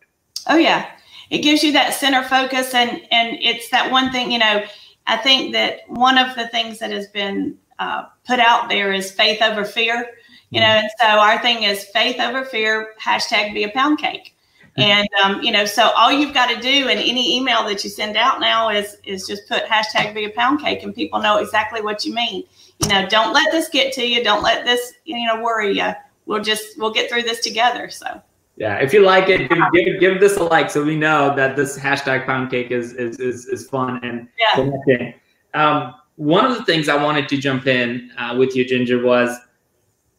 Oh 0.46 0.56
yeah, 0.56 0.90
it 1.30 1.38
gives 1.38 1.62
you 1.62 1.72
that 1.72 1.94
center 1.94 2.22
focus, 2.22 2.74
and 2.74 2.90
and 3.10 3.38
it's 3.40 3.70
that 3.70 3.90
one 3.90 4.12
thing 4.12 4.30
you 4.30 4.38
know 4.38 4.64
I 5.06 5.16
think 5.16 5.52
that 5.52 5.80
one 5.88 6.18
of 6.18 6.34
the 6.34 6.48
things 6.48 6.78
that 6.78 6.90
has 6.90 7.08
been 7.08 7.58
uh, 7.78 8.04
put 8.26 8.38
out 8.38 8.68
there 8.68 8.92
is 8.92 9.10
faith 9.10 9.42
over 9.42 9.64
fear. 9.64 10.06
You 10.50 10.60
know, 10.60 10.66
and 10.66 10.88
so 11.00 11.06
our 11.06 11.42
thing 11.42 11.64
is 11.64 11.84
faith 11.84 12.20
over 12.20 12.44
fear, 12.44 12.94
hashtag 13.02 13.54
be 13.54 13.64
a 13.64 13.70
pound 13.70 13.98
cake. 13.98 14.36
And 14.76 15.08
um, 15.22 15.42
you 15.42 15.52
know, 15.52 15.64
so 15.64 15.90
all 15.90 16.10
you've 16.10 16.34
got 16.34 16.48
to 16.48 16.60
do 16.60 16.88
in 16.88 16.98
any 16.98 17.36
email 17.36 17.64
that 17.64 17.84
you 17.84 17.90
send 17.90 18.16
out 18.16 18.40
now 18.40 18.70
is 18.70 18.96
is 19.04 19.26
just 19.26 19.48
put 19.48 19.64
hashtag 19.64 20.14
be 20.14 20.24
a 20.24 20.30
pound 20.30 20.60
cake, 20.60 20.82
and 20.82 20.94
people 20.94 21.20
know 21.20 21.38
exactly 21.38 21.80
what 21.80 22.04
you 22.04 22.12
mean. 22.12 22.44
You 22.80 22.88
know, 22.88 23.06
don't 23.08 23.32
let 23.32 23.52
this 23.52 23.68
get 23.68 23.92
to 23.94 24.04
you. 24.04 24.24
Don't 24.24 24.42
let 24.42 24.64
this 24.64 24.94
you 25.04 25.26
know 25.26 25.40
worry 25.42 25.76
you. 25.76 25.92
We'll 26.26 26.42
just 26.42 26.78
we'll 26.78 26.92
get 26.92 27.08
through 27.10 27.22
this 27.22 27.40
together. 27.40 27.88
So. 27.90 28.20
Yeah, 28.56 28.76
if 28.76 28.92
you 28.92 29.00
like 29.00 29.28
it, 29.28 29.48
give, 29.48 29.58
give, 29.72 30.00
give 30.00 30.20
this 30.20 30.36
a 30.36 30.44
like 30.44 30.70
so 30.70 30.84
we 30.84 30.96
know 30.96 31.34
that 31.34 31.56
this 31.56 31.76
hashtag 31.76 32.24
pound 32.24 32.50
cake 32.50 32.70
is 32.70 32.92
is 32.92 33.18
is, 33.18 33.46
is 33.46 33.68
fun 33.68 33.98
and 34.04 34.28
yeah. 34.38 34.54
connecting. 34.54 35.14
Um, 35.54 35.94
one 36.16 36.44
of 36.44 36.56
the 36.56 36.64
things 36.64 36.88
I 36.88 37.02
wanted 37.02 37.28
to 37.30 37.36
jump 37.36 37.66
in 37.66 38.10
uh, 38.16 38.36
with 38.38 38.54
you, 38.54 38.64
Ginger, 38.64 39.02
was 39.02 39.36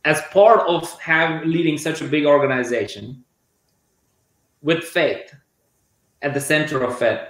as 0.04 0.22
part 0.32 0.68
of 0.68 0.92
have 1.00 1.46
leading 1.46 1.78
such 1.78 2.02
a 2.02 2.06
big 2.06 2.26
organization 2.26 3.24
with 4.62 4.84
faith 4.84 5.34
at 6.22 6.34
the 6.34 6.42
center 6.42 6.84
of 6.84 7.02
it. 7.02 7.30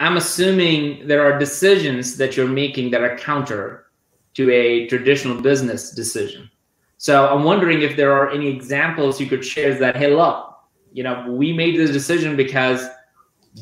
I'm 0.00 0.16
assuming 0.16 1.06
there 1.06 1.24
are 1.24 1.38
decisions 1.38 2.16
that 2.16 2.36
you're 2.36 2.48
making 2.48 2.90
that 2.92 3.02
are 3.02 3.16
counter 3.16 3.86
to 4.34 4.50
a 4.50 4.86
traditional 4.88 5.40
business 5.40 5.90
decision. 5.90 6.50
So 6.98 7.26
I'm 7.26 7.44
wondering 7.44 7.82
if 7.82 7.96
there 7.96 8.12
are 8.12 8.30
any 8.30 8.48
examples 8.48 9.20
you 9.20 9.26
could 9.26 9.44
share 9.44 9.74
that, 9.74 9.96
hey, 9.96 10.14
look, 10.14 10.56
you 10.92 11.02
know, 11.02 11.26
we 11.28 11.52
made 11.52 11.76
this 11.76 11.90
decision 11.90 12.36
because 12.36 12.86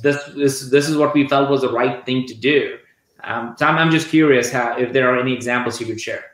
this 0.02 0.22
this 0.34 0.70
this 0.70 0.88
is 0.88 0.96
what 0.96 1.14
we 1.14 1.28
felt 1.28 1.50
was 1.50 1.62
the 1.62 1.72
right 1.72 2.04
thing 2.06 2.26
to 2.26 2.34
do. 2.34 2.78
Um, 3.24 3.54
so 3.58 3.66
I'm, 3.66 3.76
I'm 3.76 3.90
just 3.90 4.08
curious 4.08 4.50
how 4.50 4.76
if 4.76 4.92
there 4.92 5.12
are 5.12 5.18
any 5.18 5.32
examples 5.32 5.80
you 5.80 5.86
could 5.86 6.00
share. 6.00 6.24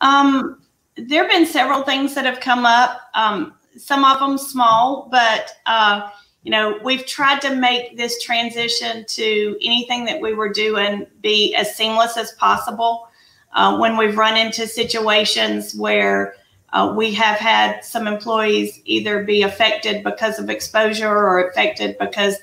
Um, 0.00 0.62
there 0.96 1.22
have 1.22 1.30
been 1.30 1.46
several 1.46 1.82
things 1.82 2.14
that 2.14 2.24
have 2.24 2.40
come 2.40 2.64
up. 2.64 3.00
Um, 3.14 3.54
some 3.76 4.04
of 4.04 4.20
them 4.20 4.38
small, 4.38 5.08
but 5.10 5.52
uh, 5.66 6.10
you 6.44 6.50
know 6.50 6.78
we've 6.84 7.06
tried 7.06 7.40
to 7.42 7.54
make 7.54 7.96
this 7.96 8.22
transition 8.22 9.04
to 9.08 9.56
anything 9.62 10.04
that 10.04 10.20
we 10.20 10.34
were 10.34 10.52
doing 10.52 11.06
be 11.20 11.54
as 11.54 11.74
seamless 11.74 12.16
as 12.16 12.32
possible 12.32 13.08
uh, 13.54 13.76
when 13.76 13.96
we've 13.96 14.16
run 14.16 14.36
into 14.36 14.66
situations 14.66 15.74
where 15.74 16.34
uh, 16.72 16.92
we 16.94 17.14
have 17.14 17.38
had 17.38 17.84
some 17.84 18.06
employees 18.08 18.80
either 18.84 19.22
be 19.22 19.42
affected 19.42 20.02
because 20.02 20.38
of 20.38 20.50
exposure 20.50 21.08
or 21.08 21.48
affected 21.48 21.96
because 21.98 22.36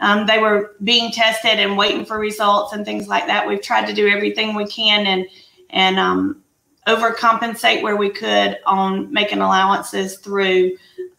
um, 0.00 0.26
they 0.26 0.38
were 0.38 0.74
being 0.82 1.10
tested 1.12 1.58
and 1.60 1.76
waiting 1.76 2.04
for 2.04 2.18
results 2.18 2.72
and 2.72 2.84
things 2.84 3.06
like 3.06 3.26
that. 3.26 3.46
We've 3.46 3.60
tried 3.60 3.86
to 3.86 3.92
do 3.92 4.08
everything 4.08 4.54
we 4.54 4.66
can 4.66 5.06
and 5.06 5.26
and 5.70 5.98
um, 5.98 6.42
overcompensate 6.86 7.82
where 7.82 7.96
we 7.96 8.10
could 8.10 8.58
on 8.66 9.12
making 9.12 9.40
allowances 9.40 10.18
through 10.18 10.76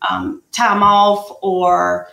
um, 0.09 0.41
time 0.51 0.83
off 0.83 1.37
or 1.41 2.09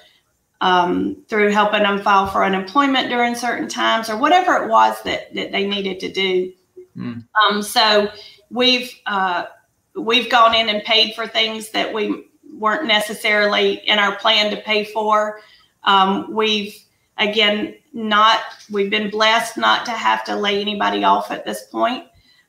um, 0.60 1.16
through 1.28 1.50
helping 1.50 1.82
them 1.82 2.00
file 2.00 2.26
for 2.26 2.44
unemployment 2.44 3.08
during 3.08 3.34
certain 3.34 3.68
times 3.68 4.08
or 4.08 4.16
whatever 4.16 4.56
it 4.62 4.68
was 4.68 5.00
that, 5.02 5.34
that 5.34 5.52
they 5.52 5.66
needed 5.66 6.00
to 6.00 6.12
do. 6.12 6.52
Mm. 6.96 7.24
Um, 7.42 7.62
so 7.62 8.10
we've 8.50 8.92
uh, 9.06 9.46
we've 9.94 10.30
gone 10.30 10.54
in 10.54 10.68
and 10.68 10.82
paid 10.84 11.14
for 11.14 11.26
things 11.26 11.70
that 11.70 11.92
we 11.92 12.24
weren't 12.54 12.86
necessarily 12.86 13.74
in 13.88 13.98
our 13.98 14.16
plan 14.16 14.50
to 14.50 14.60
pay 14.62 14.84
for. 14.84 15.40
Um, 15.84 16.32
we've 16.32 16.76
again 17.18 17.74
not 17.92 18.40
we've 18.70 18.90
been 18.90 19.10
blessed 19.10 19.56
not 19.56 19.84
to 19.86 19.92
have 19.92 20.24
to 20.24 20.36
lay 20.36 20.60
anybody 20.60 21.04
off 21.04 21.30
at 21.30 21.44
this 21.44 21.64
point. 21.64 22.06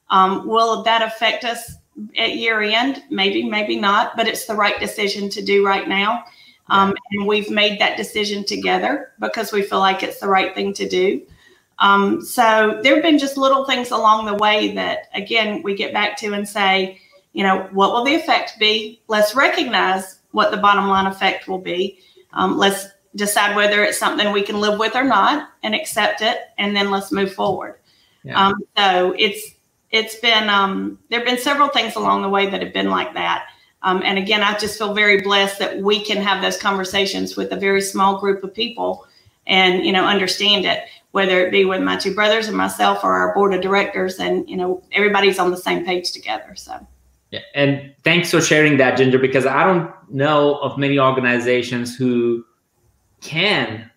Um, 0.10 0.47
will 0.47 0.84
that 0.84 1.01
affect 1.01 1.43
us 1.43 1.75
at 2.17 2.36
year 2.36 2.62
end? 2.62 3.03
Maybe, 3.10 3.43
maybe 3.43 3.79
not, 3.79 4.15
but 4.15 4.27
it's 4.27 4.45
the 4.45 4.56
right 4.56 4.79
decision 4.79 5.29
to 5.29 5.41
do 5.41 5.65
right 5.65 5.88
now. 5.88 6.23
Um, 6.69 6.93
and 7.12 7.27
we've 7.27 7.49
made 7.49 7.79
that 7.82 7.97
decision 7.97 8.45
together 8.45 9.12
because 9.19 9.51
we 9.51 9.63
feel 9.63 9.79
like 9.79 10.01
it's 10.01 10.19
the 10.19 10.27
right 10.27 10.56
thing 10.56 10.73
to 10.75 10.88
do. 10.88 11.21
Um, 11.84 12.22
so 12.22 12.80
there 12.82 12.93
have 12.96 13.04
been 13.04 13.19
just 13.19 13.36
little 13.36 13.65
things 13.65 13.91
along 13.91 14.26
the 14.26 14.36
way 14.36 14.74
that, 14.74 15.10
again, 15.13 15.62
we 15.63 15.76
get 15.76 15.91
back 15.91 16.15
to 16.19 16.32
and 16.34 16.48
say, 16.48 17.02
you 17.34 17.43
know, 17.43 17.67
what 17.74 17.91
will 17.91 18.06
the 18.06 18.15
effect 18.15 18.58
be? 18.58 19.02
Let's 19.10 19.36
recognize 19.36 20.19
what 20.32 20.52
the 20.52 20.58
bottom 20.58 20.88
line 20.88 21.08
effect 21.08 21.50
will 21.50 21.60
be. 21.60 22.00
Um, 22.32 22.58
let's 22.58 22.88
decide 23.17 23.58
whether 23.58 23.84
it's 23.84 23.98
something 23.98 24.32
we 24.32 24.43
can 24.43 24.62
live 24.62 24.80
with 24.80 24.96
or 24.96 25.04
not 25.04 25.50
and 25.62 25.76
accept 25.76 26.22
it, 26.22 26.38
and 26.58 26.74
then 26.74 26.89
let's 26.89 27.12
move 27.12 27.34
forward. 27.34 27.80
Yeah. 28.24 28.48
Um, 28.48 28.63
so 28.78 29.13
it's 29.19 29.52
it's 29.91 30.15
been 30.15 30.50
um, 30.50 30.98
there 31.10 31.19
have 31.19 31.28
been 31.28 31.38
several 31.38 31.67
things 31.67 31.98
along 31.98 32.22
the 32.22 32.30
way 32.30 32.50
that 32.50 32.63
have 32.63 32.74
been 32.74 32.89
like 32.89 33.13
that. 33.15 33.48
Um, 33.82 34.02
and 34.06 34.17
again, 34.17 34.41
I 34.41 34.58
just 34.58 34.78
feel 34.78 34.93
very 34.93 35.19
blessed 35.19 35.60
that 35.60 35.80
we 35.80 36.02
can 36.02 36.17
have 36.17 36.41
those 36.41 36.58
conversations 36.58 37.36
with 37.36 37.52
a 37.52 37.58
very 37.58 37.82
small 37.82 38.22
group 38.22 38.41
of 38.41 38.54
people 38.54 39.06
and 39.46 39.86
you 39.86 39.91
know 39.91 40.06
understand 40.06 40.65
it 40.65 40.86
whether 41.13 41.45
it 41.45 41.52
be 41.52 41.63
with 41.63 41.80
my 41.80 41.95
two 41.95 42.13
brothers 42.13 42.47
and 42.47 42.58
myself 42.58 43.04
or 43.04 43.13
our 43.13 43.34
board 43.36 43.54
of 43.54 43.62
directors 43.62 44.19
and 44.19 44.49
you 44.49 44.58
know 44.58 44.84
everybody's 44.91 45.39
on 45.39 45.52
the 45.52 45.58
same 45.58 45.86
page 45.86 46.12
together 46.12 46.54
so 46.56 46.76
yeah 47.32 47.39
and 47.56 47.93
thanks 48.04 48.32
for 48.32 48.41
sharing 48.41 48.78
that 48.78 48.97
ginger 48.97 49.19
because 49.19 49.45
i 49.45 49.63
don't 49.63 49.91
know 50.12 50.56
of 50.56 50.78
many 50.78 50.99
organizations 50.99 51.95
who 51.95 52.43
can 53.21 53.89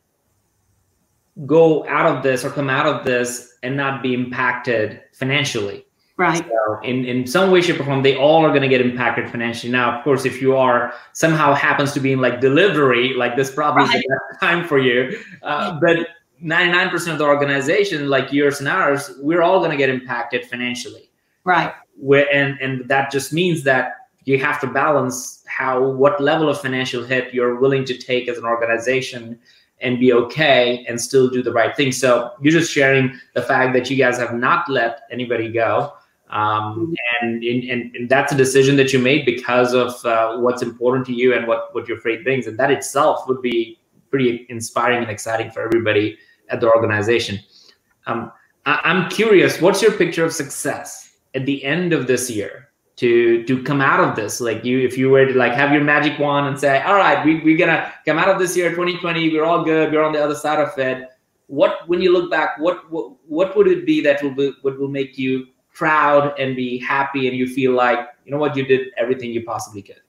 go 1.46 1.86
out 1.88 2.06
of 2.06 2.22
this 2.22 2.44
or 2.44 2.50
come 2.50 2.70
out 2.70 2.86
of 2.86 3.04
this 3.04 3.54
and 3.62 3.76
not 3.76 4.02
be 4.02 4.14
impacted 4.14 5.02
financially 5.12 5.86
Right. 6.18 6.42
So 6.42 6.80
in, 6.82 7.04
in 7.04 7.26
some 7.26 7.50
way, 7.50 7.60
shape, 7.60 7.78
or 7.78 7.84
form, 7.84 8.02
they 8.02 8.16
all 8.16 8.42
are 8.42 8.48
going 8.48 8.62
to 8.62 8.68
get 8.68 8.80
impacted 8.80 9.30
financially. 9.30 9.70
Now, 9.70 9.98
of 9.98 10.02
course, 10.02 10.24
if 10.24 10.40
you 10.40 10.56
are 10.56 10.94
somehow 11.12 11.52
happens 11.52 11.92
to 11.92 12.00
be 12.00 12.12
in 12.12 12.22
like 12.22 12.40
delivery, 12.40 13.12
like 13.12 13.36
this 13.36 13.54
probably 13.54 13.84
right. 13.84 13.96
is 13.96 14.02
the 14.02 14.20
best 14.30 14.40
time 14.40 14.66
for 14.66 14.78
you. 14.78 15.18
Uh, 15.42 15.78
but 15.78 16.08
99% 16.42 17.12
of 17.12 17.18
the 17.18 17.24
organization, 17.24 18.08
like 18.08 18.32
yours 18.32 18.60
and 18.60 18.68
ours, 18.68 19.12
we're 19.20 19.42
all 19.42 19.58
going 19.58 19.70
to 19.70 19.76
get 19.76 19.88
impacted 19.88 20.44
financially. 20.46 21.10
Right. 21.44 21.72
Where, 21.96 22.30
and, 22.32 22.58
and 22.60 22.88
that 22.88 23.10
just 23.10 23.32
means 23.32 23.62
that 23.64 23.92
you 24.24 24.38
have 24.38 24.60
to 24.60 24.66
balance 24.66 25.44
how, 25.46 25.82
what 25.82 26.20
level 26.20 26.48
of 26.48 26.60
financial 26.60 27.04
hit 27.04 27.32
you're 27.32 27.56
willing 27.56 27.84
to 27.84 27.96
take 27.96 28.28
as 28.28 28.38
an 28.38 28.44
organization 28.44 29.38
and 29.80 30.00
be 30.00 30.12
okay 30.12 30.84
and 30.88 31.00
still 31.00 31.28
do 31.28 31.42
the 31.42 31.52
right 31.52 31.76
thing. 31.76 31.92
So 31.92 32.32
you're 32.40 32.52
just 32.52 32.72
sharing 32.72 33.18
the 33.34 33.42
fact 33.42 33.72
that 33.74 33.90
you 33.90 33.96
guys 33.96 34.18
have 34.18 34.34
not 34.34 34.68
let 34.68 35.02
anybody 35.10 35.50
go 35.50 35.92
um, 36.30 36.94
and, 37.22 37.42
and, 37.44 37.94
and 37.94 38.08
that's 38.08 38.32
a 38.32 38.36
decision 38.36 38.76
that 38.76 38.92
you 38.92 38.98
made 38.98 39.24
because 39.24 39.74
of 39.74 40.04
uh, 40.04 40.38
what's 40.38 40.62
important 40.62 41.06
to 41.06 41.12
you 41.12 41.34
and 41.34 41.46
what 41.46 41.72
what 41.72 41.86
your 41.86 41.98
freight 41.98 42.24
brings 42.24 42.46
and 42.46 42.58
that 42.58 42.70
itself 42.70 43.28
would 43.28 43.40
be 43.42 43.78
pretty 44.10 44.44
inspiring 44.48 45.02
and 45.02 45.10
exciting 45.10 45.50
for 45.50 45.62
everybody 45.62 46.18
at 46.50 46.60
the 46.60 46.70
organization. 46.70 47.38
Um, 48.06 48.32
I, 48.66 48.80
i'm 48.84 49.08
curious 49.08 49.60
what's 49.60 49.80
your 49.80 49.92
picture 49.92 50.24
of 50.24 50.32
success 50.32 51.16
at 51.34 51.46
the 51.46 51.64
end 51.64 51.92
of 51.92 52.06
this 52.06 52.28
year 52.30 52.68
to 52.96 53.44
to 53.44 53.62
come 53.62 53.80
out 53.80 54.00
of 54.00 54.16
this? 54.16 54.40
Like 54.40 54.64
you 54.64 54.80
if 54.80 54.96
you 54.98 55.10
were 55.10 55.26
to 55.26 55.34
like 55.34 55.52
have 55.52 55.72
your 55.72 55.84
magic 55.84 56.18
wand 56.18 56.48
and 56.48 56.58
say 56.58 56.82
all 56.82 56.94
right 56.94 57.24
we, 57.24 57.40
we're 57.40 57.58
gonna 57.58 57.92
come 58.04 58.18
out 58.18 58.28
of 58.28 58.38
this 58.38 58.56
year 58.56 58.70
2020 58.70 59.32
we're 59.32 59.44
all 59.44 59.64
good 59.64 59.92
we're 59.92 60.02
on 60.02 60.12
the 60.12 60.22
other 60.22 60.34
side 60.34 60.60
of 60.60 60.76
it 60.78 61.08
what 61.46 61.88
when 61.88 62.00
you 62.00 62.12
look 62.12 62.30
back 62.30 62.58
what 62.58 62.90
what, 62.90 63.12
what 63.26 63.56
would 63.56 63.68
it 63.68 63.86
be 63.86 64.00
that 64.00 64.22
will 64.22 64.34
be, 64.34 64.52
what 64.62 64.78
will 64.78 64.88
make 64.88 65.16
you 65.18 65.46
proud 65.72 66.38
and 66.40 66.56
be 66.56 66.78
happy 66.78 67.28
and 67.28 67.36
you 67.36 67.46
feel 67.46 67.72
like 67.72 67.98
you 68.24 68.32
know 68.32 68.38
what 68.38 68.56
you 68.56 68.64
did 68.64 68.88
everything 68.96 69.30
you 69.30 69.44
possibly 69.44 69.82
could 69.82 70.00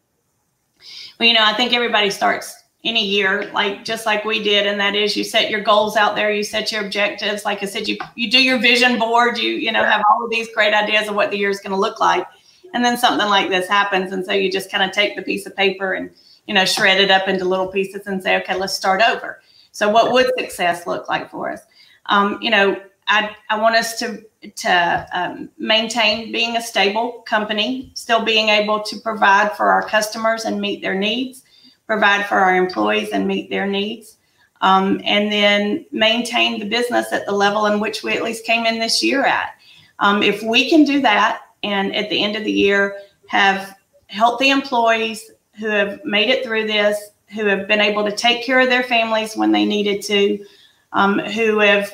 well 1.20 1.28
you 1.28 1.34
know 1.34 1.44
i 1.44 1.54
think 1.54 1.74
everybody 1.74 2.10
starts 2.10 2.64
in 2.88 2.96
a 2.96 3.02
year 3.02 3.52
like 3.52 3.84
just 3.84 4.06
like 4.06 4.24
we 4.24 4.42
did 4.42 4.66
and 4.66 4.80
that 4.80 4.96
is 4.96 5.18
you 5.18 5.24
set 5.26 5.50
your 5.50 5.60
goals 5.60 5.98
out 5.98 6.16
there 6.16 6.32
you 6.32 6.42
set 6.42 6.72
your 6.72 6.86
objectives. 6.86 7.44
Like 7.44 7.62
i 7.62 7.66
said 7.66 7.86
you 7.86 7.98
you 8.16 8.32
do 8.32 8.42
your 8.42 8.60
vision 8.60 8.98
board 8.98 9.38
you 9.38 9.52
you 9.52 9.74
know 9.74 9.84
have 9.84 10.02
all 10.10 10.24
of 10.24 10.32
these 10.32 10.48
great 10.54 10.74
ideas 10.74 11.10
of 11.10 11.16
what 11.16 11.30
the 11.30 11.38
year 11.38 11.50
is 11.50 11.60
going 11.60 11.74
to 11.74 11.78
look 11.78 12.00
like. 12.00 12.26
And 12.74 12.86
then 12.86 12.98
something 12.98 13.28
like 13.28 13.50
this 13.50 13.68
happens 13.68 14.14
and 14.14 14.26
so 14.26 14.32
you 14.32 14.50
just 14.50 14.72
kind 14.72 14.84
of 14.84 14.94
take 14.94 15.18
the 15.18 15.22
piece 15.22 15.46
of 15.46 15.54
paper 15.54 15.92
and 15.96 16.10
you 16.48 16.54
know 16.54 16.64
shred 16.64 17.02
it 17.02 17.12
up 17.12 17.28
into 17.28 17.44
little 17.44 17.68
pieces 17.68 18.08
and 18.08 18.24
say 18.24 18.38
okay 18.38 18.56
let's 18.56 18.74
start 18.74 19.02
over. 19.02 19.42
So 19.74 19.90
what 19.90 20.14
would 20.14 20.32
success 20.40 20.88
look 20.88 21.10
like 21.10 21.30
for 21.30 21.52
us? 21.52 21.60
Um, 22.06 22.40
you 22.42 22.50
know 22.50 22.82
I, 23.10 23.36
I 23.50 23.60
want 23.60 23.76
us 23.76 24.00
to 24.00 24.24
to 24.56 25.08
um, 25.12 25.50
maintain 25.58 26.32
being 26.32 26.56
a 26.56 26.62
stable 26.62 27.24
company, 27.26 27.92
still 27.96 28.24
being 28.24 28.48
able 28.48 28.82
to 28.84 28.98
provide 29.00 29.58
for 29.58 29.72
our 29.72 29.86
customers 29.88 30.46
and 30.46 30.62
meet 30.62 30.82
their 30.82 30.96
needs, 30.96 31.44
provide 31.88 32.26
for 32.28 32.36
our 32.36 32.56
employees 32.56 33.10
and 33.10 33.28
meet 33.28 33.50
their 33.50 33.66
needs, 33.66 34.18
um, 34.62 35.02
and 35.04 35.32
then 35.32 35.86
maintain 35.92 36.60
the 36.60 36.68
business 36.68 37.12
at 37.12 37.26
the 37.26 37.32
level 37.32 37.66
in 37.66 37.80
which 37.80 38.04
we 38.04 38.14
at 38.14 38.24
least 38.24 38.46
came 38.46 38.66
in 38.66 38.80
this 38.80 39.02
year 39.02 39.26
at. 39.26 39.56
Um, 40.00 40.22
if 40.22 40.44
we 40.44 40.70
can 40.70 40.84
do 40.84 41.02
that, 41.02 41.42
and 41.64 41.96
at 41.96 42.10
the 42.10 42.24
end 42.24 42.36
of 42.36 42.44
the 42.44 42.52
year 42.52 42.98
have 43.28 43.76
healthy 44.08 44.50
employees 44.50 45.32
who 45.60 45.68
have 45.68 46.04
made 46.06 46.30
it 46.30 46.46
through 46.46 46.68
this, 46.68 47.12
who 47.30 47.46
have 47.46 47.68
been 47.68 47.82
able 47.82 48.06
to 48.06 48.16
take 48.16 48.46
care 48.46 48.60
of 48.60 48.70
their 48.70 48.84
families 48.84 49.36
when 49.36 49.52
they 49.52 49.66
needed 49.66 50.02
to, 50.04 50.46
um, 50.94 51.20
who 51.20 51.60
have 51.60 51.94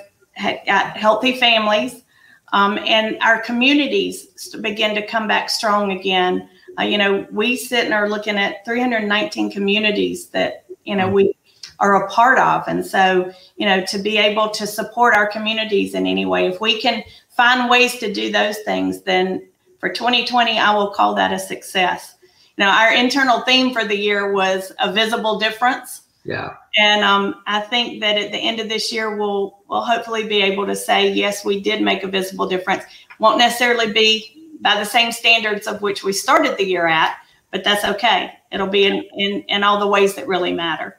got 0.65 0.97
healthy 0.97 1.37
families, 1.37 2.03
um, 2.51 2.77
and 2.79 3.17
our 3.21 3.39
communities 3.39 4.53
begin 4.61 4.93
to 4.95 5.05
come 5.05 5.27
back 5.27 5.49
strong 5.49 5.91
again. 5.91 6.47
Uh, 6.79 6.83
you 6.83 6.97
know, 6.97 7.27
we 7.31 7.55
sit 7.55 7.85
and 7.85 7.93
are 7.93 8.09
looking 8.09 8.37
at 8.37 8.65
319 8.65 9.51
communities 9.51 10.27
that 10.29 10.65
you 10.83 10.95
know 10.95 11.09
we 11.09 11.35
are 11.79 12.03
a 12.03 12.09
part 12.09 12.39
of, 12.39 12.63
and 12.67 12.85
so 12.85 13.31
you 13.57 13.65
know 13.65 13.83
to 13.85 13.99
be 13.99 14.17
able 14.17 14.49
to 14.49 14.65
support 14.65 15.15
our 15.15 15.27
communities 15.27 15.93
in 15.93 16.07
any 16.07 16.25
way, 16.25 16.47
if 16.47 16.59
we 16.59 16.79
can 16.79 17.03
find 17.29 17.69
ways 17.69 17.97
to 17.97 18.13
do 18.13 18.31
those 18.31 18.57
things, 18.59 19.01
then 19.01 19.47
for 19.79 19.89
2020, 19.89 20.57
I 20.57 20.73
will 20.73 20.91
call 20.91 21.15
that 21.15 21.33
a 21.33 21.39
success. 21.39 22.15
You 22.57 22.63
know, 22.63 22.71
our 22.71 22.93
internal 22.93 23.41
theme 23.41 23.73
for 23.73 23.83
the 23.83 23.97
year 23.97 24.31
was 24.31 24.71
a 24.79 24.93
visible 24.93 25.39
difference. 25.39 26.03
Yeah. 26.23 26.53
And 26.77 27.03
um, 27.03 27.43
I 27.47 27.59
think 27.59 27.99
that 28.01 28.17
at 28.17 28.31
the 28.31 28.37
end 28.37 28.59
of 28.59 28.69
this 28.69 28.93
year, 28.93 29.17
we'll 29.17 29.59
we'll 29.67 29.81
hopefully 29.81 30.27
be 30.27 30.41
able 30.41 30.65
to 30.67 30.75
say 30.75 31.11
yes, 31.11 31.43
we 31.43 31.59
did 31.59 31.81
make 31.81 32.03
a 32.03 32.07
visible 32.07 32.47
difference. 32.47 32.83
Won't 33.19 33.37
necessarily 33.39 33.91
be 33.91 34.42
by 34.63 34.79
the 34.79 34.85
same 34.85 35.11
standards 35.11 35.67
of 35.67 35.81
which 35.81 36.03
we 36.03 36.13
started 36.13 36.57
the 36.57 36.65
year 36.65 36.87
at, 36.87 37.15
but 37.51 37.63
that's 37.63 37.85
okay. 37.85 38.33
It'll 38.51 38.67
be 38.67 38.85
in 38.85 39.03
in, 39.17 39.43
in 39.43 39.63
all 39.63 39.79
the 39.79 39.87
ways 39.87 40.15
that 40.15 40.27
really 40.27 40.53
matter. 40.53 40.97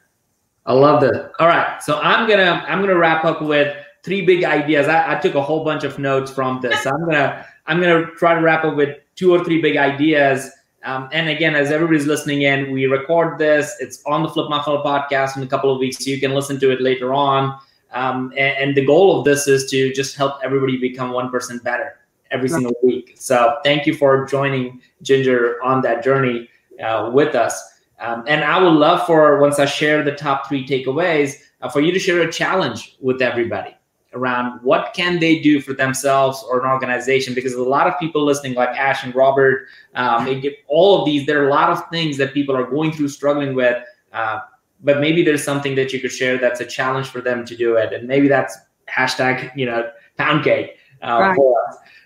I 0.65 0.73
love 0.73 1.01
that. 1.01 1.31
All 1.39 1.47
right, 1.47 1.81
so 1.83 1.99
I'm 1.99 2.29
gonna 2.29 2.63
I'm 2.67 2.79
gonna 2.79 2.97
wrap 2.97 3.25
up 3.25 3.41
with 3.41 3.75
three 4.03 4.25
big 4.25 4.43
ideas. 4.43 4.87
I, 4.87 5.17
I 5.17 5.19
took 5.19 5.35
a 5.35 5.41
whole 5.41 5.63
bunch 5.63 5.83
of 5.83 5.99
notes 5.99 6.31
from 6.31 6.61
this. 6.61 6.85
I'm 6.85 7.03
gonna 7.05 7.45
I'm 7.65 7.81
gonna 7.81 8.07
try 8.17 8.33
to 8.35 8.41
wrap 8.41 8.63
up 8.63 8.75
with 8.75 8.97
two 9.15 9.33
or 9.33 9.43
three 9.43 9.61
big 9.61 9.75
ideas 9.75 10.51
um, 10.85 11.09
and 11.11 11.29
again, 11.29 11.55
as 11.55 11.71
everybody's 11.71 12.05
listening 12.05 12.43
in, 12.43 12.71
we 12.71 12.85
record 12.85 13.39
this. 13.39 13.75
It's 13.79 14.03
on 14.05 14.21
the 14.21 14.29
Flip 14.29 14.49
My 14.49 14.61
Funnel 14.63 14.83
podcast 14.83 15.35
in 15.35 15.41
a 15.41 15.47
couple 15.47 15.73
of 15.73 15.79
weeks, 15.79 16.05
so 16.05 16.11
you 16.11 16.19
can 16.19 16.31
listen 16.31 16.59
to 16.59 16.71
it 16.71 16.79
later 16.79 17.11
on. 17.11 17.59
Um, 17.91 18.31
and, 18.37 18.57
and, 18.57 18.75
the 18.75 18.85
goal 18.85 19.17
of 19.17 19.25
this 19.25 19.47
is 19.47 19.69
to 19.71 19.91
just 19.93 20.15
help 20.15 20.35
everybody 20.43 20.77
become 20.77 21.11
one 21.11 21.29
percent 21.29 21.63
better 21.63 21.97
every 22.31 22.49
single 22.49 22.73
week. 22.83 23.13
So 23.17 23.57
thank 23.63 23.85
you 23.85 23.95
for 23.95 24.25
joining 24.25 24.81
Ginger 25.01 25.61
on 25.63 25.81
that 25.81 26.03
journey 26.03 26.49
uh, 26.83 27.11
with 27.13 27.35
us. 27.35 27.75
Um, 27.99 28.23
and 28.27 28.43
I 28.43 28.61
would 28.61 28.73
love 28.73 29.05
for 29.05 29.39
once 29.39 29.59
I 29.59 29.65
share 29.65 30.03
the 30.03 30.11
top 30.11 30.47
three 30.47 30.67
takeaways 30.67 31.35
uh, 31.61 31.69
for 31.69 31.81
you 31.81 31.91
to 31.91 31.99
share 31.99 32.21
a 32.21 32.31
challenge 32.31 32.97
with 32.99 33.21
everybody 33.21 33.75
around 34.13 34.59
what 34.63 34.93
can 34.93 35.19
they 35.19 35.39
do 35.39 35.61
for 35.61 35.73
themselves 35.73 36.43
or 36.49 36.61
an 36.61 36.71
organization 36.71 37.33
because 37.33 37.53
a 37.53 37.61
lot 37.61 37.85
of 37.85 37.99
people 37.99 38.23
listening 38.23 38.53
like 38.53 38.69
ash 38.69 39.03
and 39.03 39.13
robert 39.13 39.67
um, 39.95 40.23
they 40.23 40.39
get 40.39 40.53
all 40.67 40.99
of 40.99 41.05
these 41.05 41.25
there 41.25 41.43
are 41.43 41.49
a 41.49 41.51
lot 41.51 41.69
of 41.69 41.87
things 41.89 42.15
that 42.17 42.33
people 42.33 42.55
are 42.55 42.63
going 42.63 42.91
through 42.91 43.09
struggling 43.09 43.53
with 43.53 43.83
uh, 44.13 44.39
but 44.83 44.99
maybe 45.01 45.23
there's 45.23 45.43
something 45.43 45.75
that 45.75 45.91
you 45.91 45.99
could 45.99 46.11
share 46.11 46.37
that's 46.37 46.61
a 46.61 46.65
challenge 46.65 47.07
for 47.07 47.19
them 47.19 47.45
to 47.45 47.55
do 47.57 47.75
it 47.75 47.91
and 47.91 48.07
maybe 48.07 48.27
that's 48.27 48.57
hashtag 48.87 49.51
you 49.55 49.65
know 49.65 49.89
pound 50.17 50.43
cake 50.43 50.77
uh, 51.01 51.19
right. 51.19 51.37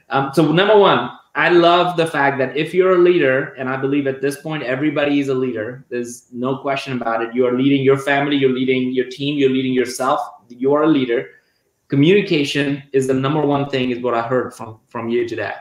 Um, 0.09 0.31
so 0.33 0.51
number 0.51 0.77
one 0.77 1.09
i 1.35 1.49
love 1.49 1.95
the 1.97 2.05
fact 2.05 2.37
that 2.37 2.55
if 2.57 2.73
you're 2.73 2.93
a 2.93 2.97
leader 2.97 3.53
and 3.59 3.69
i 3.69 3.77
believe 3.77 4.07
at 4.07 4.21
this 4.21 4.41
point 4.41 4.63
everybody 4.63 5.19
is 5.19 5.29
a 5.29 5.33
leader 5.33 5.85
there's 5.89 6.27
no 6.31 6.57
question 6.57 6.93
about 6.99 7.21
it. 7.21 7.33
You 7.33 7.45
are 7.45 7.53
leading 7.53 7.83
your 7.83 7.97
family 7.97 8.35
you're 8.35 8.51
leading 8.51 8.91
your 8.91 9.09
team 9.09 9.37
you're 9.37 9.51
leading 9.51 9.73
yourself 9.73 10.19
you 10.49 10.73
are 10.73 10.83
a 10.83 10.87
leader. 10.87 11.29
Communication 11.87 12.83
is 12.93 13.07
the 13.07 13.13
number 13.13 13.41
one 13.41 13.69
thing 13.69 13.91
is 13.91 13.99
what 13.99 14.13
i 14.13 14.21
heard 14.21 14.53
from 14.53 14.79
from 14.89 15.09
you 15.09 15.27
today. 15.27 15.53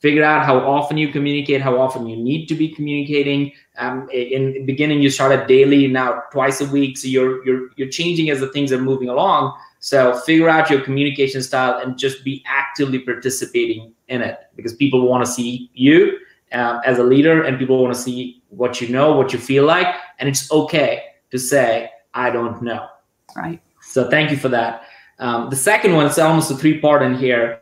Figure 0.00 0.22
out 0.22 0.44
how 0.44 0.58
often 0.58 0.96
you 0.96 1.08
communicate 1.08 1.60
how 1.60 1.78
often 1.78 2.06
you 2.06 2.16
need 2.16 2.46
to 2.46 2.54
be 2.54 2.68
communicating. 2.68 3.52
Um, 3.78 4.08
in 4.10 4.64
beginning 4.64 5.02
you 5.02 5.10
started 5.10 5.46
daily 5.46 5.86
now 5.86 6.22
twice 6.32 6.60
a 6.62 6.66
week 6.66 6.96
so 6.96 7.08
you're 7.08 7.44
you're 7.44 7.68
you're 7.76 7.90
changing 7.90 8.30
as 8.30 8.40
the 8.40 8.50
things 8.52 8.72
are 8.72 8.80
moving 8.80 9.10
along 9.10 9.54
so 9.80 10.18
figure 10.20 10.48
out 10.48 10.70
your 10.70 10.80
communication 10.80 11.42
style 11.42 11.78
and 11.78 11.98
just 11.98 12.24
be 12.24 12.42
actively 12.46 12.98
participating 12.98 13.92
in 14.08 14.22
it. 14.22 14.40
Because 14.56 14.74
people 14.74 15.08
want 15.08 15.24
to 15.24 15.30
see 15.30 15.70
you 15.74 16.18
um, 16.52 16.80
as 16.84 16.98
a 16.98 17.04
leader 17.04 17.44
and 17.44 17.58
people 17.58 17.82
want 17.82 17.94
to 17.94 18.00
see 18.00 18.42
what 18.48 18.80
you 18.80 18.88
know 18.88 19.16
what 19.16 19.32
you 19.32 19.38
feel 19.38 19.64
like 19.64 19.94
and 20.18 20.28
it's 20.28 20.50
okay 20.52 21.02
to 21.30 21.38
say 21.38 21.90
i 22.14 22.30
don't 22.30 22.62
know. 22.62 22.86
Right. 23.36 23.60
So 23.82 24.08
thank 24.08 24.30
you 24.30 24.36
for 24.36 24.48
that. 24.48 24.84
Um, 25.18 25.50
the 25.50 25.56
second 25.56 25.94
one 25.94 26.06
is 26.06 26.18
almost 26.18 26.50
a 26.50 26.54
three 26.54 26.80
part 26.80 27.02
in 27.02 27.14
here. 27.14 27.60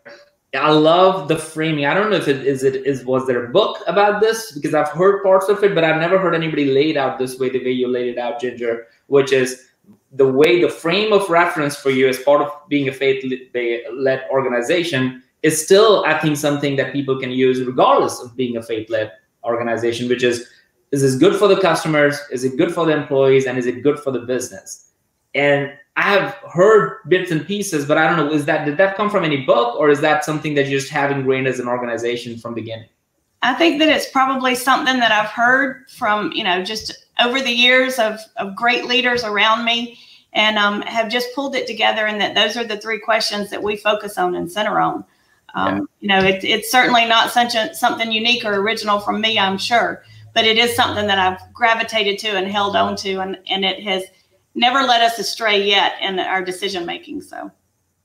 I 0.54 0.70
love 0.70 1.26
the 1.26 1.36
framing. 1.36 1.86
I 1.86 1.94
don't 1.94 2.10
know 2.10 2.16
if 2.16 2.28
it 2.28 2.46
is 2.46 2.62
it 2.62 2.86
is 2.86 3.04
was 3.04 3.26
there 3.26 3.44
a 3.44 3.48
book 3.48 3.78
about 3.86 4.20
this? 4.20 4.52
Because 4.52 4.72
I've 4.72 4.88
heard 4.88 5.22
parts 5.22 5.48
of 5.48 5.62
it, 5.64 5.74
but 5.74 5.82
I've 5.82 6.00
never 6.00 6.18
heard 6.18 6.34
anybody 6.34 6.66
laid 6.66 6.96
out 6.96 7.18
this 7.18 7.38
way, 7.38 7.50
the 7.50 7.64
way 7.64 7.72
you 7.72 7.88
laid 7.88 8.08
it 8.08 8.18
out, 8.18 8.40
Ginger, 8.40 8.86
which 9.08 9.32
is 9.32 9.70
the 10.14 10.26
way 10.26 10.60
the 10.60 10.68
frame 10.68 11.12
of 11.12 11.28
reference 11.28 11.76
for 11.76 11.90
you 11.90 12.08
as 12.08 12.18
part 12.20 12.40
of 12.40 12.50
being 12.68 12.88
a 12.88 12.92
faith-led 12.92 14.24
organization 14.30 15.22
is 15.42 15.62
still, 15.62 16.04
I 16.06 16.18
think, 16.18 16.36
something 16.36 16.76
that 16.76 16.92
people 16.92 17.18
can 17.20 17.30
use 17.30 17.60
regardless 17.60 18.20
of 18.20 18.36
being 18.36 18.56
a 18.56 18.62
faith-led 18.62 19.12
organization, 19.44 20.08
which 20.08 20.22
is 20.22 20.48
is 20.92 21.02
this 21.02 21.16
good 21.16 21.36
for 21.36 21.48
the 21.48 21.60
customers? 21.60 22.20
Is 22.30 22.44
it 22.44 22.56
good 22.56 22.72
for 22.72 22.86
the 22.86 22.92
employees? 22.92 23.46
And 23.46 23.58
is 23.58 23.66
it 23.66 23.82
good 23.82 23.98
for 23.98 24.12
the 24.12 24.20
business? 24.20 24.92
And 25.34 25.72
I 25.96 26.02
have 26.02 26.34
heard 26.52 26.98
bits 27.08 27.32
and 27.32 27.44
pieces, 27.44 27.84
but 27.84 27.98
I 27.98 28.06
don't 28.06 28.16
know. 28.16 28.32
Is 28.32 28.44
that 28.44 28.64
did 28.64 28.76
that 28.76 28.96
come 28.96 29.10
from 29.10 29.24
any 29.24 29.44
book, 29.44 29.76
or 29.76 29.90
is 29.90 30.00
that 30.02 30.24
something 30.24 30.54
that 30.54 30.66
you 30.66 30.78
just 30.78 30.90
have 30.92 31.10
ingrained 31.10 31.48
as 31.48 31.58
an 31.58 31.66
organization 31.66 32.38
from 32.38 32.54
beginning? 32.54 32.88
I 33.42 33.54
think 33.54 33.80
that 33.80 33.88
it's 33.88 34.08
probably 34.08 34.54
something 34.54 35.00
that 35.00 35.10
I've 35.10 35.30
heard 35.30 35.90
from 35.90 36.30
you 36.32 36.44
know 36.44 36.62
just 36.62 37.03
over 37.20 37.40
the 37.40 37.50
years 37.50 37.98
of 37.98 38.18
of 38.36 38.56
great 38.56 38.86
leaders 38.86 39.24
around 39.24 39.64
me, 39.64 39.98
and 40.32 40.58
um, 40.58 40.82
have 40.82 41.08
just 41.08 41.34
pulled 41.34 41.54
it 41.54 41.66
together. 41.66 42.06
And 42.06 42.20
that 42.20 42.34
those 42.34 42.56
are 42.56 42.64
the 42.64 42.76
three 42.76 42.98
questions 42.98 43.50
that 43.50 43.62
we 43.62 43.76
focus 43.76 44.18
on 44.18 44.34
and 44.34 44.50
center 44.50 44.80
on. 44.80 45.04
Um, 45.54 45.76
yeah. 45.76 45.82
You 46.00 46.08
know, 46.08 46.28
it, 46.28 46.44
it's 46.44 46.70
certainly 46.70 47.06
not 47.06 47.30
such 47.30 47.54
a, 47.54 47.72
something 47.74 48.10
unique 48.10 48.44
or 48.44 48.54
original 48.54 48.98
from 48.98 49.20
me, 49.20 49.38
I'm 49.38 49.56
sure, 49.56 50.02
but 50.34 50.44
it 50.44 50.58
is 50.58 50.74
something 50.74 51.06
that 51.06 51.18
I've 51.18 51.52
gravitated 51.52 52.18
to 52.20 52.36
and 52.36 52.48
held 52.48 52.74
on 52.74 52.96
to, 52.96 53.20
and 53.20 53.38
and 53.48 53.64
it 53.64 53.82
has 53.84 54.04
never 54.54 54.82
led 54.82 55.02
us 55.02 55.18
astray 55.18 55.64
yet 55.64 55.94
in 56.00 56.18
our 56.18 56.42
decision 56.42 56.86
making. 56.86 57.22
So 57.22 57.50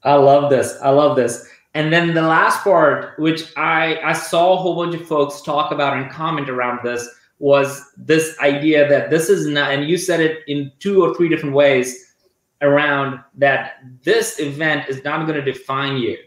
I 0.04 0.14
love 0.14 0.50
this. 0.50 0.78
I 0.82 0.90
love 0.90 1.16
this. 1.16 1.48
And 1.76 1.94
then 1.94 2.14
the 2.14 2.24
last 2.24 2.64
part, 2.64 3.18
which 3.20 3.56
I, 3.56 4.00
I 4.04 4.14
saw 4.14 4.54
a 4.54 4.58
whole 4.58 4.76
bunch 4.76 5.00
of 5.00 5.08
folks 5.08 5.42
talk 5.42 5.72
about 5.72 5.98
and 5.98 6.10
comment 6.10 6.50
around 6.50 6.80
this, 6.84 7.08
was 7.40 7.82
this 7.98 8.38
idea 8.40 8.88
that 8.90 9.10
this 9.10 9.30
is 9.30 9.48
not, 9.48 9.72
and 9.72 9.90
you 9.90 9.98
said 9.98 10.20
it 10.20 10.40
in 10.48 10.72
two 10.80 11.02
or 11.04 11.16
three 11.16 11.30
different 11.30 11.56
ways 11.56 12.14
around 12.62 13.20
that 13.36 13.76
this 14.04 14.40
event 14.40 14.90
is 14.90 15.04
not 15.04 15.26
going 15.26 15.44
to 15.44 15.52
define 15.52 15.98
you. 15.98 16.18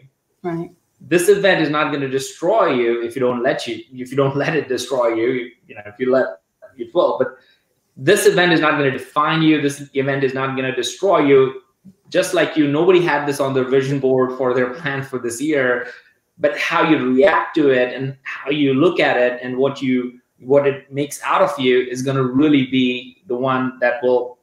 Right. 0.43 0.71
this 0.99 1.29
event 1.29 1.61
is 1.61 1.69
not 1.69 1.89
going 1.89 2.01
to 2.01 2.09
destroy 2.09 2.73
you 2.73 3.01
if 3.01 3.15
you 3.15 3.21
don't 3.21 3.41
let 3.41 3.65
you 3.65 3.81
if 3.93 4.11
you 4.11 4.17
don't 4.17 4.35
let 4.43 4.55
it 4.55 4.67
destroy 4.67 5.13
you 5.13 5.51
you 5.67 5.75
know 5.75 5.81
if 5.85 5.95
you 5.99 6.11
let 6.11 6.25
it 6.77 6.93
will 6.93 7.17
but 7.17 7.37
this 7.95 8.25
event 8.25 8.51
is 8.51 8.59
not 8.59 8.77
going 8.77 8.91
to 8.91 8.97
define 8.97 9.41
you 9.41 9.61
this 9.61 9.89
event 9.93 10.23
is 10.23 10.33
not 10.33 10.57
going 10.57 10.69
to 10.69 10.75
destroy 10.75 11.19
you 11.19 11.61
just 12.09 12.33
like 12.33 12.57
you 12.57 12.67
nobody 12.67 13.01
had 13.01 13.25
this 13.25 13.39
on 13.39 13.53
their 13.53 13.63
vision 13.63 13.99
board 13.99 14.37
for 14.37 14.53
their 14.53 14.73
plan 14.73 15.03
for 15.03 15.19
this 15.19 15.41
year 15.41 15.87
but 16.37 16.57
how 16.57 16.89
you 16.89 16.97
react 17.13 17.55
to 17.55 17.69
it 17.69 17.93
and 17.93 18.17
how 18.23 18.49
you 18.49 18.73
look 18.73 18.99
at 18.99 19.15
it 19.15 19.39
and 19.41 19.57
what 19.57 19.81
you 19.81 20.19
what 20.45 20.67
it 20.67 20.91
makes 20.91 21.21
out 21.23 21.41
of 21.41 21.57
you 21.59 21.79
is 21.79 22.01
going 22.01 22.17
to 22.17 22.23
really 22.23 22.67
be 22.67 23.23
the 23.27 23.35
one 23.35 23.77
that 23.79 24.01
will 24.03 24.37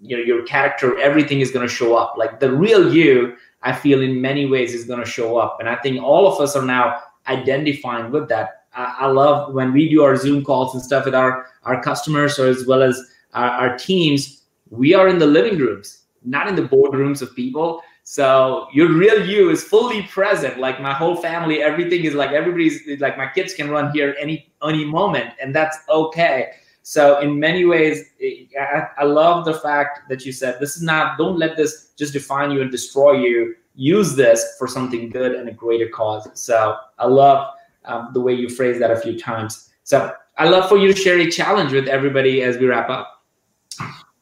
you 0.00 0.16
know 0.16 0.22
your 0.22 0.44
character 0.44 0.98
everything 0.98 1.40
is 1.40 1.50
going 1.50 1.66
to 1.66 1.72
show 1.72 1.96
up. 1.96 2.14
Like 2.16 2.40
the 2.40 2.52
real 2.52 2.94
you 2.94 3.36
i 3.62 3.72
feel 3.72 4.02
in 4.02 4.20
many 4.20 4.46
ways 4.46 4.74
is 4.74 4.84
going 4.84 5.00
to 5.00 5.10
show 5.10 5.36
up. 5.36 5.58
And 5.60 5.68
i 5.68 5.76
think 5.76 6.02
all 6.02 6.26
of 6.32 6.40
us 6.40 6.56
are 6.56 6.64
now 6.64 7.00
identifying 7.28 8.10
with 8.10 8.28
that. 8.28 8.66
I, 8.74 8.96
I 9.00 9.06
love 9.06 9.54
when 9.54 9.72
we 9.72 9.88
do 9.88 10.02
our 10.02 10.16
zoom 10.16 10.44
calls 10.44 10.74
and 10.74 10.82
stuff 10.82 11.04
with 11.04 11.14
our 11.14 11.46
our 11.64 11.82
customers 11.82 12.38
or 12.38 12.46
as 12.46 12.66
well 12.66 12.82
as 12.82 13.00
our, 13.34 13.50
our 13.50 13.78
teams 13.78 14.42
we 14.70 14.94
are 14.94 15.08
in 15.08 15.18
the 15.18 15.26
living 15.26 15.58
rooms 15.58 16.06
not 16.26 16.48
in 16.48 16.56
the 16.56 16.62
boardrooms 16.62 17.22
of 17.22 17.34
people. 17.34 17.82
So 18.02 18.68
your 18.72 18.92
real 18.92 19.24
you 19.24 19.50
is 19.50 19.64
fully 19.64 20.02
present. 20.02 20.58
Like 20.58 20.80
my 20.80 20.92
whole 20.92 21.16
family, 21.16 21.62
everything 21.62 22.04
is 22.04 22.14
like 22.14 22.32
everybody's 22.32 23.00
like 23.00 23.16
my 23.16 23.28
kids 23.28 23.54
can 23.54 23.70
run 23.70 23.90
here 23.92 24.14
any 24.20 24.45
any 24.62 24.84
moment, 24.84 25.34
and 25.40 25.54
that's 25.54 25.78
okay. 25.88 26.52
So 26.82 27.18
in 27.18 27.40
many 27.40 27.64
ways, 27.64 28.04
I, 28.22 28.86
I 28.98 29.04
love 29.04 29.44
the 29.44 29.54
fact 29.54 30.08
that 30.08 30.24
you 30.24 30.32
said 30.32 30.60
this 30.60 30.76
is 30.76 30.82
not. 30.82 31.18
Don't 31.18 31.38
let 31.38 31.56
this 31.56 31.92
just 31.96 32.12
define 32.12 32.52
you 32.52 32.62
and 32.62 32.70
destroy 32.70 33.12
you. 33.12 33.56
Use 33.74 34.14
this 34.14 34.54
for 34.56 34.68
something 34.68 35.10
good 35.10 35.34
and 35.34 35.48
a 35.48 35.52
greater 35.52 35.88
cause. 35.88 36.28
So 36.34 36.76
I 36.98 37.06
love 37.06 37.54
um, 37.86 38.10
the 38.14 38.20
way 38.20 38.34
you 38.34 38.48
phrased 38.48 38.80
that 38.80 38.90
a 38.90 38.96
few 38.96 39.18
times. 39.18 39.70
So 39.82 40.12
I 40.38 40.48
love 40.48 40.68
for 40.68 40.78
you 40.78 40.92
to 40.92 40.98
share 40.98 41.18
a 41.18 41.30
challenge 41.30 41.72
with 41.72 41.88
everybody 41.88 42.42
as 42.42 42.56
we 42.56 42.66
wrap 42.66 42.88
up. 42.88 43.24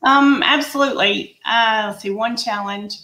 Um, 0.02 0.42
absolutely. 0.44 1.38
Uh, 1.44 1.88
let's 1.88 2.02
see, 2.02 2.10
one 2.10 2.36
challenge. 2.36 2.96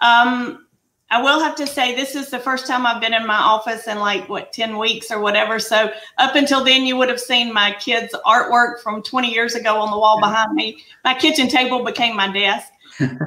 Um, 0.00 0.66
I 1.10 1.22
will 1.22 1.40
have 1.40 1.54
to 1.56 1.66
say 1.66 1.94
this 1.94 2.14
is 2.14 2.28
the 2.28 2.38
first 2.38 2.66
time 2.66 2.84
I've 2.84 3.00
been 3.00 3.14
in 3.14 3.26
my 3.26 3.38
office 3.38 3.86
in 3.86 3.98
like 3.98 4.28
what 4.28 4.52
10 4.52 4.76
weeks 4.76 5.10
or 5.10 5.20
whatever. 5.20 5.58
So 5.58 5.90
up 6.18 6.34
until 6.34 6.62
then 6.62 6.84
you 6.84 6.96
would 6.96 7.08
have 7.08 7.20
seen 7.20 7.52
my 7.52 7.74
kids 7.80 8.14
artwork 8.26 8.80
from 8.80 9.02
20 9.02 9.32
years 9.32 9.54
ago 9.54 9.80
on 9.80 9.90
the 9.90 9.98
wall 9.98 10.20
behind 10.20 10.52
me. 10.52 10.82
My 11.04 11.14
kitchen 11.14 11.48
table 11.48 11.82
became 11.82 12.14
my 12.14 12.30
desk. 12.30 12.70
um, 13.00 13.18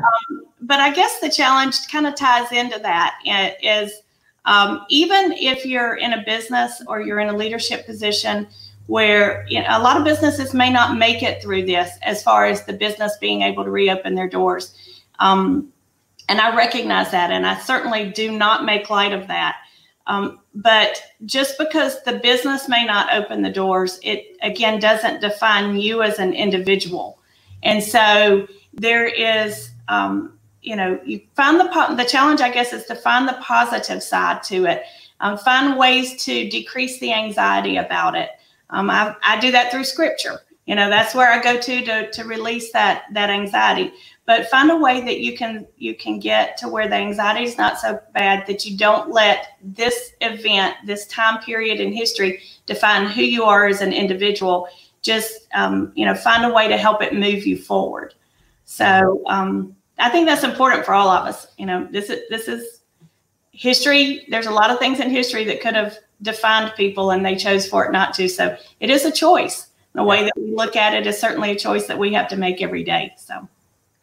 but 0.62 0.80
I 0.80 0.94
guess 0.94 1.20
the 1.20 1.30
challenge 1.30 1.88
kind 1.88 2.06
of 2.06 2.16
ties 2.16 2.52
into 2.52 2.78
that 2.80 3.18
is 3.64 4.02
um, 4.46 4.86
even 4.90 5.32
if 5.34 5.66
you're 5.66 5.96
in 5.96 6.14
a 6.14 6.24
business 6.24 6.84
or 6.88 7.02
you're 7.02 7.20
in 7.20 7.30
a 7.30 7.36
leadership 7.36 7.86
position 7.86 8.48
where 8.88 9.46
you 9.50 9.60
know, 9.60 9.68
a 9.70 9.82
lot 9.82 9.98
of 9.98 10.04
businesses 10.04 10.54
may 10.54 10.70
not 10.70 10.98
make 10.98 11.24
it 11.24 11.42
through 11.42 11.66
this 11.66 11.98
as 12.04 12.22
far 12.22 12.46
as 12.46 12.66
the 12.66 12.74
business 12.74 13.18
being 13.20 13.42
able 13.42 13.64
to 13.64 13.72
reopen 13.72 14.14
their 14.14 14.30
doors. 14.30 14.76
Um, 15.20 15.71
and 16.32 16.40
I 16.40 16.56
recognize 16.56 17.12
that, 17.12 17.30
and 17.30 17.46
I 17.46 17.60
certainly 17.60 18.10
do 18.10 18.32
not 18.32 18.64
make 18.64 18.90
light 18.90 19.12
of 19.12 19.28
that. 19.28 19.58
Um, 20.08 20.40
but 20.56 21.04
just 21.26 21.58
because 21.58 22.02
the 22.04 22.20
business 22.20 22.70
may 22.70 22.86
not 22.86 23.14
open 23.14 23.42
the 23.42 23.50
doors, 23.50 24.00
it 24.02 24.38
again 24.42 24.80
doesn't 24.80 25.20
define 25.20 25.76
you 25.76 26.02
as 26.02 26.20
an 26.20 26.34
individual. 26.34 27.20
And 27.64 27.84
so 27.84 28.48
there 28.74 29.08
is, 29.08 29.72
um, 29.90 30.40
you 30.62 30.78
know, 30.78 31.02
you 31.04 31.20
find 31.36 31.60
the 31.60 31.96
the 31.98 32.06
challenge, 32.06 32.40
I 32.40 32.50
guess, 32.50 32.72
is 32.72 32.86
to 32.86 32.96
find 32.96 33.28
the 33.28 33.38
positive 33.42 34.02
side 34.02 34.42
to 34.44 34.66
it. 34.68 34.84
Um, 35.20 35.38
find 35.38 35.78
ways 35.78 36.24
to 36.24 36.50
decrease 36.50 36.98
the 37.00 37.12
anxiety 37.14 37.76
about 37.76 38.16
it. 38.16 38.30
Um, 38.70 38.90
I, 38.90 39.18
I 39.22 39.38
do 39.42 39.52
that 39.52 39.70
through 39.70 39.84
scripture. 39.84 40.40
You 40.66 40.76
know, 40.76 40.90
that's 40.90 41.14
where 41.14 41.30
I 41.30 41.44
go 41.44 41.60
to 41.60 41.86
to, 41.86 42.10
to 42.10 42.24
release 42.24 42.72
that 42.72 43.04
that 43.12 43.30
anxiety 43.30 43.92
but 44.32 44.48
find 44.48 44.72
a 44.72 44.78
way 44.78 45.02
that 45.02 45.20
you 45.20 45.36
can 45.36 45.68
you 45.76 45.94
can 45.94 46.18
get 46.18 46.56
to 46.56 46.70
where 46.70 46.88
the 46.88 46.96
anxiety 46.96 47.44
is 47.44 47.58
not 47.58 47.78
so 47.78 48.00
bad 48.14 48.48
that 48.48 48.66
you 48.66 48.78
don't 48.78 49.10
let 49.10 49.58
this 49.62 50.14
event 50.22 50.74
this 50.86 51.06
time 51.08 51.44
period 51.44 51.82
in 51.82 51.92
history 51.92 52.42
define 52.66 53.08
who 53.08 53.24
you 53.24 53.44
are 53.44 53.68
as 53.68 53.82
an 53.82 53.92
individual. 53.92 54.70
Just 55.02 55.50
um, 55.54 55.92
you 55.96 56.06
know 56.06 56.16
find 56.16 56.46
a 56.46 56.54
way 56.54 56.70
to 56.70 56.78
help 56.78 57.02
it 57.02 57.14
move 57.14 57.46
you 57.46 57.58
forward. 57.58 58.14
So 58.64 59.22
um, 59.28 59.76
i 60.00 60.10
think 60.10 60.26
that's 60.26 60.46
important 60.46 60.86
for 60.86 60.94
all 60.94 61.10
of 61.10 61.28
us 61.28 61.48
you 61.58 61.66
know 61.66 61.86
this 61.92 62.10
is 62.10 62.22
this 62.30 62.48
is 62.48 62.82
history. 63.52 64.26
There's 64.30 64.48
a 64.48 64.52
lot 64.62 64.72
of 64.72 64.80
things 64.80 65.02
in 65.02 65.10
history 65.10 65.44
that 65.44 65.60
could 65.60 65.76
have 65.76 65.98
defined 66.22 66.74
people 66.78 67.12
and 67.12 67.26
they 67.26 67.36
chose 67.36 67.68
for 67.68 67.86
it 67.86 67.92
not 67.92 68.14
to. 68.14 68.30
So 68.30 68.58
it 68.80 68.90
is 68.90 69.04
a 69.04 69.12
choice. 69.12 69.68
The 69.94 70.04
way 70.04 70.24
that 70.24 70.34
we 70.38 70.56
look 70.56 70.78
at 70.78 70.94
it 70.94 71.06
is 71.06 71.20
certainly 71.20 71.52
a 71.52 71.56
choice 71.56 71.86
that 71.88 72.00
we 72.00 72.14
have 72.14 72.30
to 72.30 72.38
make 72.38 72.62
every 72.62 72.84
day. 72.84 73.14
So 73.18 73.48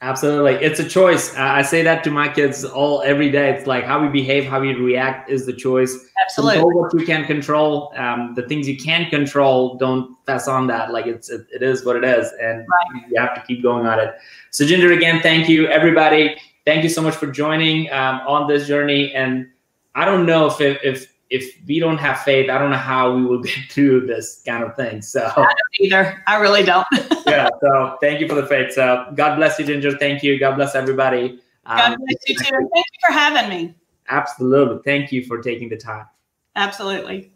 Absolutely, 0.00 0.52
it's 0.64 0.78
a 0.78 0.88
choice. 0.88 1.34
I 1.34 1.62
say 1.62 1.82
that 1.82 2.04
to 2.04 2.10
my 2.12 2.28
kids 2.28 2.64
all 2.64 3.02
every 3.02 3.32
day. 3.32 3.50
It's 3.50 3.66
like 3.66 3.82
how 3.82 4.00
we 4.00 4.06
behave, 4.08 4.44
how 4.44 4.60
we 4.60 4.72
react 4.72 5.28
is 5.28 5.44
the 5.44 5.52
choice. 5.52 5.92
Absolutely, 6.22 6.54
control 6.54 6.82
what 6.82 6.94
you 6.94 7.04
can 7.04 7.24
control. 7.24 7.92
Um, 7.96 8.32
the 8.36 8.42
things 8.42 8.68
you 8.68 8.76
can't 8.76 9.10
control, 9.10 9.74
don't 9.74 10.14
pass 10.24 10.46
on 10.46 10.68
that. 10.68 10.92
Like 10.92 11.06
it's 11.06 11.30
it, 11.30 11.48
it 11.52 11.64
is 11.64 11.84
what 11.84 11.96
it 11.96 12.04
is, 12.04 12.32
and 12.40 12.58
right. 12.58 13.10
you 13.10 13.20
have 13.20 13.34
to 13.34 13.42
keep 13.44 13.60
going 13.60 13.86
on 13.86 13.98
it. 13.98 14.14
So, 14.50 14.64
Ginger, 14.64 14.92
again, 14.92 15.20
thank 15.20 15.48
you, 15.48 15.66
everybody. 15.66 16.36
Thank 16.64 16.84
you 16.84 16.90
so 16.90 17.02
much 17.02 17.16
for 17.16 17.26
joining 17.26 17.90
um, 17.92 18.20
on 18.24 18.46
this 18.46 18.68
journey. 18.68 19.12
And 19.14 19.50
I 19.96 20.04
don't 20.04 20.26
know 20.26 20.46
if 20.46 20.60
if 20.60 21.12
if 21.30 21.58
we 21.66 21.78
don't 21.78 21.98
have 21.98 22.20
faith, 22.20 22.50
I 22.50 22.58
don't 22.58 22.70
know 22.70 22.76
how 22.76 23.14
we 23.14 23.24
will 23.24 23.42
get 23.42 23.70
through 23.70 24.06
this 24.06 24.42
kind 24.46 24.64
of 24.64 24.76
thing. 24.76 25.02
So 25.02 25.24
I 25.24 25.32
don't 25.34 25.80
either. 25.80 26.22
I 26.26 26.36
really 26.40 26.62
don't. 26.62 26.86
yeah. 27.26 27.48
So 27.60 27.98
thank 28.00 28.20
you 28.20 28.28
for 28.28 28.34
the 28.34 28.46
faith. 28.46 28.72
So 28.72 29.10
God 29.14 29.36
bless 29.36 29.58
you, 29.58 29.66
Ginger. 29.66 29.96
Thank 29.98 30.22
you. 30.22 30.38
God 30.38 30.56
bless 30.56 30.74
everybody. 30.74 31.40
God 31.66 31.92
um, 31.92 31.98
bless 31.98 32.16
you 32.26 32.34
too. 32.36 32.70
Thank 32.72 32.86
you 32.86 33.00
for 33.06 33.12
having 33.12 33.48
me. 33.50 33.74
Absolutely. 34.08 34.80
Thank 34.84 35.12
you 35.12 35.24
for 35.24 35.42
taking 35.42 35.68
the 35.68 35.76
time. 35.76 36.06
Absolutely. 36.56 37.30